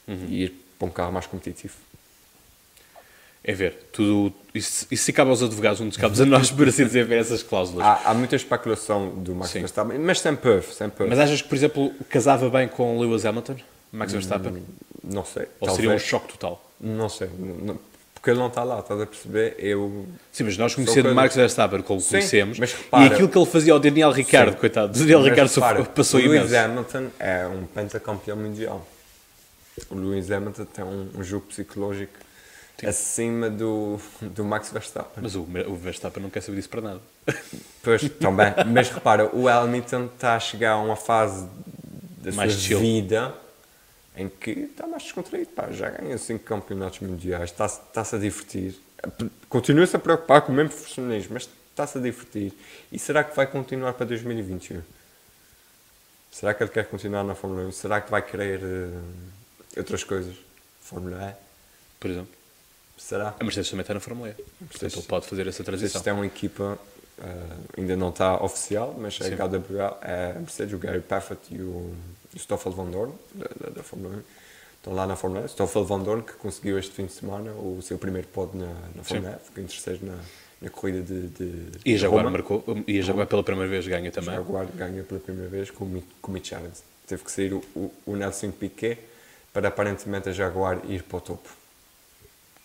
Uhum. 0.06 0.26
e 0.28 0.44
ir 0.44 0.66
para 0.78 0.86
um 0.88 0.90
carro 0.90 1.12
mais 1.12 1.26
competitivo. 1.26 1.74
É 3.46 3.52
ver, 3.52 3.76
tudo, 3.92 4.32
isso, 4.54 4.86
isso 4.90 5.04
se 5.04 5.12
cabe 5.12 5.28
aos 5.28 5.42
advogados, 5.42 5.78
não 5.78 5.86
nos 5.88 5.98
cabe 5.98 6.20
a 6.20 6.24
nós, 6.24 6.50
por 6.50 6.66
assim 6.66 6.86
dizer, 6.86 7.04
ver 7.04 7.18
essas 7.20 7.42
cláusulas. 7.42 7.84
Há, 7.86 8.00
há 8.06 8.14
muita 8.14 8.36
especulação 8.36 9.10
do 9.10 9.34
Max 9.34 9.50
Sim. 9.50 9.58
Verstappen, 9.60 9.98
mas 9.98 10.18
sem 10.20 10.34
puff, 10.34 10.72
sem 10.74 10.88
puff. 10.88 11.08
Mas 11.10 11.18
achas 11.18 11.42
que, 11.42 11.48
por 11.48 11.54
exemplo, 11.54 11.92
casava 12.08 12.48
bem 12.48 12.66
com 12.68 12.98
Lewis 12.98 13.26
Hamilton, 13.26 13.56
Max 13.92 14.12
Verstappen? 14.12 14.62
Não 15.02 15.24
sei. 15.26 15.42
Ou 15.60 15.66
talvez. 15.68 15.76
seria 15.76 15.90
um 15.94 15.98
choque 15.98 16.28
total? 16.32 16.64
Não 16.80 17.08
sei. 17.10 17.28
não- 17.38 17.78
porque 18.14 18.30
ele 18.30 18.38
não 18.40 18.46
está 18.46 18.64
lá, 18.64 18.78
estás 18.78 18.98
a 19.02 19.04
perceber? 19.04 19.54
Eu. 19.58 20.06
Sim, 20.32 20.44
mas 20.44 20.56
nós 20.56 20.74
conhecendo 20.74 21.02
coisas- 21.02 21.14
Max 21.14 21.36
Verstappen, 21.36 21.82
como 21.82 22.00
Sim, 22.00 22.08
conhecemos, 22.12 22.58
mas 22.58 22.72
repara- 22.72 23.04
e 23.04 23.06
aquilo 23.08 23.28
que 23.28 23.36
ele 23.36 23.44
fazia 23.44 23.74
ao 23.74 23.78
Daniel 23.78 24.10
Ricardo, 24.12 24.52
Sim. 24.54 24.58
coitado, 24.60 24.96
o 24.96 24.98
Daniel 24.98 25.20
Mas 25.20 25.28
Ricardo 25.28 25.52
repara, 25.54 25.84
passou 25.84 26.18
o 26.18 26.22
Lewis 26.22 26.50
imenso. 26.50 26.56
Hamilton 26.56 27.06
é 27.20 27.46
um 27.46 27.66
pentacampeão 27.66 28.38
mundial. 28.38 28.88
O 29.90 29.94
Lewis 29.94 30.30
Hamilton 30.30 30.64
tem 30.64 30.84
um, 30.86 31.10
um 31.18 31.22
jogo 31.22 31.44
psicológico 31.48 32.12
acima 32.82 33.48
do, 33.50 34.00
do 34.20 34.44
Max 34.44 34.70
Verstappen. 34.70 35.22
Mas 35.22 35.34
o, 35.34 35.42
o 35.42 35.76
Verstappen 35.76 36.22
não 36.22 36.30
quer 36.30 36.40
saber 36.40 36.56
disso 36.56 36.68
para 36.68 36.80
nada. 36.80 37.00
Pois, 37.82 38.08
também. 38.18 38.46
Mas 38.66 38.90
repara, 38.90 39.34
o 39.34 39.48
Hamilton 39.48 40.06
está 40.06 40.36
a 40.36 40.40
chegar 40.40 40.72
a 40.72 40.78
uma 40.78 40.96
fase 40.96 41.46
da 42.18 42.32
Mais 42.32 42.52
sua 42.52 42.62
chill. 42.62 42.80
vida 42.80 43.34
em 44.16 44.28
que 44.28 44.50
está 44.50 44.86
mais 44.86 45.02
descontraído. 45.02 45.50
Pá, 45.50 45.70
já 45.70 45.90
ganha 45.90 46.16
5 46.16 46.44
campeonatos 46.44 47.00
mundiais, 47.00 47.50
está-se 47.50 47.80
está-se 47.80 48.16
a 48.16 48.18
divertir. 48.18 48.80
Continua-se 49.48 49.96
a 49.96 49.98
preocupar 49.98 50.42
com 50.42 50.52
o 50.52 50.54
mesmo 50.54 50.70
profissionalismo, 50.70 51.34
mas 51.34 51.48
está-se 51.70 51.98
a 51.98 52.00
divertir. 52.00 52.52
E 52.90 52.98
será 52.98 53.22
que 53.22 53.34
vai 53.36 53.46
continuar 53.46 53.92
para 53.94 54.06
2021? 54.06 54.82
Será 56.30 56.54
que 56.54 56.62
ele 56.62 56.70
quer 56.70 56.86
continuar 56.86 57.22
na 57.22 57.34
Fórmula 57.34 57.68
1? 57.68 57.72
Será 57.72 58.00
que 58.00 58.10
vai 58.10 58.22
querer 58.22 58.60
eh, 58.62 59.78
outras 59.78 60.02
coisas? 60.02 60.34
Fórmula 60.80 61.30
E? 61.30 61.34
Por 62.00 62.10
exemplo, 62.10 62.32
Será? 62.96 63.34
a 63.38 63.44
Mercedes 63.44 63.70
também 63.70 63.82
está 63.82 63.94
na 63.94 64.00
Fórmula 64.00 64.30
E. 64.30 64.34
Portanto, 64.66 64.96
ele 64.96 65.06
pode 65.06 65.26
fazer 65.26 65.46
essa 65.46 65.64
transição. 65.64 66.00
Mercedes 66.00 66.02
tem 66.02 66.12
uma 66.12 66.26
equipa, 66.26 66.78
eh, 67.18 67.56
ainda 67.78 67.96
não 67.96 68.10
está 68.10 68.42
oficial, 68.42 68.94
mas 68.98 69.20
é 69.20 69.24
Sim. 69.24 69.34
a 69.34 69.48
KWA, 69.48 69.98
é 70.02 70.32
a 70.36 70.38
Mercedes, 70.38 70.74
o 70.74 70.78
Gary 70.78 71.00
Paffett 71.00 71.40
e 71.54 71.60
o, 71.60 71.94
o 72.34 72.38
Stoffel 72.38 72.72
Van 72.72 72.86
Dorn, 72.86 73.12
da, 73.34 73.46
da, 73.60 73.70
da 73.76 73.82
Fórmula 73.82 74.16
1. 74.16 74.22
Estão 74.76 74.94
lá 74.94 75.06
na 75.06 75.16
Fórmula 75.16 75.44
1. 75.44 75.48
Stoffel 75.48 75.84
Van 75.84 76.00
Dorn, 76.00 76.22
que 76.22 76.34
conseguiu 76.34 76.78
este 76.78 76.92
fim 76.92 77.06
de 77.06 77.12
semana 77.12 77.50
o 77.52 77.80
seu 77.82 77.98
primeiro 77.98 78.28
pódio 78.28 78.60
na, 78.60 78.72
na 78.94 79.02
Fórmula 79.02 79.38
1, 79.42 79.44
ficou 79.44 79.64
em 79.64 79.66
terceiro 79.66 80.06
na, 80.06 80.16
na 80.62 80.70
corrida 80.70 81.02
de, 81.02 81.28
de 81.28 81.78
E 81.84 81.94
a 81.94 81.98
Jaguar 81.98 82.30
marcou, 82.30 82.64
e 82.86 82.98
a 82.98 83.02
Jaguar 83.02 83.26
pela 83.26 83.42
primeira 83.42 83.68
vez 83.70 83.86
ganha 83.86 84.10
também. 84.12 84.34
Jaguar 84.34 84.66
ganha 84.74 85.02
pela 85.02 85.20
primeira 85.20 85.50
vez 85.50 85.70
com 85.70 86.00
com 86.22 86.30
o 86.30 86.34
Mitch 86.34 86.52
Evans. 86.52 86.82
Teve 87.06 87.22
que 87.24 87.30
sair 87.30 87.52
o, 87.52 87.62
o, 87.74 87.92
o 88.06 88.16
Nelson 88.16 88.50
Piquet 88.50 88.98
para 89.52 89.68
aparentemente 89.68 90.28
a 90.28 90.32
Jaguar 90.32 90.80
ir 90.88 91.02
para 91.02 91.18
o 91.18 91.20
topo. 91.20 91.63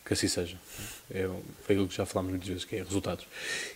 Que 0.10 0.14
assim 0.16 0.28
seja. 0.28 0.58
É, 1.12 1.30
foi 1.64 1.76
aquilo 1.76 1.88
que 1.88 1.96
já 1.96 2.04
falámos 2.04 2.32
muitas 2.32 2.48
vezes, 2.50 2.66
que 2.66 2.76
é 2.76 2.80
resultados. 2.80 3.28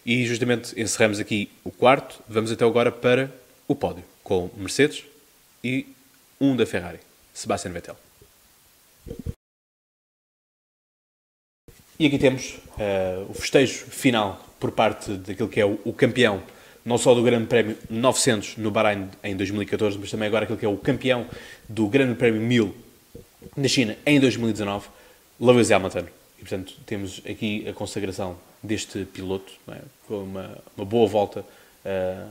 E 0.04 0.26
justamente 0.26 0.74
encerramos 0.82 1.20
aqui 1.20 1.48
o 1.64 1.70
quarto. 1.70 2.20
Vamos 2.28 2.52
então 2.52 2.68
agora 2.68 2.92
para 2.92 3.32
o 3.68 3.76
pódio, 3.76 4.04
com 4.24 4.50
Mercedes 4.58 5.04
e 5.64 5.86
um 6.42 6.56
da 6.56 6.66
Ferrari, 6.66 6.98
Sebastian 7.36 7.72
Vettel. 7.72 7.96
E 12.00 12.08
aqui 12.08 12.18
temos 12.18 12.56
eh, 12.80 13.24
o 13.30 13.36
festejo 13.36 13.86
final 13.86 14.44
por 14.60 14.72
parte 14.72 15.12
daquele 15.12 15.50
que 15.50 15.62
é 15.62 15.66
o, 15.68 15.80
o 15.86 15.94
campeão, 15.94 16.42
não 16.84 16.98
só 16.98 17.14
do 17.14 17.22
Grande 17.22 17.46
Prémio 17.46 17.78
900 17.92 18.58
no 18.58 18.72
Bahrein 18.72 19.08
em 19.24 19.36
2014, 19.36 20.00
mas 20.00 20.10
também 20.10 20.28
agora 20.28 20.46
aquele 20.46 20.58
que 20.58 20.66
é 20.66 20.70
o 20.70 20.78
campeão 20.78 21.28
do 21.70 21.88
Grande 21.88 22.16
Prémio 22.16 22.42
1000 22.42 22.76
na 23.56 23.68
China 23.68 23.96
em 24.04 24.20
2019, 24.20 24.88
Lewis 25.40 25.70
Hamilton. 25.70 26.23
E, 26.44 26.50
portanto, 26.50 26.74
temos 26.86 27.22
aqui 27.26 27.66
a 27.70 27.72
consagração 27.72 28.36
deste 28.62 29.06
piloto, 29.06 29.54
não 29.66 29.76
é? 29.76 29.80
com 30.08 30.24
uma, 30.24 30.58
uma 30.76 30.86
boa 30.86 31.08
volta. 31.08 31.46
eh, 31.86 32.26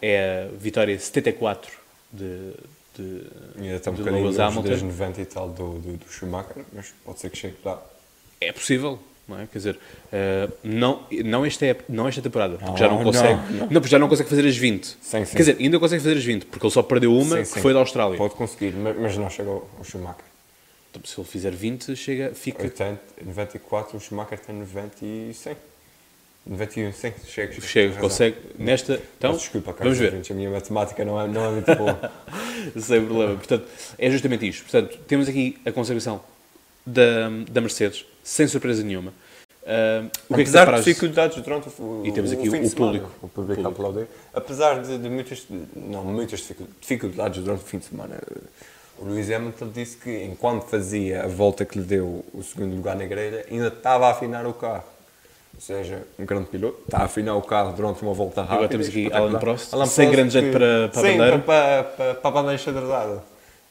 é 0.00 0.48
a 0.48 0.56
vitória 0.56 0.96
74 0.96 1.72
de, 2.12 2.52
de, 2.96 3.22
E 3.56 3.62
ainda 3.64 3.74
está 3.76 3.90
um 3.90 3.94
de 3.94 4.02
Lewis 4.02 4.38
Hamilton. 4.38 4.68
das 4.68 4.82
90 4.82 5.20
e 5.20 5.24
tal 5.24 5.48
do, 5.48 5.78
do, 5.80 5.96
do 5.96 6.08
Schumacher, 6.08 6.64
mas 6.72 6.94
pode 7.04 7.18
ser 7.18 7.30
que 7.30 7.36
chegue 7.36 7.56
lá. 7.64 7.82
É 8.40 8.52
possível, 8.52 9.00
não 9.26 9.40
é? 9.40 9.46
Quer 9.48 9.58
dizer, 9.58 9.78
eh, 10.12 10.48
não, 10.62 11.02
não, 11.24 11.44
esta 11.44 11.66
é, 11.66 11.76
não 11.88 12.06
esta 12.06 12.22
temporada, 12.22 12.58
porque 12.58 12.70
Não, 12.70 12.76
já 12.76 12.88
não 12.88 12.96
não, 12.98 13.04
consegue. 13.04 13.40
não. 13.52 13.68
porque 13.68 13.88
já 13.88 13.98
não 13.98 14.08
consegue 14.08 14.28
fazer 14.28 14.46
as 14.46 14.56
20. 14.56 14.84
Sim, 14.86 15.24
sim. 15.24 15.32
Quer 15.32 15.38
dizer, 15.38 15.56
ainda 15.58 15.80
consegue 15.80 16.00
fazer 16.00 16.16
as 16.16 16.24
20, 16.24 16.46
porque 16.46 16.64
ele 16.64 16.72
só 16.72 16.82
perdeu 16.84 17.12
uma, 17.16 17.44
Sim, 17.44 17.54
que 17.54 17.60
foi 17.60 17.72
da 17.74 17.80
Austrália. 17.80 18.16
Pode 18.16 18.34
conseguir, 18.34 18.72
mas, 18.74 19.16
não 19.16 19.28
chega 19.28 19.50
ao, 19.50 19.68
ao 19.78 19.82
Schumacher. 19.84 20.24
Se 21.04 21.20
ele 21.20 21.28
fizer 21.28 21.50
20, 21.52 21.94
chega, 21.96 22.34
fica. 22.34 22.62
80, 22.62 23.00
94, 23.24 23.96
o 23.96 24.00
Schumacher 24.00 24.38
tem 24.40 24.54
90 24.56 24.96
e 25.04 25.32
100. 25.34 25.56
91, 26.46 26.92
100, 26.92 27.14
chega. 27.26 27.60
Chega, 27.60 27.88
razão. 27.94 28.02
consegue. 28.08 28.36
Nesta. 28.58 28.94
Então, 29.18 29.32
Peço 29.32 29.42
Desculpa, 29.44 29.66
vamos 29.72 29.78
Carlos, 29.78 29.98
ver. 29.98 30.06
ouvintes, 30.06 30.30
a 30.30 30.34
minha 30.34 30.50
matemática 30.50 31.04
não 31.04 31.20
é, 31.20 31.28
não 31.28 31.44
é 31.44 31.50
muito 31.50 31.74
boa. 31.74 32.12
Sem 32.80 33.04
problema. 33.04 33.34
Portanto, 33.36 33.66
é 33.98 34.10
justamente 34.10 34.48
isto. 34.48 34.62
Portanto, 34.62 34.98
temos 35.06 35.28
aqui 35.28 35.58
a 35.66 35.72
consagração 35.72 36.22
da, 36.86 37.28
da 37.50 37.60
Mercedes, 37.60 38.06
sem 38.24 38.46
surpresa 38.46 38.82
nenhuma. 38.82 39.12
Ah, 39.66 40.06
o 40.30 40.34
que 40.34 40.40
é 40.40 40.44
que 40.44 40.50
Apesar 40.50 40.72
de 40.72 40.84
dificuldades 40.84 41.42
durante 41.42 41.68
o, 41.78 42.02
E 42.06 42.12
temos 42.12 42.30
o 42.30 42.34
aqui 42.34 42.48
o 42.48 42.50
semana, 42.52 42.70
público. 42.74 43.10
O 43.20 43.28
público 43.28 43.66
a 43.66 43.68
aplaudir. 43.70 44.06
Apesar 44.32 44.80
de, 44.82 44.96
de 44.96 45.08
muitas, 45.10 45.46
não, 45.76 46.02
muitas 46.04 46.40
dificu- 46.40 46.66
dificuldades 46.80 47.44
durante 47.44 47.60
o 47.62 47.66
fim 47.66 47.76
de 47.76 47.84
semana, 47.84 48.18
o 49.00 49.04
Lewis 49.06 49.30
Hamilton 49.30 49.68
disse 49.74 49.96
que 49.96 50.24
enquanto 50.24 50.64
fazia 50.64 51.24
a 51.24 51.26
volta 51.28 51.64
que 51.64 51.78
lhe 51.78 51.84
deu 51.84 52.24
o 52.34 52.42
segundo 52.42 52.74
lugar 52.76 52.96
na 52.96 53.04
grelha, 53.06 53.44
ainda 53.50 53.68
estava 53.68 54.06
a 54.06 54.10
afinar 54.10 54.46
o 54.46 54.52
carro. 54.52 54.84
Ou 55.54 55.60
seja, 55.60 56.02
um 56.18 56.24
grande 56.24 56.46
piloto, 56.48 56.78
está 56.84 56.98
a 56.98 57.04
afinar 57.04 57.34
o 57.34 57.42
carro 57.42 57.72
durante 57.72 58.02
uma 58.02 58.14
volta 58.14 58.42
rápida. 58.42 58.54
agora 58.54 58.68
temos 58.68 58.86
aqui 58.88 58.98
espetacular. 59.04 59.30
Alan 59.30 59.38
Prost, 59.40 59.74
sem 59.88 60.10
grande 60.10 60.32
jeito 60.32 60.52
para- 60.52 60.88
para 60.88 61.00
a 61.00 61.02
sim, 61.04 61.16
bandeira. 61.18 61.38
para, 61.40 61.82
para, 61.84 62.14
para 62.14 62.28
a 62.28 62.32
bandeira 62.32 62.54
enxadrezada. 62.54 63.22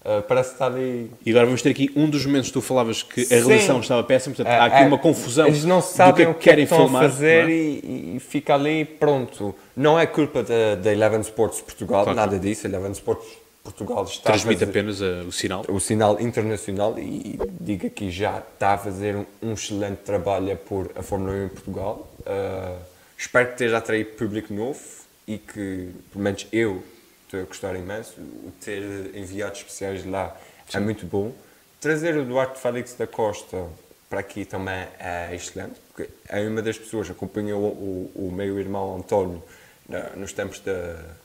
Uh, 0.05 0.21
parece 0.21 0.49
que 0.49 0.55
está 0.55 0.67
ali 0.67 1.11
E 1.25 1.31
agora 1.31 1.45
vamos 1.45 1.61
ter 1.61 1.69
aqui 1.71 1.91
um 1.93 2.09
dos 2.09 2.25
momentos 2.25 2.47
que 2.49 2.53
tu 2.53 2.61
falavas 2.61 3.03
que 3.03 3.21
a 3.21 3.25
Sim. 3.25 3.35
relação 3.47 3.79
estava 3.81 4.01
péssima, 4.03 4.35
portanto, 4.35 4.53
há 4.53 4.65
aqui 4.65 4.75
É, 4.77 4.83
é, 4.83 4.87
uma 4.87 4.97
confusão 4.97 5.47
Eles 5.47 5.65
não 5.65 5.79
do 5.79 5.83
que 5.85 5.89
sabem 5.93 6.25
é 6.25 6.29
o 6.29 6.33
que 6.33 6.39
que 6.39 6.43
querem 6.49 6.63
estão 6.63 6.77
filmar. 6.79 7.03
a 7.03 7.09
fazer 7.09 7.49
é? 7.49 7.51
e, 7.51 8.13
e 8.15 8.19
fica 8.21 8.53
ali 8.53 8.85
pronto. 8.85 9.53
Não 9.75 9.99
é 9.99 10.05
culpa 10.05 10.43
da, 10.43 10.91
Eleven 10.93 11.19
Sports 11.21 11.59
Portugal, 11.61 12.03
Claro. 12.03 12.15
nada 12.15 12.39
disso. 12.39 12.67
Eleven 12.67 12.91
Sports 12.91 13.27
Portugal 13.71 14.03
está 14.05 14.31
Transmite 14.31 14.63
a 14.63 14.67
apenas 14.67 15.01
ah, 15.01 15.23
o 15.27 15.31
sinal. 15.31 15.65
o 15.67 15.79
sinal 15.79 16.21
internacional 16.21 16.97
e 16.97 17.37
diga 17.59 17.89
que 17.89 18.09
já 18.09 18.39
está 18.39 18.73
a 18.73 18.77
fazer 18.77 19.15
um, 19.15 19.25
um 19.41 19.53
excelente 19.53 19.99
trabalho 19.99 20.53
a 20.53 20.55
pôr 20.55 20.91
a 20.95 21.03
Fórmula 21.03 21.33
1 21.33 21.45
em 21.45 21.49
Portugal. 21.49 22.07
Uh, 22.21 22.79
espero 23.17 23.47
que 23.47 23.53
esteja 23.53 23.75
a 23.75 23.79
atrair 23.79 24.15
público 24.15 24.53
novo 24.53 24.79
e 25.27 25.37
que, 25.37 25.91
pelo 26.11 26.23
menos 26.23 26.47
eu, 26.51 26.81
estou 27.25 27.41
a 27.41 27.43
gostar 27.43 27.75
imenso. 27.75 28.19
O 28.19 28.51
ter 28.63 28.81
enviados 29.13 29.59
especiais 29.59 30.05
lá 30.05 30.35
é 30.73 30.79
muito 30.79 31.05
bom. 31.05 31.33
Trazer 31.81 32.15
o 32.17 32.25
Duarte 32.25 32.59
Félix 32.59 32.93
da 32.95 33.05
Costa 33.05 33.67
para 34.09 34.21
aqui 34.21 34.45
também 34.45 34.87
é 34.99 35.35
excelente, 35.35 35.75
porque 35.87 36.09
é 36.29 36.47
uma 36.47 36.61
das 36.61 36.77
pessoas 36.77 37.07
que 37.07 37.11
acompanhou 37.11 37.61
o, 37.61 38.11
o, 38.15 38.27
o 38.27 38.31
meu 38.31 38.57
irmão 38.57 38.95
António 38.95 39.43
na- 39.87 40.09
nos 40.15 40.33
tempos 40.33 40.59
da, 40.59 40.71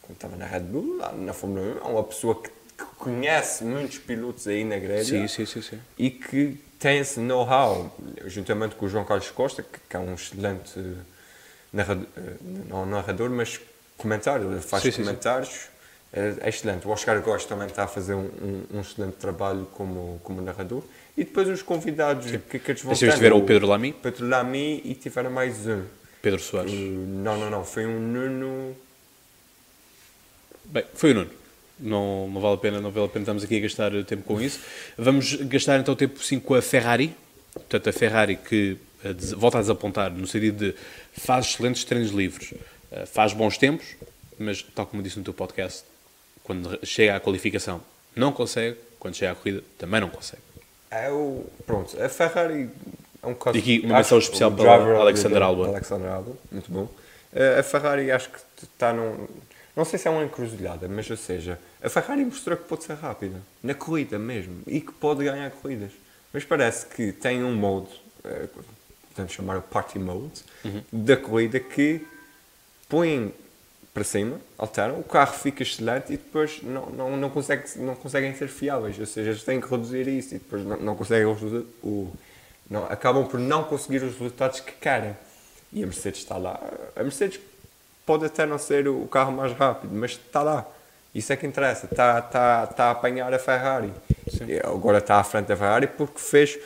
quando 0.03 0.17
estava 0.17 0.37
na 0.37 0.47
Red 0.47 0.61
Bull, 0.61 0.99
lá 0.99 1.13
na 1.13 1.33
Fórmula 1.33 1.81
1. 1.83 1.87
É 1.87 1.91
uma 1.91 2.05
pessoa 2.05 2.41
que, 2.41 2.49
que 2.49 2.85
conhece 2.99 3.65
muitos 3.65 3.99
pilotos 3.99 4.47
aí 4.47 4.65
na 4.65 4.79
grelha 4.79 5.05
Sim, 5.05 5.29
sim, 5.29 5.47
sim, 5.47 5.63
sim. 5.63 5.79
e 5.99 6.11
que 6.11 6.59
tem 6.79 6.99
esse 6.99 7.21
know-how, 7.21 7.97
juntamente 8.27 8.75
com 8.75 8.87
o 8.87 8.89
João 8.89 9.05
Carlos 9.05 9.31
Costa, 9.31 9.63
que, 9.63 9.79
que 9.89 9.97
é 9.97 9.99
um 10.01 10.15
excelente 10.15 10.73
eh, 10.79 10.83
narrador, 11.73 12.07
eh, 12.17 12.21
não 12.69 12.85
narrador, 12.87 13.31
mas 13.31 13.61
comentário, 13.97 14.51
ele 14.51 14.61
faz 14.61 14.83
Sim, 14.83 14.91
sim, 14.91 14.97
sim. 14.97 15.03
comentários, 15.05 15.69
é, 16.13 16.35
é 16.41 16.49
excelente. 16.49 16.87
O 16.87 16.91
Oscar 16.91 17.21
Góes 17.23 17.45
também 17.45 17.69
está 17.69 17.85
a 17.85 17.87
fazer 17.87 18.15
um, 18.15 18.25
um, 18.25 18.65
um 18.75 18.81
excelente 18.81 19.15
trabalho 19.15 19.67
como, 19.75 20.21
como 20.25 20.43
narrador. 20.43 20.83
E 21.17 21.25
depois 21.25 21.49
os 21.49 21.63
convidados 21.63 22.31
que, 22.33 22.59
que 22.59 22.71
eles 22.73 22.83
vão 22.83 22.95
tendo, 22.97 23.13
tiveram 23.15 23.39
o 23.39 23.45
Pedro 23.47 23.67
Lamy, 23.69 23.93
Pedro 23.93 24.29
Lamy 24.29 24.83
e 24.85 24.95
tiveram 24.95 25.31
mais 25.31 25.67
um. 25.67 25.85
Pedro 26.23 26.41
Soares. 26.41 26.73
Não, 26.73 27.37
não, 27.37 27.51
não, 27.51 27.65
foi 27.65 27.85
um 27.85 27.99
Nuno... 27.99 28.77
Bem, 30.65 30.85
foi 30.95 31.11
o 31.11 31.15
Nuno. 31.15 31.31
Não, 31.79 32.29
não 32.29 32.41
vale 32.41 32.55
a 32.55 32.59
pena, 32.59 32.81
não 32.81 32.91
vale 32.91 33.07
a 33.07 33.09
pena 33.09 33.25
estarmos 33.25 33.43
aqui 33.43 33.57
a 33.57 33.61
gastar 33.61 34.05
tempo 34.05 34.23
com 34.23 34.41
isso. 34.41 34.61
Vamos 34.97 35.35
gastar 35.35 35.81
então 35.81 35.97
tempo 35.97 36.23
sim 36.23 36.39
com 36.39 36.55
a 36.55 36.63
Ferrari. 36.63 37.15
Portanto, 37.53 37.91
a 37.91 37.93
Ferrari 37.93 38.37
que 38.37 38.79
volta 39.37 39.59
a 39.59 39.61
desapontar 39.61 40.11
no 40.13 40.27
sentido 40.27 40.59
de 40.59 40.75
faz 41.13 41.47
excelentes 41.47 41.85
treinos 41.85 42.13
livres, 42.13 42.55
eh, 42.91 43.05
faz 43.07 43.33
bons 43.33 43.59
tempos, 43.59 43.97
mas 44.39 44.63
tal 44.63 44.87
como 44.87 45.03
disse 45.03 45.19
no 45.19 45.25
teu 45.25 45.35
podcast, 45.35 45.85
quando 46.43 46.79
chega 46.85 47.17
à 47.17 47.21
qualificação 47.21 47.83
não 48.15 48.33
consegue, 48.33 48.79
quando 48.99 49.17
chega 49.17 49.33
à 49.33 49.35
corrida 49.35 49.63
também 49.79 50.01
não 50.01 50.09
consegue. 50.09 50.43
É 50.91 51.11
o. 51.11 51.45
Pronto, 51.67 52.01
a 52.01 52.09
Ferrari 52.09 52.71
é 53.23 53.27
um 53.27 53.35
caso. 53.35 53.57
E 53.57 53.61
aqui 53.61 53.81
uma 53.85 53.97
menção 53.97 54.19
especial 54.19 54.51
para 54.53 54.77
driver 54.77 54.97
Alexander 54.97 55.39
de- 55.39 55.45
Albon. 55.45 55.65
Alexander 55.67 56.11
Albon, 56.11 56.37
muito 56.51 56.71
bom. 56.73 56.89
Eh, 57.33 57.59
A 57.59 57.63
Ferrari 57.63 58.11
acho 58.11 58.31
que 58.31 58.39
está 58.65 58.93
num. 58.93 59.27
Não 59.75 59.85
sei 59.87 59.99
se 59.99 60.07
é 60.07 60.11
uma 60.11 60.23
encruzilhada, 60.25 60.87
mas 60.89 61.09
ou 61.11 61.17
seja, 61.17 61.59
a 61.83 61.89
Ferrari 61.89 62.25
mostrou 62.25 62.57
que 62.59 62.65
pode 62.65 62.85
ser 62.85 62.95
rápida, 62.95 63.41
na 63.63 63.73
corrida 63.75 64.19
mesmo, 64.19 64.61
e 64.67 64.81
que 64.81 64.93
pode 64.93 65.25
ganhar 65.25 65.51
corridas. 65.51 65.91
Mas 66.33 66.45
parece 66.45 66.85
que 66.87 67.11
tem 67.13 67.43
um 67.43 67.55
modo, 67.55 67.89
eh, 68.25 68.49
podemos 69.11 69.33
chamar 69.33 69.57
o 69.59 69.63
party 69.63 69.99
mode, 69.99 70.43
Uhum. 70.65 70.83
da 70.93 71.17
corrida 71.17 71.59
que 71.59 72.05
põem 72.89 73.33
para 73.95 74.05
cima, 74.05 74.39
alteram, 74.59 74.99
o 75.01 75.05
carro 75.05 75.35
fica 75.35 75.63
excelente 75.63 76.13
e 76.13 76.17
depois 76.17 76.61
não, 76.63 76.87
não, 76.91 77.17
não, 77.17 77.31
consegue, 77.31 77.65
não 77.77 77.95
conseguem 77.95 78.35
ser 78.35 78.49
fiáveis. 78.49 78.99
Ou 78.99 79.07
seja, 79.07 79.31
eles 79.31 79.43
têm 79.43 79.61
que 79.61 79.69
reduzir 79.71 80.07
isso 80.09 80.35
e 80.35 80.39
depois 80.39 80.65
não, 80.65 80.77
não 80.79 80.95
conseguem 80.97 81.27
o, 81.83 82.13
não, 82.71 82.85
acabam 82.87 83.27
por 83.27 83.39
não 83.39 83.65
conseguir 83.65 84.03
os 84.03 84.13
resultados 84.13 84.61
que 84.61 84.73
querem. 84.73 85.17
E 85.73 85.83
a 85.83 85.87
Mercedes 85.87 86.21
está 86.21 86.37
lá. 86.37 86.61
A 86.95 87.03
Mercedes 87.03 87.41
pode 88.05 88.25
até 88.27 88.45
não 88.47 88.59
ser 88.59 88.89
o 88.89 89.07
carro 89.07 89.33
mais 89.33 89.53
rápido, 89.53 89.95
mas 89.95 90.13
está 90.13 90.43
lá. 90.43 90.67
Isso 91.15 91.33
é 91.33 91.37
que 91.37 91.47
interessa. 91.47 91.87
Está, 91.87 92.19
está, 92.19 92.69
está 92.71 92.85
a 92.87 92.91
apanhar 92.93 93.33
a 93.33 93.39
Ferrari. 93.39 93.93
Agora 94.65 94.99
está 94.99 95.17
à 95.19 95.25
frente 95.25 95.47
da 95.47 95.57
Ferrari 95.57 95.87
porque 95.87 96.19
fez 96.19 96.59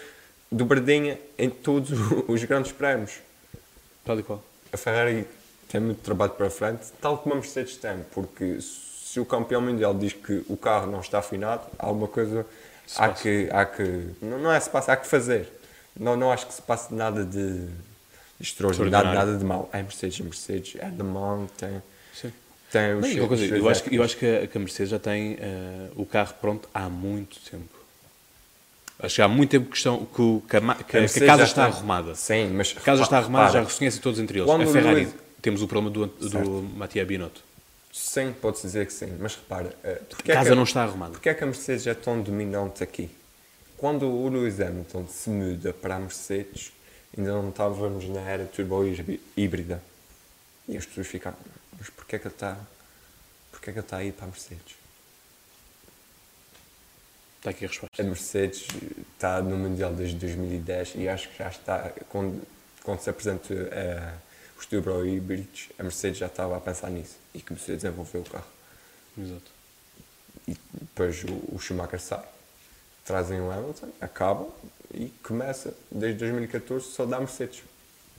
dobradinha 0.50 1.18
em 1.36 1.50
todos 1.50 1.90
os 2.28 2.44
grandes 2.44 2.70
prémios 2.72 3.18
Tal 4.04 4.18
e 4.20 4.22
qual. 4.22 4.42
a 4.72 4.76
Ferrari 4.76 5.26
tem 5.68 5.80
muito 5.80 6.00
trabalho 6.02 6.30
para 6.32 6.48
frente, 6.48 6.86
tal 7.00 7.18
como 7.18 7.34
a 7.34 7.38
Mercedes 7.38 7.76
tem, 7.76 8.04
porque 8.12 8.58
se 8.60 9.18
o 9.18 9.26
campeão 9.26 9.60
mundial 9.60 9.92
diz 9.92 10.12
que 10.12 10.44
o 10.48 10.56
carro 10.56 10.86
não 10.86 11.00
está 11.00 11.18
afinado, 11.18 11.66
há 11.76 11.86
alguma 11.86 12.06
coisa 12.06 12.46
Se 12.86 13.02
há 13.02 13.08
passa. 13.08 13.22
que, 13.22 13.48
há 13.50 13.64
que. 13.66 14.10
Não, 14.22 14.38
não 14.38 14.52
é 14.52 14.60
se 14.60 14.70
passa, 14.70 14.92
há 14.92 14.96
que 14.96 15.08
fazer. 15.08 15.52
Não, 15.98 16.16
não 16.16 16.30
acho 16.32 16.46
que 16.46 16.54
se 16.54 16.62
passe 16.62 16.92
nada 16.94 17.24
de 17.24 17.66
extraordinário, 18.40 19.12
nada 19.14 19.36
de 19.36 19.44
mau. 19.44 19.68
É 19.72 19.82
Mercedes, 19.82 20.20
é 20.20 20.22
Mercedes, 20.22 20.76
é 20.80 20.88
Le 20.88 21.02
Mans, 21.02 21.50
tem, 21.56 21.82
Sim. 22.14 22.32
tem 22.70 22.94
os 22.94 23.28
coisa, 23.28 23.44
os 23.44 23.50
eu, 23.52 23.68
acho 23.68 23.82
que, 23.84 23.94
eu 23.96 24.02
acho 24.02 24.16
que 24.16 24.26
a, 24.26 24.46
que 24.46 24.58
a 24.58 24.60
Mercedes 24.60 24.90
já 24.90 24.98
tem 24.98 25.36
eh, 25.40 25.88
o 25.96 26.04
carro 26.04 26.34
pronto 26.40 26.68
há 26.74 26.88
muito 26.88 27.38
tempo. 27.50 27.74
Acho 28.98 29.16
que 29.16 29.22
há 29.22 29.28
muito 29.28 29.50
tempo 29.50 29.70
que, 29.70 29.76
estão, 29.76 30.04
que, 30.06 30.22
o- 30.22 30.42
que 30.48 30.56
a, 30.56 30.60
que 30.60 30.96
a- 30.96 31.00
a 31.00 31.08
casa 31.26 31.36
já 31.38 31.44
está 31.44 31.64
tem- 31.66 31.74
arrumada. 31.76 32.14
Sim, 32.14 32.48
mas. 32.54 32.74
A 32.76 32.80
casa 32.80 33.02
está 33.02 33.18
arrumada, 33.18 33.46
já 33.52 33.58
repara, 33.58 33.72
reconhecem 33.72 34.00
todos 34.00 34.18
entre 34.20 34.38
eles. 34.38 34.46
Quando 34.50 34.62
a 34.62 34.66
Ferrari, 34.66 35.00
Lewis- 35.00 35.14
temos 35.42 35.62
o 35.62 35.68
problema 35.68 35.90
do, 35.92 36.06
do. 36.06 36.62
Mattia 36.76 37.04
Binotto. 37.04 37.42
Sim, 37.92 38.34
pode-se 38.40 38.66
dizer 38.66 38.86
que 38.86 38.92
sim, 38.92 39.16
mas 39.20 39.34
repara. 39.36 39.74
eh, 39.84 40.00
A 40.26 40.30
é 40.30 40.34
casa 40.34 40.50
que- 40.50 40.56
não 40.56 40.62
está 40.64 40.82
arrumada. 40.82 41.12
Porquê 41.12 41.28
é 41.30 41.34
que 41.34 41.42
a 41.42 41.46
Mercedes 41.46 41.86
é 41.86 41.94
tão 41.94 42.20
dominante 42.20 42.82
aqui? 42.82 43.10
Quando 43.78 44.06
o 44.08 44.28
Lewis 44.28 44.60
Hamilton 44.60 45.06
se 45.06 45.28
muda 45.30 45.72
para 45.72 45.96
a 45.96 45.98
Mercedes, 45.98 46.72
ainda 47.16 47.30
não 47.32 47.50
estávamos 47.50 48.08
na 48.08 48.20
era 48.20 48.46
turbo 48.46 48.84
hí- 48.84 49.20
híbrida. 49.36 49.82
E 50.68 50.76
as 50.76 50.86
pessoas 50.86 51.06
ficaram, 51.06 51.36
mas 51.78 51.90
porquê 51.90 52.16
é 52.16 52.18
que 52.18 52.26
ele 52.26 52.34
está, 52.34 52.58
porquê 53.52 53.70
é 53.70 53.72
que 53.72 53.78
ele 53.78 53.86
está 53.86 53.96
a 53.98 54.04
ir 54.04 54.12
para 54.12 54.24
a 54.24 54.28
Mercedes? 54.28 54.76
Está 57.38 57.50
aqui 57.50 57.64
a 57.64 57.68
resposta. 57.68 58.02
A 58.02 58.04
Mercedes 58.04 58.66
está 59.12 59.40
no 59.42 59.56
Mundial 59.56 59.92
desde 59.94 60.16
2010 60.16 60.94
e 60.96 61.08
acho 61.08 61.28
que 61.28 61.38
já 61.38 61.48
está, 61.48 61.92
quando, 62.08 62.42
quando 62.82 63.00
se 63.00 63.10
apresentou 63.10 63.56
eh, 63.56 64.14
os 64.58 64.66
turbo 64.66 65.04
híbridos, 65.04 65.68
a 65.78 65.82
Mercedes 65.82 66.18
já 66.18 66.26
estava 66.26 66.56
a 66.56 66.60
pensar 66.60 66.90
nisso 66.90 67.16
e 67.34 67.40
começou 67.42 67.74
a 67.74 67.76
desenvolver 67.76 68.18
o 68.18 68.24
carro. 68.24 68.46
Exato. 69.16 69.50
E 70.48 70.56
depois 70.72 71.22
o, 71.24 71.54
o 71.54 71.58
Schumacher 71.60 72.00
sai, 72.00 72.24
trazem 73.06 73.40
o 73.40 73.50
Hamilton, 73.50 73.88
acabam 74.00 74.48
e 74.92 75.08
começa 75.22 75.72
desde 75.90 76.18
2014 76.18 76.86
só 76.86 77.06
da 77.06 77.18
Mercedes. 77.18 77.62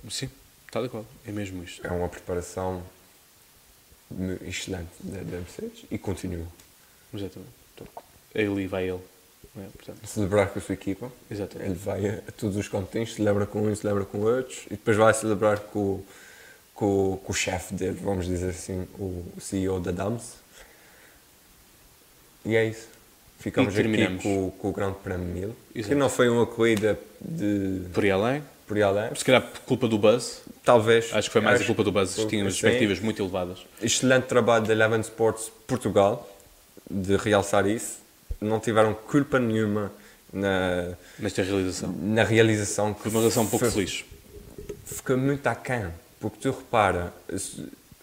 Sim, 0.10 0.30
tal 0.72 0.86
e 0.86 0.90
qual. 0.90 1.06
É 1.26 1.32
mesmo 1.32 1.64
isto. 1.64 1.86
É 1.86 1.92
uma 1.92 2.08
preparação 2.08 2.82
excelente 4.48 4.90
da, 5.00 5.18
da 5.18 5.38
Mercedes 5.38 5.86
e 5.92 5.98
continua. 5.98 6.48
Exatamente. 7.14 7.52
Então, 7.76 7.88
ele 8.34 8.64
e 8.64 8.68
vai 8.68 8.90
ele. 8.90 9.02
é? 9.58 9.68
Portanto, 9.76 10.08
Celebrar 10.08 10.50
com 10.50 10.60
a 10.60 10.62
sua 10.62 10.74
equipa, 10.74 11.12
exatamente. 11.30 11.70
ele 11.70 11.78
vai 11.78 12.10
a, 12.10 12.14
a 12.28 12.32
todos 12.32 12.56
os 12.56 12.68
continentes, 12.68 13.16
celebra 13.16 13.46
com 13.46 13.64
uns, 13.64 13.80
celebra 13.80 14.06
com 14.06 14.20
outros 14.20 14.66
e 14.68 14.72
depois 14.72 14.96
vai 14.96 15.14
celebrar 15.14 15.60
com, 15.60 16.02
com, 16.74 17.20
com 17.24 17.32
o 17.32 17.36
chefe 17.36 17.74
dele, 17.74 18.00
vamos 18.02 18.26
dizer 18.26 18.52
assim, 18.52 18.88
o 18.98 19.26
CEO 19.42 19.80
da 19.80 19.92
DAMS. 19.92 20.36
E 22.46 22.56
é 22.56 22.66
isso. 22.66 22.97
Ficamos 23.40 23.76
E 23.78 23.82
aqui 23.82 24.18
com, 24.24 24.52
com 24.52 24.70
o 24.70 24.74
Grande 24.74 24.96
Prémio 25.04 25.28
1000, 25.74 25.84
que 25.86 25.96
não 25.96 26.10
foi 26.10 26.28
uma 26.28 26.46
corrida 26.46 27.00
de 27.22 27.82
Por 27.94 28.04
aí 28.04 28.12
além, 28.12 28.44
por 28.68 28.76
aí 28.78 28.84
além. 28.84 29.14
se 29.16 29.24
calhar 29.24 29.42
por 29.42 29.60
culpa 29.62 29.88
do 29.88 29.98
Buzz, 29.98 30.42
Talvez. 30.64 31.10
acho 31.14 31.30
que 31.30 31.34
foi 31.34 31.42
mais 31.42 31.62
a 31.62 31.66
culpa 31.66 31.84
do 31.84 31.92
Buzz, 31.92 32.10
Sim. 32.12 32.28
tinham 32.28 32.48
as 32.48 32.54
expectativas 32.56 33.00
muito 33.00 33.22
elevadas. 33.22 33.60
Excelente 33.82 34.24
trabalho 34.26 34.66
da 34.66 34.74
Eleven 34.74 35.02
Sports 35.02 35.52
Portugal, 35.68 36.28
de 36.90 37.16
realçar 37.16 37.68
isso. 37.68 38.00
Não 38.42 38.60
tiveram 38.60 38.94
culpa 38.94 39.40
nenhuma 39.40 39.92
na, 40.34 40.94
Nesta 41.20 41.42
realização. 41.44 41.96
na 42.02 42.24
realização. 42.24 42.94
que 42.94 43.02
Foi 43.04 43.12
uma 43.12 43.20
relação 43.20 43.44
um 43.44 43.48
pouco 43.48 43.66
foi- 43.66 43.74
feliz. 43.86 44.04
Fica 44.86 45.16
muito 45.16 45.46
aquém. 45.48 45.86
Porque 46.20 46.38
tu 46.42 46.50
repara, 46.50 47.14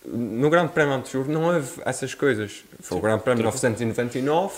no 0.07 0.49
Grande 0.49 0.72
Prémio 0.72 0.95
anterior 0.95 1.26
não 1.28 1.45
houve 1.53 1.80
essas 1.85 2.14
coisas. 2.14 2.62
Foi 2.80 2.99
o 2.99 3.01
Grande 3.01 3.22
Prémio 3.24 3.43
999, 3.45 4.55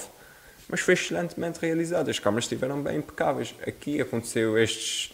mas 0.69 0.81
foi 0.81 0.95
excelentemente 0.95 1.59
realizado. 1.61 2.11
As 2.11 2.19
câmaras 2.19 2.45
estiveram 2.45 2.81
bem 2.83 2.99
impecáveis. 2.99 3.55
Aqui 3.67 4.01
aconteceu 4.01 4.59
estes 4.59 5.13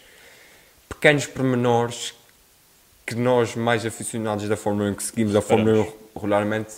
pequenos 0.89 1.25
pormenores 1.25 2.13
que 3.05 3.15
nós, 3.15 3.55
mais 3.55 3.85
aficionados 3.85 4.47
da 4.47 4.55
Fórmula 4.55 4.89
1, 4.91 4.95
que 4.95 5.03
seguimos 5.03 5.35
a 5.35 5.41
Fórmula 5.41 5.81
1 5.81 5.93
regularmente, 6.15 6.73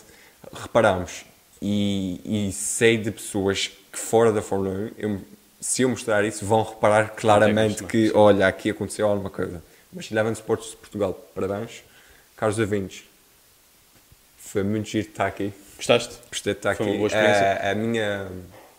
reparamos. 0.54 1.26
E, 1.62 2.48
e 2.50 2.52
sei 2.52 2.98
de 2.98 3.12
pessoas 3.12 3.68
que 3.92 3.98
fora 4.00 4.32
da 4.32 4.42
Fórmula 4.42 4.72
1, 4.76 4.92
eu- 4.98 5.22
se 5.62 5.82
eu 5.84 5.90
mostrar 5.90 6.24
isso, 6.26 6.46
vão 6.46 6.64
reparar 6.64 7.10
claramente 7.16 7.84
que, 7.84 8.04
perceber, 8.04 8.18
olha, 8.18 8.48
aqui 8.48 8.70
aconteceu 8.70 9.08
alguma 9.08 9.30
coisa. 9.30 9.64
Mas 9.92 10.12
Eleven 10.12 10.34
Sports 10.34 10.72
de 10.72 10.76
Portugal, 10.78 11.14
parabéns. 11.34 11.84
Caros 12.36 12.60
ouvintes, 12.60 13.06
foi 14.38 14.62
muito 14.64 14.90
giro 14.90 15.08
estar 15.08 15.26
aqui. 15.28 15.54
Gostaste? 15.78 16.16
Gostei 16.30 16.54
de 16.54 16.60
estar 16.60 16.76
Foi 16.76 16.86
aqui. 16.86 16.92
uma 16.94 16.98
boa 16.98 17.08
experiência. 17.08 17.44
É, 17.44 17.72
a 17.72 17.76
minha, 17.76 18.28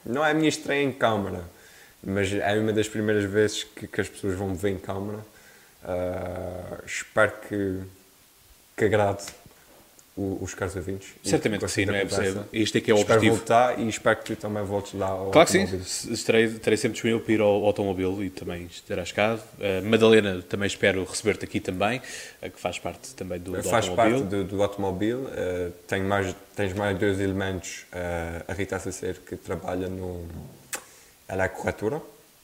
não 0.07 0.24
é 0.24 0.30
a 0.30 0.34
minha 0.34 0.48
estreia 0.48 0.82
em 0.82 0.92
câmara, 0.92 1.44
mas 2.02 2.32
é 2.32 2.59
uma 2.59 2.72
das 2.72 2.88
primeiras 2.88 3.24
vezes 3.24 3.64
que, 3.64 3.86
que 3.86 4.00
as 4.00 4.09
pessoas 4.09 4.34
vão 4.34 4.48
me 4.50 4.57
ver 4.57 4.70
em 4.70 4.78
câmara. 4.78 5.18
Ah, 5.84 6.78
espero 6.86 7.32
que, 7.48 7.80
que 8.76 8.84
agrade 8.84 9.26
os 10.16 10.54
caros 10.54 10.74
ouvintes. 10.76 11.08
Certamente 11.22 11.64
que 11.64 11.70
sim, 11.70 11.84
não 11.84 11.94
é? 11.94 12.06
conversa. 12.06 12.48
Este 12.52 12.78
é 12.78 12.80
que 12.80 12.90
é 12.90 12.94
o 12.94 12.98
espero 12.98 13.18
objetivo. 13.18 13.36
voltar 13.36 13.78
e 13.78 13.86
espero 13.88 14.16
que 14.16 14.24
tu 14.24 14.36
também 14.36 14.64
voltes 14.64 14.94
lá 14.94 15.08
ao 15.08 15.30
Claro 15.30 15.46
que 15.46 15.52
sim, 15.52 15.60
automóvel. 15.60 15.86
Estarei, 16.14 16.44
estarei 16.44 16.76
sempre 16.78 16.92
disponível 16.94 17.20
para 17.20 17.32
ir 17.34 17.40
ao 17.40 17.64
automóvel 17.66 18.24
e 18.24 18.30
também 18.30 18.64
estarás 18.64 19.12
cá. 19.12 19.34
Uh, 19.34 19.84
Madalena, 19.84 20.40
também 20.42 20.66
espero 20.66 21.04
receber-te 21.04 21.44
aqui 21.44 21.60
também, 21.60 21.98
uh, 22.42 22.50
que 22.50 22.58
faz 22.58 22.78
parte 22.78 23.14
também 23.14 23.38
do, 23.38 23.52
do 23.52 23.62
Faz 23.62 23.88
automóvel. 23.88 24.20
parte 24.20 24.30
do, 24.36 24.44
do 24.44 24.62
automóvel. 24.62 25.28
eh, 25.34 25.70
tem 25.86 26.02
mais, 26.02 26.34
tens 26.54 26.72
mais 26.72 26.98
dois 26.98 27.20
elementos. 27.20 27.84
eh, 27.92 28.42
a 28.48 28.52
Rita 28.54 28.78
Sacer, 28.78 29.16
que 29.18 29.36
trabalha 29.36 29.88
no. 29.88 30.24
Ela 31.28 31.44
é 31.44 31.48
corretora. 31.48 32.00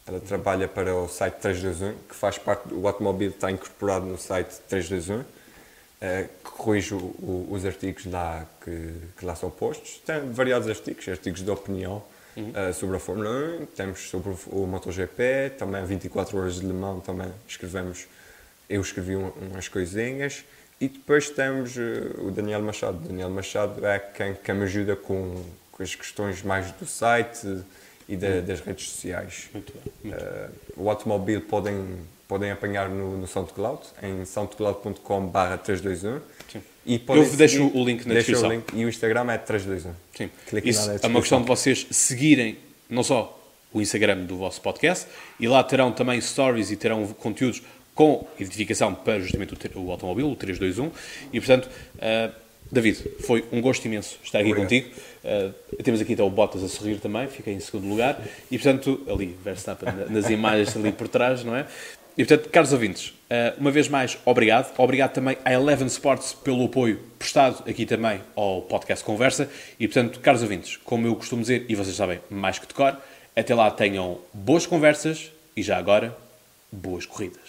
Ela 0.06 0.18
trabalha 0.20 0.66
para 0.66 0.94
o 0.94 1.06
site 1.08 1.34
321, 1.34 1.94
que 2.08 2.14
faz 2.14 2.36
parte. 2.36 2.74
O 2.74 2.86
automóvel 2.88 3.28
está 3.30 3.50
incorporado 3.50 4.04
no 4.04 4.18
site 4.18 4.50
321, 4.68 5.24
eh, 6.02 6.28
que 6.44 6.50
corrige 6.50 6.94
o- 6.94 6.98
o- 6.98 7.48
os 7.52 7.64
artigos 7.64 8.04
lá 8.06 8.44
que, 8.64 8.92
que 9.16 9.24
lá 9.24 9.34
são 9.36 9.48
postos. 9.50 10.02
Tem 10.04 10.30
variados 10.32 10.68
artigos, 10.68 11.06
artigos 11.08 11.42
de 11.42 11.50
opinião. 11.50 12.02
eh, 12.54 12.72
sobre 12.72 12.96
a 12.96 12.98
Fórmula 12.98 13.28
1, 13.60 13.66
temos 13.76 14.08
sobre 14.08 14.30
o, 14.30 14.38
o 14.62 14.66
MotoGP, 14.66 15.50
também 15.58 15.84
24 15.84 16.38
horas 16.38 16.54
de 16.60 16.66
Le 16.66 16.72
Mans, 16.72 17.04
também 17.04 17.30
escrevemos 17.46 18.06
eu 18.70 18.80
escrevi 18.80 19.14
um- 19.16 19.28
umas 19.50 19.68
coisinhas 19.68 20.42
e 20.80 20.88
depois 20.88 21.28
temos 21.28 21.76
eh, 21.76 21.82
o 22.18 22.30
Daniel 22.30 22.62
Machado. 22.62 22.96
O 23.04 23.08
Daniel 23.08 23.28
Machado 23.28 23.84
é 23.86 23.98
quem, 23.98 24.34
quem 24.34 24.54
me 24.54 24.64
ajuda 24.64 24.96
com, 24.96 25.44
com 25.70 25.82
as 25.82 25.94
questões 25.94 26.42
mais 26.42 26.70
do 26.72 26.86
site 26.86 27.46
e 28.08 28.16
da- 28.16 28.40
das 28.40 28.60
redes 28.60 28.88
sociais. 28.90 29.50
Muito 29.52 29.70
bem. 29.74 29.92
muito 30.02 30.16
Eh, 30.24 30.48
o 30.76 30.88
automóvel 30.88 31.38
podem, 31.42 31.98
podem 32.32 32.50
apanhar 32.50 32.88
no, 32.88 33.18
no 33.18 33.26
SoundCloud, 33.26 33.82
em 34.02 34.24
soundcloud.com.br 34.24 35.58
321. 35.62 36.20
Sim. 36.50 36.62
E 36.86 36.98
podem 36.98 37.24
Eu 37.24 37.36
deixo 37.36 37.56
seguir- 37.58 37.78
o 37.78 37.84
link 37.84 38.06
na 38.06 38.14
deixo 38.14 38.30
descrição. 38.32 38.48
O 38.48 38.52
link, 38.52 38.64
e 38.74 38.84
o 38.86 38.88
Instagram 38.88 39.30
é 39.30 39.36
321. 39.38 39.92
Sim. 40.16 40.30
Cliquem 40.48 40.70
Isso 40.70 40.90
é 41.02 41.06
uma 41.06 41.20
questão 41.20 41.42
de 41.42 41.46
vocês 41.48 41.86
seguirem 41.90 42.56
não 42.88 43.02
só 43.02 43.38
o 43.70 43.82
Instagram 43.82 44.24
do 44.24 44.36
vosso 44.38 44.60
podcast, 44.62 45.06
e 45.38 45.46
lá 45.46 45.62
terão 45.62 45.92
também 45.92 46.18
stories 46.20 46.70
e 46.70 46.76
terão 46.76 47.06
conteúdos 47.08 47.62
com 47.94 48.26
identificação 48.38 48.94
para 48.94 49.20
justamente 49.20 49.54
o, 49.76 49.80
o 49.86 49.90
automóvel, 49.90 50.30
o 50.30 50.36
321, 50.36 50.90
e 51.32 51.38
portanto, 51.40 51.68
uh, 51.96 52.32
David, 52.70 52.98
foi 53.26 53.44
um 53.52 53.60
gosto 53.60 53.84
imenso 53.84 54.18
estar 54.24 54.38
aqui 54.38 54.48
Obrigado. 54.52 54.68
contigo. 54.70 54.90
Uh, 55.22 55.82
temos 55.82 56.00
aqui 56.00 56.14
então 56.14 56.26
o 56.26 56.30
Bottas 56.30 56.62
a 56.64 56.68
sorrir 56.68 56.96
também, 57.00 57.28
fiquei 57.28 57.52
em 57.52 57.60
segundo 57.60 57.86
lugar. 57.86 58.18
E 58.50 58.58
portanto, 58.58 59.00
ali, 59.06 59.36
Verstappen 59.44 59.92
na- 59.92 60.06
nas 60.06 60.30
imagens 60.30 60.74
ali 60.74 60.90
por 60.90 61.06
trás, 61.06 61.44
não 61.44 61.54
é? 61.54 61.66
E 62.16 62.24
portanto, 62.24 62.50
caros 62.50 62.72
ouvintes, 62.72 63.08
uh, 63.08 63.58
uma 63.58 63.70
vez 63.70 63.88
mais, 63.88 64.18
obrigado. 64.24 64.72
Obrigado 64.76 65.12
também 65.12 65.36
à 65.44 65.52
Eleven 65.52 65.86
Sports 65.86 66.34
pelo 66.34 66.66
apoio 66.66 67.00
prestado 67.18 67.68
aqui 67.68 67.86
também 67.86 68.20
ao 68.36 68.62
podcast 68.62 69.04
Conversa. 69.04 69.48
E 69.80 69.88
portanto, 69.88 70.20
caros 70.20 70.42
ouvintes, 70.42 70.76
como 70.76 71.06
eu 71.06 71.14
costumo 71.16 71.40
dizer, 71.40 71.64
e 71.68 71.74
vocês 71.74 71.96
sabem 71.96 72.20
mais 72.28 72.58
que 72.58 72.66
de 72.66 72.74
cor, 72.74 72.96
até 73.34 73.54
lá 73.54 73.70
tenham 73.70 74.18
boas 74.32 74.66
conversas 74.66 75.30
e 75.56 75.62
já 75.62 75.78
agora, 75.78 76.16
boas 76.70 77.06
corridas. 77.06 77.41